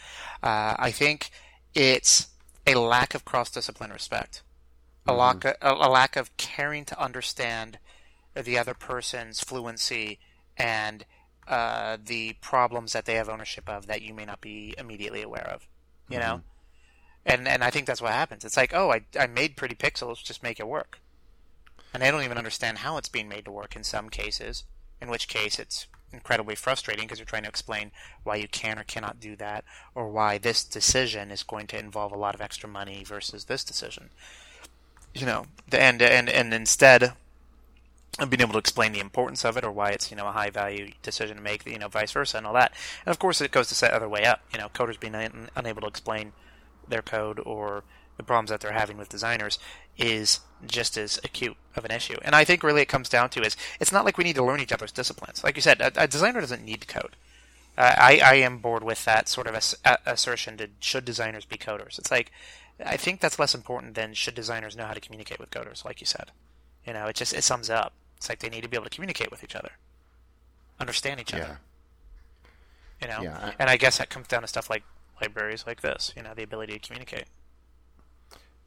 Uh, 0.43 0.75
I 0.79 0.91
think 0.91 1.31
it's 1.75 2.29
a 2.67 2.75
lack 2.75 3.15
of 3.15 3.25
cross-discipline 3.25 3.91
respect, 3.91 4.43
a 5.07 5.11
mm-hmm. 5.11 5.19
lack 5.21 5.45
of, 5.45 5.55
a, 5.61 5.87
a 5.87 5.91
lack 5.91 6.17
of 6.17 6.35
caring 6.37 6.85
to 6.87 7.01
understand 7.01 7.79
the 8.35 8.59
other 8.59 8.75
person's 8.75 9.41
fluency 9.41 10.19
and 10.57 11.05
uh, 11.49 11.99
the 12.05 12.35
problems 12.41 12.93
that 12.93 13.05
they 13.05 13.15
have 13.15 13.29
ownership 13.29 13.69
of 13.69 13.87
that 13.87 14.03
you 14.03 14.15
may 14.15 14.25
not 14.25 14.41
be 14.41 14.75
immediately 14.79 15.23
aware 15.23 15.49
of. 15.49 15.67
You 16.09 16.19
mm-hmm. 16.19 16.27
know, 16.27 16.43
and 17.27 17.49
and 17.49 17.65
I 17.65 17.71
think 17.71 17.87
that's 17.87 18.03
what 18.03 18.13
happens. 18.13 18.45
It's 18.45 18.57
like, 18.57 18.75
oh, 18.75 18.93
I 18.93 19.03
I 19.19 19.27
made 19.27 19.57
pretty 19.57 19.75
pixels, 19.75 20.23
just 20.23 20.43
make 20.43 20.61
it 20.61 20.69
work 20.69 20.99
and 21.95 22.03
they 22.03 22.11
don't 22.11 22.25
even 22.25 22.37
understand 22.37 22.79
how 22.79 22.97
it's 22.97 23.09
being 23.09 23.29
made 23.29 23.45
to 23.45 23.53
work 23.53 23.77
in 23.77 23.85
some 23.85 24.11
cases, 24.11 24.65
in 25.01 25.09
which 25.09 25.29
case 25.29 25.61
it's 25.61 25.87
incredibly 26.13 26.57
frustrating 26.57 27.05
because 27.05 27.21
you're 27.21 27.27
trying 27.27 27.45
to 27.45 27.49
explain 27.49 27.93
why 28.25 28.35
you 28.35 28.49
can 28.49 28.79
or 28.79 28.83
cannot 28.83 29.21
do 29.21 29.37
that, 29.37 29.65
or 29.95 30.11
why 30.11 30.37
this 30.37 30.65
decision 30.65 31.31
is 31.31 31.45
going 31.45 31.69
to 31.69 31.79
involve 31.79 32.11
a 32.11 32.19
lot 32.19 32.35
of 32.35 32.41
extra 32.41 32.69
money 32.69 33.05
versus 33.05 33.45
this 33.45 33.63
decision. 33.63 34.11
You 35.15 35.27
know, 35.27 35.47
and 35.71 36.03
and 36.03 36.29
and 36.29 36.53
instead, 36.53 37.13
and 38.19 38.31
being 38.31 38.41
able 38.41 38.53
to 38.53 38.59
explain 38.59 38.93
the 38.93 39.01
importance 39.01 39.45
of 39.45 39.57
it 39.57 39.65
or 39.65 39.73
why 39.73 39.91
it's 39.91 40.11
you 40.11 40.17
know 40.17 40.29
a 40.29 40.33
high 40.33 40.51
value 40.51 40.93
decision 41.03 41.37
to 41.37 41.43
make, 41.43 41.67
you 41.67 41.79
know, 41.79 41.89
vice 41.89 42.13
versa 42.13 42.39
and 42.39 42.47
all 42.47 42.55
that. 42.55 42.73
And 43.05 43.11
of 43.11 43.19
course, 43.19 43.41
it 43.41 43.51
goes 43.51 43.69
the 43.69 43.95
other 43.95 44.09
way 44.09 44.25
up. 44.25 44.41
You 44.53 44.61
know, 44.61 44.69
coders 44.69 45.01
being 45.01 45.15
un- 45.15 45.49
unable 45.57 45.83
to 45.83 45.89
explain 45.89 46.33
their 46.89 47.03
code 47.03 47.41
or 47.45 47.85
the 48.17 48.23
problems 48.23 48.51
that 48.51 48.61
they're 48.61 48.73
having 48.73 48.97
with 48.97 49.09
designers 49.09 49.59
is 49.97 50.41
just 50.67 50.97
as 50.97 51.19
acute 51.25 51.57
of 51.77 51.85
an 51.85 51.91
issue. 51.91 52.17
And 52.23 52.35
I 52.35 52.45
think 52.45 52.63
really 52.63 52.83
it 52.83 52.89
comes 52.89 53.09
down 53.09 53.31
to 53.31 53.43
is 53.43 53.57
it's 53.81 53.93
not 53.93 54.05
like 54.05 54.19
we 54.19 54.25
need 54.25 54.37
to 54.37 54.45
learn 54.45 54.61
each 54.61 54.73
other's 54.73 54.93
disciplines. 54.93 55.43
Like 55.43 55.57
you 55.57 55.63
said, 55.63 55.81
a, 55.81 55.93
a 55.97 56.07
designer 56.07 56.41
doesn't 56.41 56.65
need 56.65 56.87
code. 56.87 57.17
Uh, 57.77 57.95
I, 57.97 58.21
I 58.25 58.35
am 58.37 58.59
bored 58.59 58.85
with 58.85 59.05
that 59.05 59.29
sort 59.29 59.49
of 59.49 59.55
ass- 59.57 59.75
assertion 60.07 60.57
to 60.59 60.69
should 60.79 61.05
designers 61.05 61.45
be 61.45 61.57
coders. 61.57 61.99
It's 61.99 62.11
like 62.11 62.31
I 62.85 62.97
think 62.97 63.21
that's 63.21 63.39
less 63.39 63.55
important 63.55 63.95
than 63.95 64.15
should 64.15 64.35
designers 64.35 64.77
know 64.77 64.87
how 64.87 64.95
to 64.95 65.01
communicate 65.01 65.39
with 65.39 65.51
coders, 65.51 65.85
like 65.85 66.01
you 66.01 66.07
said. 66.07 66.31
You 66.87 66.93
know, 66.93 67.07
it 67.07 67.17
just 67.17 67.35
it 67.35 67.43
sums 67.43 67.71
up. 67.71 67.95
It's 68.17 68.29
like 68.29 68.39
they 68.41 68.49
need 68.49 68.63
to 68.63 68.69
be 68.69 68.77
able 68.77 68.85
to 68.85 68.91
communicate 68.91 69.31
with 69.31 69.45
each 69.45 69.55
other, 69.57 69.71
understand 70.81 71.21
each 71.21 71.35
other. 71.35 71.59
You 73.03 73.09
know, 73.09 73.21
Yeah, 73.23 73.39
I- 73.39 73.55
and 73.59 73.69
I 73.69 73.77
guess 73.77 73.99
that 73.99 74.09
comes 74.11 74.29
down 74.29 74.43
to 74.43 74.49
stuff 74.49 74.71
like 74.71 74.83
libraries 75.21 75.65
like 75.67 75.81
this. 75.83 76.13
You 76.17 76.23
know, 76.23 76.33
the 76.35 76.43
ability 76.43 76.75
to 76.75 76.79
communicate. 76.79 77.25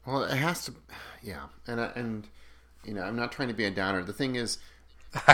Well, 0.06 0.22
it 0.24 0.36
has 0.36 0.64
to, 0.66 0.74
yeah, 1.22 1.46
and 1.66 1.80
I- 1.80 1.92
and 1.96 2.28
you 2.84 2.94
know, 2.94 3.02
I'm 3.02 3.16
not 3.16 3.32
trying 3.32 3.48
to 3.48 3.54
be 3.54 3.64
a 3.64 3.70
downer. 3.70 4.02
The 4.04 4.12
thing 4.12 4.36
is, 4.36 4.58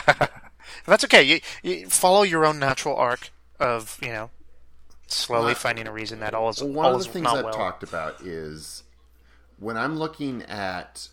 That's 0.86 1.04
okay. 1.04 1.22
You, 1.22 1.40
you 1.62 1.88
follow 1.90 2.22
your 2.22 2.46
own 2.46 2.58
natural 2.58 2.96
arc 2.96 3.30
of 3.60 3.98
you 4.02 4.08
know 4.08 4.30
slowly 5.06 5.46
Well, 5.46 5.54
finding 5.56 5.86
a 5.86 5.92
reason 5.92 6.20
that 6.20 6.32
all 6.34 6.48
is 6.48 6.62
Well, 6.62 6.72
one 6.72 6.86
all 6.86 6.94
of 6.96 7.04
the 7.04 7.10
things 7.12 7.26
I've 7.26 7.44
well. 7.44 7.52
talked 7.52 7.82
about 7.82 8.20
is 8.22 8.82
when 9.58 9.76
I'm 9.76 9.98
looking 9.98 10.42
at 10.44 11.08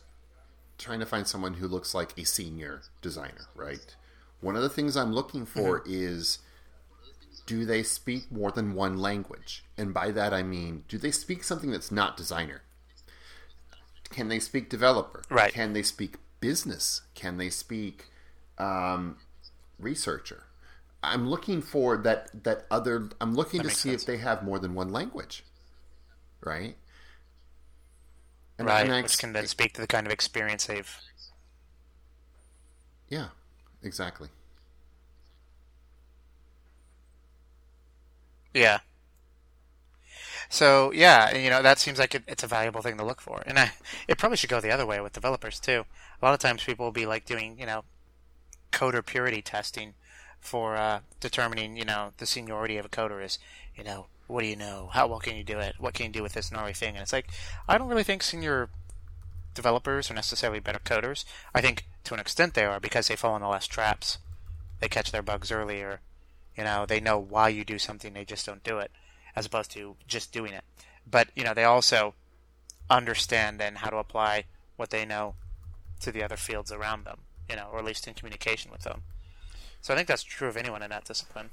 trying 0.81 0.99
to 0.99 1.05
find 1.05 1.27
someone 1.27 1.55
who 1.55 1.67
looks 1.67 1.93
like 1.93 2.17
a 2.17 2.25
senior 2.25 2.81
designer, 3.01 3.47
right? 3.55 3.95
One 4.41 4.55
of 4.55 4.61
the 4.63 4.69
things 4.69 4.97
I'm 4.97 5.13
looking 5.13 5.45
for 5.45 5.81
Mm-hmm. 5.81 5.91
is 5.93 6.39
do 7.45 7.65
they 7.65 7.83
speak 7.83 8.31
more 8.31 8.51
than 8.51 8.73
one 8.75 8.97
language? 8.97 9.63
And 9.77 9.93
by 9.93 10.11
that 10.11 10.33
I 10.33 10.43
mean, 10.43 10.83
do 10.87 10.97
they 10.97 11.11
speak 11.11 11.43
something 11.43 11.71
that's 11.71 11.91
not 11.91 12.17
designer? 12.17 12.63
Can 14.09 14.27
they 14.27 14.39
speak 14.39 14.69
developer? 14.69 15.21
Right. 15.29 15.53
Can 15.53 15.73
they 15.73 15.83
speak 15.83 16.15
business? 16.39 17.01
Can 17.15 17.37
they 17.37 17.49
speak 17.49 18.07
um, 18.57 19.17
researcher? 19.79 20.43
I'm 21.03 21.27
looking 21.29 21.61
for 21.61 21.97
that 21.97 22.43
that 22.43 22.65
other. 22.69 23.09
I'm 23.19 23.33
looking 23.33 23.61
to 23.63 23.69
see 23.69 23.89
sense. 23.89 24.03
if 24.03 24.05
they 24.07 24.17
have 24.17 24.43
more 24.43 24.59
than 24.59 24.75
one 24.75 24.91
language, 24.91 25.43
right? 26.41 26.75
And, 28.61 28.67
right, 28.67 28.85
and 28.85 28.93
I- 28.93 29.01
which 29.01 29.17
can 29.17 29.33
then 29.33 29.47
speak 29.47 29.73
to 29.73 29.81
the 29.81 29.87
kind 29.87 30.05
of 30.07 30.13
experience 30.13 30.65
they've. 30.67 30.89
yeah, 33.09 33.27
exactly. 33.83 34.29
Yeah. 38.53 38.79
So 40.49 40.91
yeah, 40.91 41.35
you 41.35 41.49
know 41.49 41.61
that 41.61 41.79
seems 41.79 41.99
like 41.99 42.13
it, 42.15 42.23
it's 42.27 42.43
a 42.43 42.47
valuable 42.47 42.81
thing 42.81 42.97
to 42.97 43.05
look 43.05 43.21
for, 43.21 43.41
and 43.45 43.57
I, 43.57 43.71
it 44.07 44.17
probably 44.17 44.37
should 44.37 44.49
go 44.49 44.59
the 44.61 44.71
other 44.71 44.85
way 44.85 44.99
with 44.99 45.13
developers 45.13 45.59
too. 45.59 45.85
A 46.21 46.25
lot 46.25 46.33
of 46.33 46.39
times 46.39 46.63
people 46.63 46.85
will 46.85 46.91
be 46.91 47.05
like 47.05 47.25
doing 47.25 47.57
you 47.59 47.65
know 47.65 47.83
coder 48.71 49.05
purity 49.05 49.41
testing 49.41 49.95
for 50.39 50.75
uh, 50.77 51.01
determining 51.19 51.77
you 51.77 51.85
know 51.85 52.13
the 52.17 52.25
seniority 52.25 52.77
of 52.77 52.85
a 52.85 52.89
coder 52.89 53.23
is 53.23 53.39
you 53.75 53.83
know 53.83 54.07
what 54.31 54.41
do 54.41 54.47
you 54.47 54.55
know 54.55 54.89
how 54.93 55.07
well 55.07 55.19
can 55.19 55.35
you 55.35 55.43
do 55.43 55.59
it 55.59 55.75
what 55.77 55.93
can 55.93 56.07
you 56.07 56.11
do 56.11 56.23
with 56.23 56.33
this 56.33 56.51
gnarly 56.51 56.73
thing 56.73 56.95
and 56.95 57.03
it's 57.03 57.13
like 57.13 57.27
I 57.67 57.77
don't 57.77 57.87
really 57.87 58.03
think 58.03 58.23
senior 58.23 58.69
developers 59.53 60.09
are 60.09 60.15
necessarily 60.15 60.59
better 60.59 60.79
coders. 60.79 61.25
I 61.53 61.61
think 61.61 61.85
to 62.05 62.13
an 62.13 62.19
extent 62.19 62.53
they 62.53 62.65
are 62.65 62.79
because 62.79 63.07
they 63.07 63.15
fall 63.15 63.35
into 63.35 63.47
less 63.47 63.67
traps. 63.67 64.17
They 64.79 64.87
catch 64.87 65.11
their 65.11 65.21
bugs 65.21 65.51
earlier. 65.51 66.01
You 66.57 66.63
know, 66.63 66.85
they 66.85 66.99
know 66.99 67.19
why 67.19 67.49
you 67.49 67.63
do 67.63 67.79
something, 67.79 68.13
they 68.13 68.25
just 68.25 68.45
don't 68.45 68.63
do 68.63 68.79
it, 68.79 68.91
as 69.35 69.45
opposed 69.45 69.71
to 69.71 69.95
just 70.07 70.33
doing 70.33 70.53
it. 70.53 70.63
But, 71.09 71.29
you 71.35 71.43
know, 71.43 71.53
they 71.53 71.63
also 71.63 72.13
understand 72.89 73.59
then 73.59 73.75
how 73.75 73.89
to 73.89 73.97
apply 73.97 74.45
what 74.75 74.89
they 74.89 75.05
know 75.05 75.35
to 76.01 76.11
the 76.11 76.23
other 76.23 76.35
fields 76.35 76.71
around 76.71 77.05
them, 77.05 77.19
you 77.49 77.55
know, 77.55 77.69
or 77.71 77.79
at 77.79 77.85
least 77.85 78.07
in 78.07 78.13
communication 78.13 78.71
with 78.71 78.81
them. 78.81 79.03
So 79.81 79.93
I 79.93 79.97
think 79.97 80.07
that's 80.07 80.23
true 80.23 80.49
of 80.49 80.57
anyone 80.57 80.83
in 80.83 80.89
that 80.89 81.05
discipline. 81.05 81.51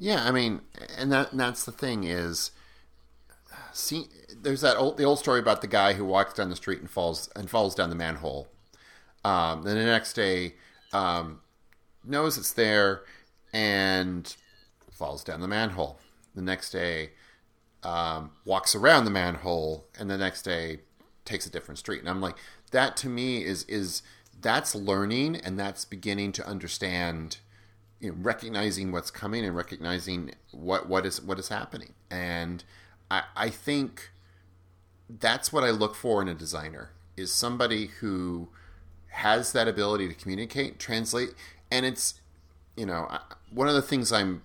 Yeah, 0.00 0.24
I 0.24 0.30
mean, 0.30 0.62
and 0.96 1.12
that 1.12 1.30
and 1.32 1.38
that's 1.38 1.64
the 1.66 1.72
thing 1.72 2.04
is, 2.04 2.52
see, 3.74 4.06
there's 4.34 4.62
that 4.62 4.78
old 4.78 4.96
the 4.96 5.04
old 5.04 5.18
story 5.18 5.38
about 5.40 5.60
the 5.60 5.66
guy 5.66 5.92
who 5.92 6.06
walks 6.06 6.32
down 6.32 6.48
the 6.48 6.56
street 6.56 6.80
and 6.80 6.90
falls 6.90 7.28
and 7.36 7.50
falls 7.50 7.74
down 7.74 7.90
the 7.90 7.94
manhole. 7.96 8.48
Um, 9.24 9.62
then 9.62 9.76
the 9.76 9.84
next 9.84 10.14
day, 10.14 10.54
um, 10.94 11.40
knows 12.02 12.38
it's 12.38 12.54
there 12.54 13.02
and 13.52 14.34
falls 14.90 15.22
down 15.22 15.42
the 15.42 15.48
manhole. 15.48 15.98
The 16.34 16.40
next 16.40 16.70
day, 16.70 17.10
um, 17.82 18.30
walks 18.46 18.74
around 18.74 19.04
the 19.04 19.10
manhole, 19.10 19.84
and 19.98 20.10
the 20.10 20.16
next 20.16 20.42
day 20.42 20.80
takes 21.26 21.46
a 21.46 21.50
different 21.50 21.78
street. 21.78 22.00
And 22.00 22.08
I'm 22.08 22.22
like, 22.22 22.36
that 22.70 22.96
to 22.98 23.08
me 23.08 23.44
is 23.44 23.64
is 23.64 24.00
that's 24.40 24.74
learning, 24.74 25.36
and 25.36 25.58
that's 25.58 25.84
beginning 25.84 26.32
to 26.32 26.46
understand 26.46 27.36
you 28.00 28.10
know, 28.10 28.16
recognizing 28.20 28.92
what's 28.92 29.10
coming 29.10 29.44
and 29.44 29.54
recognizing 29.54 30.32
what 30.52 30.88
what 30.88 31.06
is 31.06 31.20
what 31.20 31.38
is 31.38 31.48
happening. 31.48 31.94
And 32.10 32.64
I, 33.10 33.22
I 33.36 33.50
think 33.50 34.10
that's 35.08 35.52
what 35.52 35.64
I 35.64 35.70
look 35.70 35.94
for 35.94 36.22
in 36.22 36.28
a 36.28 36.34
designer 36.34 36.90
is 37.16 37.32
somebody 37.32 37.86
who 38.00 38.48
has 39.08 39.52
that 39.52 39.68
ability 39.68 40.08
to 40.08 40.14
communicate, 40.14 40.78
translate, 40.78 41.30
and 41.70 41.84
it's 41.84 42.14
you 42.76 42.86
know 42.86 43.18
one 43.52 43.68
of 43.68 43.74
the 43.74 43.82
things 43.82 44.12
I'm 44.12 44.42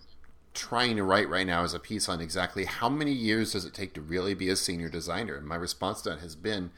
trying 0.53 0.95
to 0.95 1.03
write 1.03 1.29
right 1.29 1.45
now 1.45 1.63
is 1.63 1.73
a 1.73 1.79
piece 1.79 2.07
on 2.07 2.21
exactly 2.21 2.65
how 2.65 2.87
many 2.89 3.11
years 3.11 3.51
does 3.51 3.65
it 3.65 3.73
take 3.73 3.93
to 3.93 4.01
really 4.01 4.33
be 4.33 4.49
a 4.49 4.55
senior 4.55 4.89
designer, 4.89 5.35
and 5.35 5.47
my 5.47 5.55
response 5.55 6.01
to 6.01 6.09
that 6.09 6.19
has 6.19 6.35
been 6.35 6.71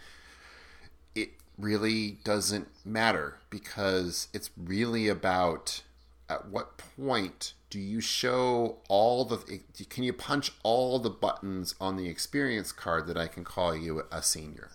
it 1.15 1.29
really 1.57 2.19
doesn't 2.23 2.67
matter 2.85 3.39
because 3.49 4.27
it's 4.33 4.51
really 4.55 5.07
about 5.07 5.81
at 6.29 6.49
what 6.49 6.77
point 6.77 7.53
do 7.69 7.79
you 7.79 8.01
show 8.01 8.77
all 8.87 9.25
the 9.25 9.61
can 9.89 10.03
you 10.03 10.13
punch 10.13 10.51
all 10.63 10.99
the 10.99 11.09
buttons 11.09 11.75
on 11.79 11.97
the 11.97 12.07
experience 12.07 12.71
card 12.71 13.07
that 13.07 13.17
I 13.17 13.27
can 13.27 13.43
call 13.43 13.75
you 13.75 14.03
a 14.11 14.21
senior? 14.21 14.71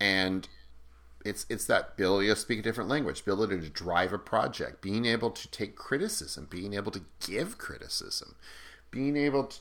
And 0.00 0.48
it's 1.24 1.46
it's 1.48 1.66
that 1.66 1.90
ability 1.94 2.28
to 2.28 2.36
speak 2.36 2.60
a 2.60 2.62
different 2.62 2.88
language 2.88 3.20
ability 3.20 3.60
to 3.60 3.68
drive 3.68 4.12
a 4.12 4.18
project 4.18 4.80
being 4.80 5.04
able 5.04 5.30
to 5.30 5.48
take 5.50 5.76
criticism 5.76 6.46
being 6.48 6.74
able 6.74 6.92
to 6.92 7.02
give 7.26 7.58
criticism 7.58 8.36
being 8.90 9.16
able 9.16 9.44
to 9.44 9.58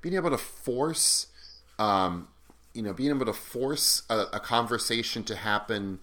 being 0.00 0.14
able 0.14 0.30
to 0.30 0.38
force 0.38 1.26
um, 1.78 2.28
you 2.72 2.82
know 2.82 2.92
being 2.92 3.10
able 3.10 3.26
to 3.26 3.32
force 3.32 4.02
a, 4.08 4.24
a 4.32 4.40
conversation 4.40 5.22
to 5.24 5.36
happen 5.36 5.98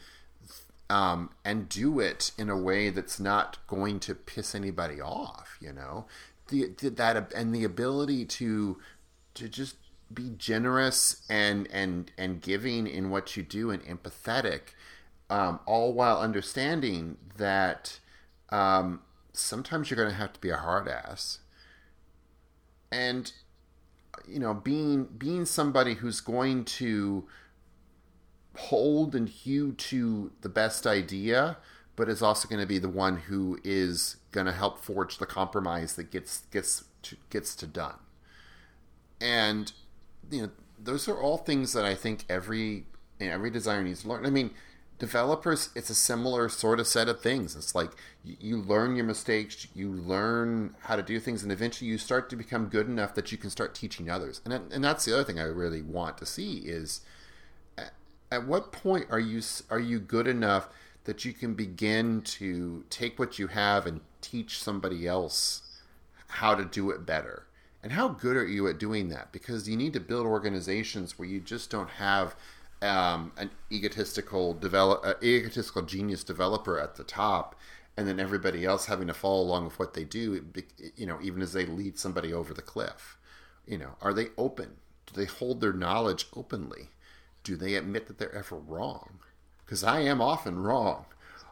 um, 0.94 1.32
and 1.44 1.68
do 1.68 2.00
it 2.00 2.32
in 2.38 2.52
a 2.52 2.58
way 2.58 2.92
that's 2.92 3.20
not 3.20 3.58
going 3.66 4.00
to 4.00 4.14
piss 4.14 4.54
anybody 4.54 5.02
off. 5.02 5.58
You 5.60 5.74
know, 5.74 6.06
the, 6.50 6.68
the 6.78 6.92
that 6.92 7.34
and 7.34 7.54
the 7.54 7.64
ability 7.64 8.26
to 8.26 8.78
to 9.34 9.50
just 9.50 9.78
be 10.14 10.30
generous 10.38 11.24
and 11.28 11.68
and 11.72 12.12
and 12.16 12.42
giving 12.42 12.86
in 12.86 13.10
what 13.10 13.36
you 13.36 13.42
do 13.42 13.72
and 13.72 13.84
empathetic, 13.86 14.76
um, 15.32 15.60
all 15.66 15.94
while 15.94 16.20
understanding 16.20 17.18
that 17.38 18.00
um, 18.50 19.02
sometimes 19.34 19.90
you're 19.90 19.98
going 19.98 20.12
to 20.12 20.16
have 20.16 20.34
to 20.34 20.40
be 20.40 20.52
a 20.52 20.58
hard 20.58 20.88
ass, 20.88 21.40
and 22.92 23.34
you 24.28 24.38
know, 24.38 24.54
being 24.54 25.06
being 25.06 25.46
somebody 25.46 25.96
who's 25.96 26.22
going 26.22 26.66
to 26.66 27.28
hold 28.56 29.16
and 29.16 29.28
hew 29.28 29.74
to 29.74 30.32
the 30.42 30.50
best 30.50 30.86
idea, 30.86 31.58
but 31.96 32.10
is 32.10 32.22
also 32.22 32.48
going 32.48 32.62
to 32.62 32.68
be 32.68 32.80
the 32.80 32.90
one 32.90 33.18
who 33.18 33.60
is 33.64 34.18
going 34.32 34.46
to 34.46 34.52
help 34.52 34.80
forge 34.80 35.18
the 35.18 35.26
compromise 35.26 35.96
that 35.96 36.12
gets 36.12 36.42
gets 36.52 36.86
to, 37.04 37.18
gets 37.30 37.56
to 37.56 37.68
done. 37.68 37.96
And 39.22 39.72
you 40.30 40.44
know, 40.44 40.50
those 40.82 41.08
are 41.08 41.20
all 41.20 41.38
things 41.38 41.74
that 41.74 41.86
I 41.86 41.96
think 41.96 42.26
every 42.30 42.86
you 43.20 43.28
know, 43.28 43.34
every 43.34 43.50
designer 43.50 43.84
needs 43.84 44.04
to 44.04 44.10
learn. 44.10 44.26
I 44.26 44.30
mean, 44.30 44.52
developers, 45.00 45.70
it's 45.76 45.90
a 45.90 45.96
similar 45.96 46.50
sort 46.50 46.80
of 46.80 46.88
set 46.88 47.08
of 47.08 47.22
things. 47.22 47.56
It's 47.56 47.76
like 47.76 47.92
you, 48.24 48.38
you 48.40 48.58
learn 48.58 48.96
your 48.96 49.06
mistakes, 49.06 49.68
you 49.74 49.92
learn 49.92 50.76
how 50.82 50.96
to 50.96 51.04
do 51.04 51.20
things, 51.20 51.44
and 51.44 51.52
eventually 51.52 51.90
you 51.90 51.98
start 51.98 52.30
to 52.30 52.36
become 52.36 52.68
good 52.68 52.88
enough 52.88 53.16
that 53.16 53.32
you 53.32 53.38
can 53.38 53.50
start 53.50 53.76
teaching 53.76 54.10
others. 54.10 54.42
And 54.46 54.54
and 54.54 54.84
that's 54.84 55.06
the 55.06 55.14
other 55.14 55.24
thing 55.24 55.40
I 55.40 55.44
really 55.44 55.82
want 55.82 56.18
to 56.20 56.26
see 56.26 56.58
is 56.60 57.02
at 58.34 58.48
what 58.48 58.72
point 58.72 59.06
are 59.12 59.20
you 59.20 59.42
are 59.70 59.80
you 59.80 60.00
good 60.00 60.28
enough 60.28 60.68
that 61.04 61.24
you 61.24 61.34
can 61.34 61.54
begin 61.54 62.22
to 62.22 62.84
take 62.90 63.20
what 63.20 63.38
you 63.38 63.48
have 63.48 63.86
and 63.86 64.02
teach 64.22 64.58
somebody 64.58 65.08
else 65.08 65.62
how 66.28 66.56
to 66.56 66.66
do 66.66 66.90
it 66.90 67.06
better 67.06 67.46
and 67.84 67.92
how 67.92 68.08
good 68.08 68.36
are 68.36 68.48
you 68.48 68.68
at 68.68 68.80
doing 68.80 69.10
that 69.10 69.32
because 69.32 69.70
you 69.70 69.78
need 69.78 69.94
to 69.94 70.00
build 70.00 70.26
organizations 70.26 71.20
where 71.20 71.28
you 71.28 71.40
just 71.40 71.70
don't 71.70 71.92
have 71.92 72.36
um, 72.82 73.32
an 73.38 73.50
egotistical 73.72 74.54
develop, 74.54 75.06
uh, 75.06 75.14
egotistical 75.22 75.84
genius 75.84 76.24
developer 76.24 76.80
at 76.80 76.96
the 76.96 77.04
top, 77.04 77.56
and 77.96 78.08
then 78.08 78.20
everybody 78.20 78.66
else 78.66 78.88
having 78.88 79.08
to 79.08 79.14
follow 79.14 79.42
along 79.42 79.66
with 79.66 79.80
what 79.80 79.94
they 79.94 80.04
do. 80.04 80.44
You 80.96 81.06
know, 81.06 81.18
even 81.22 81.42
as 81.42 81.54
they 81.54 81.66
lead 81.66 81.98
somebody 81.98 82.34
over 82.34 82.54
the 82.54 82.62
cliff. 82.62 83.18
You 83.66 83.78
know, 83.78 83.96
are 84.02 84.14
they 84.14 84.28
open? 84.38 84.76
Do 85.06 85.14
they 85.16 85.26
hold 85.26 85.62
their 85.62 85.72
knowledge 85.72 86.28
openly? 86.36 86.90
Do 87.44 87.56
they 87.56 87.76
admit 87.76 88.08
that 88.08 88.18
they're 88.18 88.34
ever 88.34 88.56
wrong? 88.56 89.20
Because 89.66 89.84
I 89.84 90.02
am 90.02 90.22
often 90.22 90.60
wrong. 90.62 91.06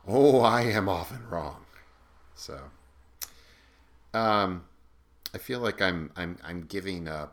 Oh, 0.08 0.42
I 0.42 0.64
am 0.64 0.89
often 0.89 1.28
wrong. 1.30 1.66
So, 2.36 2.72
um, 4.14 4.64
I 5.34 5.38
feel 5.38 5.60
like 5.60 5.82
I'm 5.82 6.12
I'm 6.16 6.38
I'm 6.44 6.62
giving 6.64 7.08
a 7.08 7.30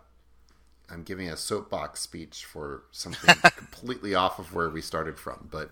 I'm 0.91 1.03
giving 1.03 1.29
a 1.29 1.37
soapbox 1.37 2.01
speech 2.01 2.45
for 2.45 2.85
something 2.93 3.43
completely 3.57 4.15
off 4.15 4.39
of 4.39 4.55
where 4.55 4.71
we 4.71 4.81
started 4.81 5.19
from, 5.19 5.49
but 5.51 5.71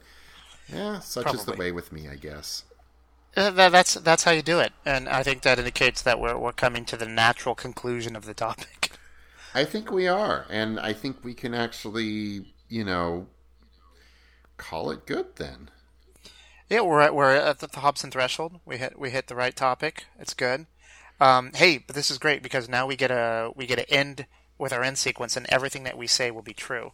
yeah, 0.68 1.00
such 1.00 1.24
Probably. 1.24 1.38
is 1.40 1.44
the 1.44 1.52
way 1.54 1.72
with 1.72 1.92
me, 1.92 2.08
I 2.08 2.16
guess. 2.16 2.64
Uh, 3.36 3.50
that's 3.50 3.94
that's 3.94 4.24
how 4.24 4.30
you 4.32 4.42
do 4.42 4.58
it, 4.60 4.72
and 4.84 5.08
I 5.08 5.22
think 5.22 5.42
that 5.42 5.58
indicates 5.58 6.02
that 6.02 6.18
we're 6.18 6.36
we're 6.38 6.52
coming 6.52 6.84
to 6.86 6.96
the 6.96 7.06
natural 7.06 7.54
conclusion 7.54 8.16
of 8.16 8.24
the 8.24 8.34
topic. 8.34 8.92
I 9.54 9.64
think 9.64 9.90
we 9.90 10.06
are, 10.06 10.46
and 10.50 10.78
I 10.78 10.92
think 10.92 11.24
we 11.24 11.34
can 11.34 11.54
actually, 11.54 12.46
you 12.68 12.84
know, 12.84 13.26
call 14.56 14.90
it 14.90 15.06
good 15.06 15.36
then. 15.36 15.70
Yeah, 16.68 16.80
we're 16.80 17.00
at, 17.00 17.14
we're 17.14 17.34
at 17.34 17.60
the 17.60 17.80
Hobson 17.80 18.10
threshold. 18.10 18.60
We 18.64 18.78
hit 18.78 18.98
we 18.98 19.10
hit 19.10 19.28
the 19.28 19.36
right 19.36 19.54
topic. 19.54 20.06
It's 20.18 20.34
good. 20.34 20.66
Um, 21.20 21.52
hey, 21.54 21.78
but 21.78 21.94
this 21.94 22.10
is 22.10 22.18
great 22.18 22.42
because 22.42 22.68
now 22.68 22.86
we 22.86 22.96
get 22.96 23.10
a 23.10 23.50
we 23.54 23.66
get 23.66 23.78
to 23.78 23.90
end 23.90 24.26
with 24.58 24.72
our 24.72 24.82
end 24.82 24.98
sequence, 24.98 25.36
and 25.36 25.46
everything 25.48 25.84
that 25.84 25.96
we 25.96 26.06
say 26.06 26.30
will 26.30 26.42
be 26.42 26.54
true, 26.54 26.92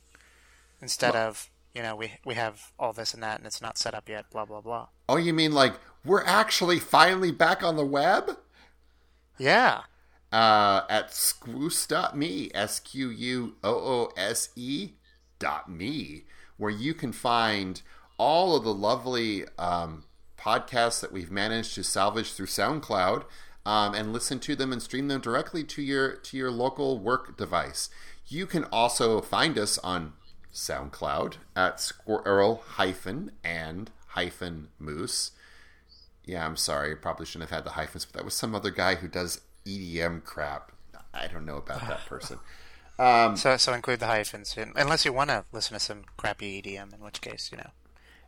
instead 0.81 1.15
well, 1.15 1.29
of 1.29 1.51
you 1.75 1.83
know 1.83 1.97
we 1.97 2.13
we 2.25 2.35
have 2.35 2.73
all 2.79 2.93
this 2.93 3.15
and 3.15 3.23
that, 3.23 3.39
and 3.39 3.47
it's 3.47 3.63
not 3.63 3.79
set 3.79 3.95
up 3.95 4.09
yet. 4.09 4.27
Blah 4.31 4.45
blah 4.45 4.61
blah. 4.61 4.89
Oh, 5.09 5.17
you 5.17 5.33
mean 5.33 5.53
like 5.53 5.75
we're 6.05 6.25
actually 6.25 6.79
finally 6.79 7.33
back 7.33 7.63
on 7.63 7.77
the 7.77 7.87
web? 7.87 8.39
Yeah. 9.39 9.83
Uh, 10.31 10.83
at 10.89 11.11
squoose.me, 11.11 12.51
S 12.55 12.81
Q 12.81 13.11
U 13.11 13.57
O 13.65 13.75
O 13.75 14.13
S 14.17 14.51
E 14.57 14.93
dot 15.43 15.69
me, 15.69 16.23
where 16.57 16.71
you 16.71 16.95
can 16.95 17.13
find 17.13 17.83
all 18.17 18.55
of 18.55 18.63
the 18.63 18.73
lovely 18.73 19.45
um, 19.59 20.05
podcasts 20.39 21.01
that 21.01 21.11
we've 21.11 21.33
managed 21.33 21.75
to 21.75 21.83
salvage 21.83 22.33
through 22.33 22.47
SoundCloud 22.47 23.25
um, 23.67 23.93
and 23.93 24.13
listen 24.13 24.39
to 24.39 24.55
them 24.55 24.73
and 24.73 24.81
stream 24.81 25.09
them 25.09 25.21
directly 25.21 25.65
to 25.65 25.83
your 25.83 26.15
to 26.15 26.37
your 26.37 26.53
local 26.53 27.01
work 27.01 27.37
device. 27.37 27.91
You 28.29 28.47
can 28.47 28.65
also 28.67 29.21
find 29.21 29.59
us 29.59 29.79
on 29.79 30.13
SoundCloud 30.55 31.35
at 31.57 31.81
squirrel 31.81 32.63
hyphen 32.75 33.33
and 33.43 33.91
hyphen 34.11 34.69
moose. 34.79 35.33
Yeah, 36.25 36.47
I'm 36.47 36.57
sorry. 36.57 36.93
I 36.93 36.95
probably 36.95 37.27
shouldn't 37.27 37.51
have 37.51 37.59
had 37.59 37.65
the 37.65 37.73
hyphens, 37.75 38.05
but 38.05 38.15
that 38.15 38.25
was 38.25 38.35
some 38.35 38.55
other 38.55 38.71
guy 38.71 38.95
who 38.95 39.09
does 39.09 39.41
EDM 39.67 40.23
crap. 40.23 40.71
I 41.13 41.27
don't 41.27 41.45
know 41.45 41.57
about 41.57 41.81
that 41.89 42.07
person. 42.07 42.39
Um, 43.03 43.37
so, 43.37 43.57
so 43.57 43.73
include 43.73 44.01
the 44.01 44.07
hyphens, 44.07 44.57
unless 44.77 45.05
you 45.05 45.13
want 45.13 45.31
to 45.31 45.45
listen 45.51 45.75
to 45.75 45.81
some 45.81 46.05
crappy 46.17 46.63
EDM, 46.63 46.95
in 46.95 47.01
which 47.01 47.21
case, 47.21 47.51
you 47.51 47.59
know. 47.59 47.71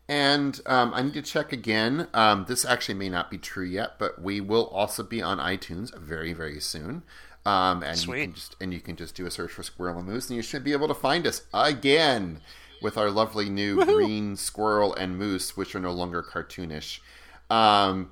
And 0.09 0.61
um, 0.67 0.93
I 0.93 1.03
need 1.03 1.15
to 1.15 1.23
check 1.23 1.53
again. 1.53 2.09
Um, 2.13 2.45
this 2.49 2.65
actually 2.65 2.97
may 2.97 3.09
not 3.09 3.31
be 3.31 3.39
true 3.39 3.65
yet, 3.65 3.99
but 3.99 4.21
we 4.21 4.41
will 4.41 4.67
also 4.67 5.03
be 5.03 5.23
on 5.23 5.39
iTunes 5.39 5.97
very, 5.97 6.33
very 6.33 6.61
soon. 6.61 7.05
Um, 7.47 7.83
and 7.83 7.97
Sweet. 7.97 8.19
you 8.19 8.25
can 8.27 8.35
just 8.35 8.57
and 8.61 8.75
you 8.75 8.81
can 8.81 8.97
just 8.97 9.15
do 9.15 9.27
a 9.27 9.31
search 9.31 9.53
for 9.53 9.63
Squirrel 9.63 9.99
and 9.99 10.09
Moose, 10.09 10.29
and 10.29 10.37
you 10.37 10.43
should 10.43 10.65
be 10.65 10.73
able 10.73 10.89
to 10.89 10.95
find 10.95 11.27
us 11.27 11.43
again 11.53 12.41
with 12.83 12.99
our 12.99 13.11
lovely 13.11 13.49
new 13.49 13.77
Woo-hoo! 13.77 13.95
green 13.95 14.37
squirrel 14.37 14.95
and 14.95 15.19
moose, 15.19 15.57
which 15.57 15.75
are 15.75 15.81
no 15.81 15.93
longer 15.93 16.23
cartoonish. 16.23 17.01
Um, 17.49 18.11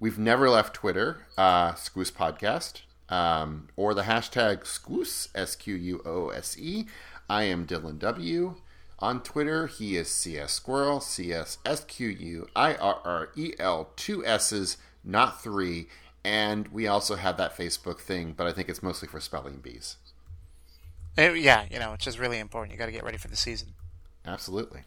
we've 0.00 0.18
never 0.18 0.48
left 0.48 0.74
Twitter, 0.74 1.26
uh, 1.36 1.72
Squoose 1.72 2.12
Podcast, 2.12 2.82
um, 3.08 3.68
or 3.76 3.94
the 3.94 4.02
hashtag 4.02 4.64
Squoose 4.64 5.28
S 5.34 5.56
Q 5.56 5.74
U 5.74 6.02
O 6.04 6.28
S 6.30 6.56
E. 6.58 6.86
I 7.28 7.44
am 7.44 7.66
Dylan 7.66 7.98
W. 7.98 8.56
On 8.98 9.22
Twitter, 9.22 9.66
he 9.66 9.96
is 9.96 10.08
CS 10.08 10.52
Squirrel, 10.52 11.00
C 11.00 11.32
S 11.32 11.58
S 11.66 11.84
Q 11.84 12.08
U 12.08 12.48
I 12.56 12.74
R 12.74 13.00
R 13.04 13.28
E 13.36 13.52
L, 13.58 13.90
two 13.96 14.24
S's, 14.24 14.78
not 15.04 15.42
three. 15.42 15.88
And 16.24 16.68
we 16.68 16.86
also 16.86 17.14
have 17.16 17.36
that 17.36 17.56
Facebook 17.56 18.00
thing, 18.00 18.34
but 18.36 18.46
I 18.46 18.52
think 18.52 18.68
it's 18.68 18.82
mostly 18.82 19.06
for 19.06 19.20
spelling 19.20 19.58
bees. 19.58 19.96
It, 21.16 21.30
uh, 21.30 21.34
yeah, 21.34 21.66
you 21.70 21.78
know, 21.78 21.92
it's 21.92 22.04
just 22.04 22.18
really 22.18 22.38
important. 22.38 22.72
You 22.72 22.78
got 22.78 22.86
to 22.86 22.92
get 22.92 23.04
ready 23.04 23.18
for 23.18 23.28
the 23.28 23.36
season. 23.36 23.74
Absolutely. 24.24 24.82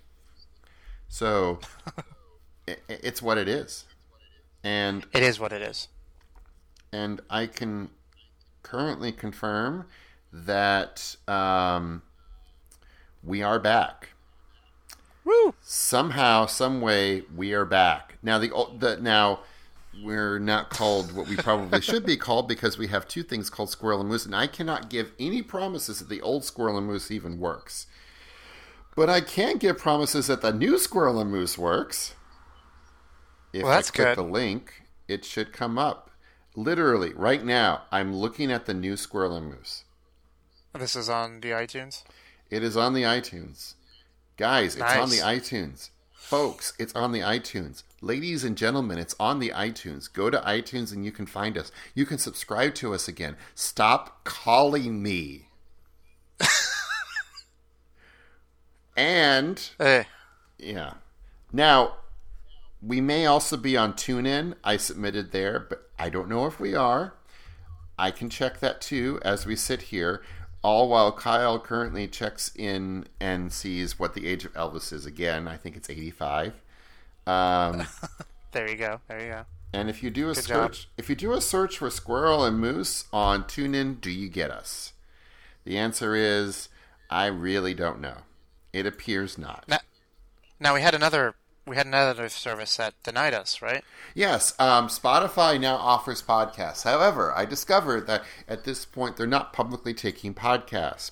So 1.08 1.60
it, 2.68 2.82
it's 2.90 3.22
what 3.22 3.38
it 3.38 3.48
is, 3.48 3.86
and 4.64 5.06
it 5.14 5.24
is 5.24 5.40
what 5.40 5.54
it 5.54 5.62
is. 5.62 5.88
And 6.92 7.22
I 7.30 7.46
can 7.46 7.90
currently 8.70 9.12
confirm 9.12 9.86
that 10.32 11.16
um, 11.28 12.02
we 13.24 13.42
are 13.42 13.60
back. 13.60 14.10
Woo! 15.26 15.54
Somehow, 15.62 16.46
some 16.46 16.82
way, 16.82 17.24
we 17.36 17.54
are 17.54 17.66
back. 17.66 18.18
Now 18.22 18.38
the 18.38 18.50
the 18.78 18.98
now 19.02 19.40
we're 20.04 20.40
not 20.40 20.70
called 20.70 21.14
what 21.14 21.28
we 21.28 21.36
probably 21.36 21.82
should 21.82 22.06
be 22.06 22.16
called 22.16 22.48
because 22.48 22.78
we 22.78 22.88
have 22.88 23.08
two 23.08 23.24
things 23.24 23.50
called 23.50 23.70
Squirrel 23.70 24.00
and 24.00 24.10
Moose, 24.10 24.26
and 24.26 24.36
I 24.36 24.48
cannot 24.48 24.90
give 24.90 25.12
any 25.20 25.42
promises 25.42 26.00
that 26.00 26.10
the 26.10 26.22
old 26.22 26.46
Squirrel 26.46 26.78
and 26.78 26.88
Moose 26.88 27.12
even 27.12 27.40
works. 27.40 27.88
But 28.96 29.10
I 29.10 29.22
can 29.22 29.58
give 29.58 29.78
promises 29.78 30.28
that 30.28 30.42
the 30.42 30.54
new 30.54 30.78
Squirrel 30.78 31.20
and 31.20 31.32
Moose 31.32 31.58
works. 31.58 32.16
If 33.52 33.64
well, 33.64 33.72
that's 33.72 33.90
I 33.90 33.96
click 33.96 34.08
good. 34.10 34.18
the 34.18 34.24
link, 34.24 34.84
it 35.08 35.26
should 35.26 35.54
come 35.54 35.78
up. 35.80 36.09
Literally, 36.60 37.14
right 37.14 37.46
now, 37.46 37.84
I'm 37.90 38.14
looking 38.14 38.52
at 38.52 38.66
the 38.66 38.74
new 38.74 38.98
Squirrel 38.98 39.34
and 39.38 39.48
Moose. 39.48 39.86
This 40.78 40.94
is 40.94 41.08
on 41.08 41.40
the 41.40 41.52
iTunes? 41.52 42.04
It 42.50 42.64
is 42.64 42.76
on 42.76 42.94
the 42.94 43.04
iTunes. 43.04 43.76
Guys, 44.36 44.74
it's 44.74 44.82
nice. 44.82 44.98
on 44.98 45.10
the 45.10 45.20
iTunes. 45.20 45.92
Folks, 46.12 46.74
it's 46.78 46.94
on 46.96 47.14
the 47.14 47.22
iTunes. 47.22 47.84
Ladies 48.02 48.44
and 48.44 48.58
gentlemen, 48.58 48.98
it's 48.98 49.16
on 49.22 49.40
the 49.40 49.54
iTunes. 49.56 50.12
Go 50.12 50.30
to 50.30 50.38
iTunes 50.40 50.92
and 50.92 51.06
you 51.06 51.14
can 51.14 51.26
find 51.26 51.58
us. 51.58 51.72
You 51.96 52.06
can 52.06 52.18
subscribe 52.18 52.76
to 52.76 52.94
us 52.94 53.08
again. 53.08 53.38
Stop 53.56 54.26
calling 54.26 55.02
me. 55.02 55.48
and 58.98 59.70
hey. 59.78 60.08
yeah. 60.58 60.96
Now, 61.54 62.00
we 62.82 63.00
may 63.00 63.26
also 63.26 63.56
be 63.56 63.78
on 63.78 63.94
TuneIn. 63.94 64.56
I 64.62 64.76
submitted 64.76 65.32
there, 65.32 65.58
but 65.62 65.89
I 66.00 66.10
don't 66.10 66.30
know 66.30 66.46
if 66.46 66.60
we 66.60 66.74
are. 66.76 67.14
I 67.98 68.12
can 68.12 68.30
check 68.30 68.60
that 68.62 68.80
too 68.82 69.20
as 69.24 69.46
we 69.46 69.56
sit 69.56 69.84
here. 69.84 70.24
All 70.62 70.90
while 70.90 71.12
Kyle 71.12 71.60
currently 71.60 72.08
checks 72.08 72.52
in 72.56 73.06
and 73.20 73.52
sees 73.52 74.00
what 74.00 74.14
the 74.14 74.28
age 74.28 74.46
of 74.46 74.54
Elvis 74.54 74.92
is 74.92 75.06
again. 75.06 75.48
I 75.48 75.58
think 75.58 75.76
it's 75.78 75.90
85. 75.90 76.54
Um, 77.28 77.86
there 78.52 78.70
you 78.70 78.76
go. 78.78 79.00
There 79.08 79.22
you 79.22 79.32
go. 79.32 79.46
And 79.74 79.90
if 79.90 80.02
you 80.02 80.10
do 80.10 80.30
a 80.30 80.34
Good 80.34 80.44
search, 80.46 80.82
job. 80.84 80.90
if 80.98 81.10
you 81.10 81.16
do 81.16 81.34
a 81.34 81.42
search 81.42 81.78
for 81.78 81.90
squirrel 81.90 82.44
and 82.44 82.60
moose 82.60 83.06
on 83.14 83.44
TuneIn, 83.44 84.02
do 84.02 84.10
you 84.10 84.28
get 84.30 84.50
us? 84.52 84.94
The 85.64 85.78
answer 85.78 86.16
is 86.16 86.70
I 87.10 87.28
really 87.28 87.74
don't 87.74 88.02
know. 88.02 88.20
It 88.74 88.86
appears 88.86 89.38
not. 89.38 89.66
Now, 89.68 89.80
now 90.60 90.74
we 90.74 90.82
had 90.82 90.96
another 90.96 91.36
we 91.70 91.76
had 91.76 91.86
another 91.86 92.28
service 92.30 92.78
that 92.78 93.02
denied 93.04 93.34
us, 93.34 93.62
right? 93.62 93.84
Yes, 94.16 94.54
um, 94.60 94.88
Spotify 94.88 95.60
now 95.60 95.76
offers 95.76 96.22
podcasts. 96.22 96.84
However, 96.84 97.32
I 97.36 97.46
discovered 97.46 98.08
that 98.08 98.24
at 98.48 98.64
this 98.64 98.86
point 98.86 99.18
they're 99.18 99.28
not 99.28 99.54
publicly 99.54 99.94
taking 99.94 100.34
podcasts. 100.34 101.12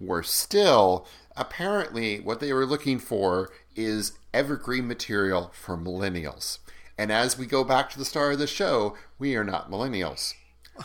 We're 0.00 0.24
still 0.24 1.06
apparently 1.36 2.18
what 2.18 2.40
they 2.40 2.52
were 2.52 2.66
looking 2.66 2.98
for 2.98 3.50
is 3.76 4.18
evergreen 4.34 4.88
material 4.88 5.52
for 5.54 5.76
millennials. 5.78 6.58
And 6.98 7.12
as 7.12 7.38
we 7.38 7.46
go 7.46 7.62
back 7.64 7.88
to 7.90 7.98
the 7.98 8.04
start 8.04 8.32
of 8.32 8.38
the 8.38 8.46
show, 8.46 8.96
we 9.18 9.36
are 9.36 9.44
not 9.44 9.70
millennials. 9.70 10.34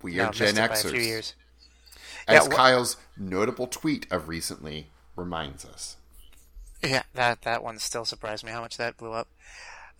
We 0.00 0.20
are 0.20 0.30
Gen 0.30 0.54
Xers. 0.54 1.34
As 2.28 2.46
yeah, 2.46 2.48
Kyle's 2.48 2.96
notable 3.16 3.66
tweet 3.66 4.06
of 4.12 4.28
recently 4.28 4.90
reminds 5.16 5.64
us. 5.64 5.96
Yeah, 6.82 7.02
that 7.14 7.42
that 7.42 7.62
one 7.62 7.78
still 7.78 8.04
surprised 8.04 8.44
me 8.44 8.52
how 8.52 8.60
much 8.60 8.76
that 8.76 8.96
blew 8.96 9.12
up. 9.12 9.28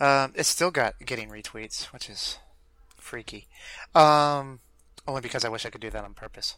Um, 0.01 0.33
it's 0.37 0.49
still 0.49 0.71
got 0.71 0.95
getting 1.05 1.29
retweets, 1.29 1.87
which 1.87 2.09
is 2.09 2.39
freaky. 2.97 3.49
Um, 3.95 4.61
only 5.07 5.21
because 5.21 5.45
I 5.45 5.49
wish 5.49 5.67
I 5.67 5.71
could 5.71 5.81
do 5.81 5.91
that 5.91 6.05
on 6.05 6.15
purpose. 6.15 6.57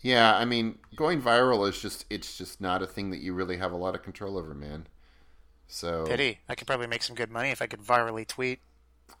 Yeah, 0.00 0.36
I 0.36 0.44
mean, 0.44 0.78
going 0.96 1.22
viral 1.22 1.68
is 1.68 1.80
just 1.80 2.04
it's 2.10 2.36
just 2.36 2.60
not 2.60 2.82
a 2.82 2.86
thing 2.86 3.10
that 3.10 3.20
you 3.20 3.32
really 3.32 3.56
have 3.56 3.72
a 3.72 3.76
lot 3.76 3.94
of 3.94 4.02
control 4.02 4.38
over, 4.38 4.54
man. 4.54 4.86
So 5.68 6.04
pity. 6.06 6.40
I 6.48 6.54
could 6.54 6.66
probably 6.66 6.86
make 6.86 7.02
some 7.02 7.16
good 7.16 7.30
money 7.30 7.50
if 7.50 7.62
I 7.62 7.66
could 7.66 7.80
virally 7.80 8.26
tweet. 8.26 8.60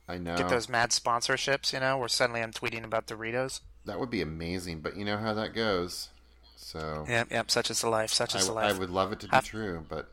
I 0.08 0.18
know. 0.18 0.36
Get 0.36 0.48
those 0.48 0.68
mad 0.68 0.90
sponsorships, 0.90 1.72
you 1.72 1.80
know, 1.80 1.96
where 1.98 2.08
suddenly 2.08 2.42
I'm 2.42 2.52
tweeting 2.52 2.84
about 2.84 3.06
Doritos. 3.06 3.60
That 3.84 3.98
would 3.98 4.10
be 4.10 4.20
amazing, 4.20 4.80
but 4.80 4.96
you 4.96 5.04
know 5.04 5.16
how 5.16 5.34
that 5.34 5.54
goes. 5.54 6.08
So 6.56 7.04
Yep, 7.08 7.28
yep. 7.30 7.50
Such 7.50 7.70
is 7.70 7.80
the 7.80 7.88
life. 7.88 8.12
Such 8.12 8.34
I, 8.34 8.38
is 8.38 8.46
the 8.46 8.52
life. 8.52 8.74
I 8.74 8.78
would 8.78 8.90
love 8.90 9.12
it 9.12 9.20
to 9.20 9.26
be 9.28 9.36
Have- 9.36 9.44
true, 9.44 9.84
but 9.88 10.12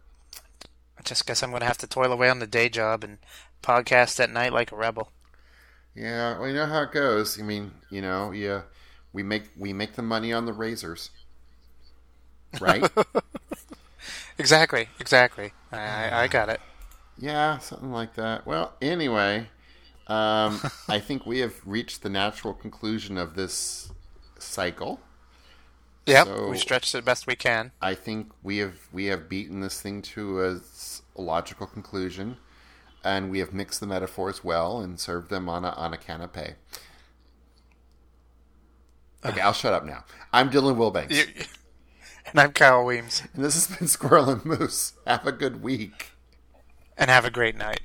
I 0.98 1.02
just 1.04 1.26
guess 1.26 1.42
I'm 1.44 1.50
going 1.52 1.62
to 1.62 1.66
have 1.66 1.78
to 1.80 1.88
toil 1.88 2.12
away 2.12 2.30
on 2.30 2.40
the 2.40 2.48
day 2.48 2.68
job 2.70 3.04
and 3.04 3.18
podcast 3.64 4.20
at 4.20 4.30
night 4.30 4.52
like 4.54 4.72
a 4.72 4.76
rebel. 4.76 5.12
yeah, 5.96 6.38
well, 6.38 6.48
you 6.48 6.54
know 6.56 6.66
how 6.66 6.82
it 6.84 6.92
goes. 6.92 7.40
I 7.40 7.44
mean, 7.44 7.72
you 7.90 8.02
know, 8.02 8.32
yeah, 8.32 8.64
we 9.14 9.24
make 9.24 9.44
we 9.58 9.72
make 9.74 9.94
the 9.96 10.02
money 10.02 10.34
on 10.34 10.46
the 10.46 10.54
razors, 10.54 11.12
right? 12.60 12.84
Exactly, 14.38 14.88
exactly. 15.02 15.52
I, 15.72 15.78
I, 15.78 16.22
I 16.24 16.28
got 16.28 16.48
it. 16.48 16.62
yeah, 17.18 17.58
something 17.58 17.92
like 17.92 18.16
that. 18.16 18.46
Well, 18.48 18.74
anyway, 18.82 19.50
um, 20.08 20.62
I 20.88 21.00
think 21.00 21.26
we 21.26 21.40
have 21.40 21.56
reached 21.66 22.04
the 22.04 22.10
natural 22.10 22.54
conclusion 22.54 23.18
of 23.18 23.36
this 23.36 23.92
cycle. 24.38 25.02
Yep, 26.06 26.26
So- 26.28 26.50
we 26.50 26.58
stretched 26.58 26.96
it 26.96 27.06
best 27.06 27.28
we 27.28 27.36
can. 27.36 27.72
I 27.82 27.94
think 27.96 28.32
we 28.42 28.58
have 28.58 28.88
we 28.92 29.06
have 29.06 29.30
beaten 29.30 29.60
this 29.62 29.80
thing 29.82 30.02
to 30.04 30.44
a 30.44 30.60
logical 31.22 31.68
conclusion, 31.68 32.38
and 33.04 33.30
we 33.30 33.40
have 33.40 33.54
mixed 33.54 33.80
the 33.80 33.86
metaphors 33.88 34.44
well 34.44 34.80
and 34.80 35.00
served 35.00 35.30
them 35.30 35.48
on 35.48 35.64
a 35.66 35.70
on 35.72 35.94
a 35.94 35.98
canapé. 35.98 36.56
Okay, 39.26 39.42
ah. 39.42 39.46
I'll 39.48 39.54
shut 39.54 39.74
up 39.74 39.86
now. 39.86 40.04
I'm 40.34 40.50
Dylan 40.50 40.78
Wilbanks, 40.78 41.12
You- 41.12 41.46
and 42.26 42.40
I'm 42.40 42.54
Kyle 42.54 42.86
Weems. 42.86 43.24
and 43.34 43.44
this 43.44 43.54
has 43.68 43.78
been 43.78 43.88
Squirrel 43.88 44.30
and 44.30 44.46
Moose. 44.46 44.94
Have 45.06 45.28
a 45.28 45.32
good 45.32 45.62
week. 45.62 46.12
And 46.98 47.10
have 47.10 47.26
a 47.26 47.32
great 47.32 47.56
night. 47.58 47.82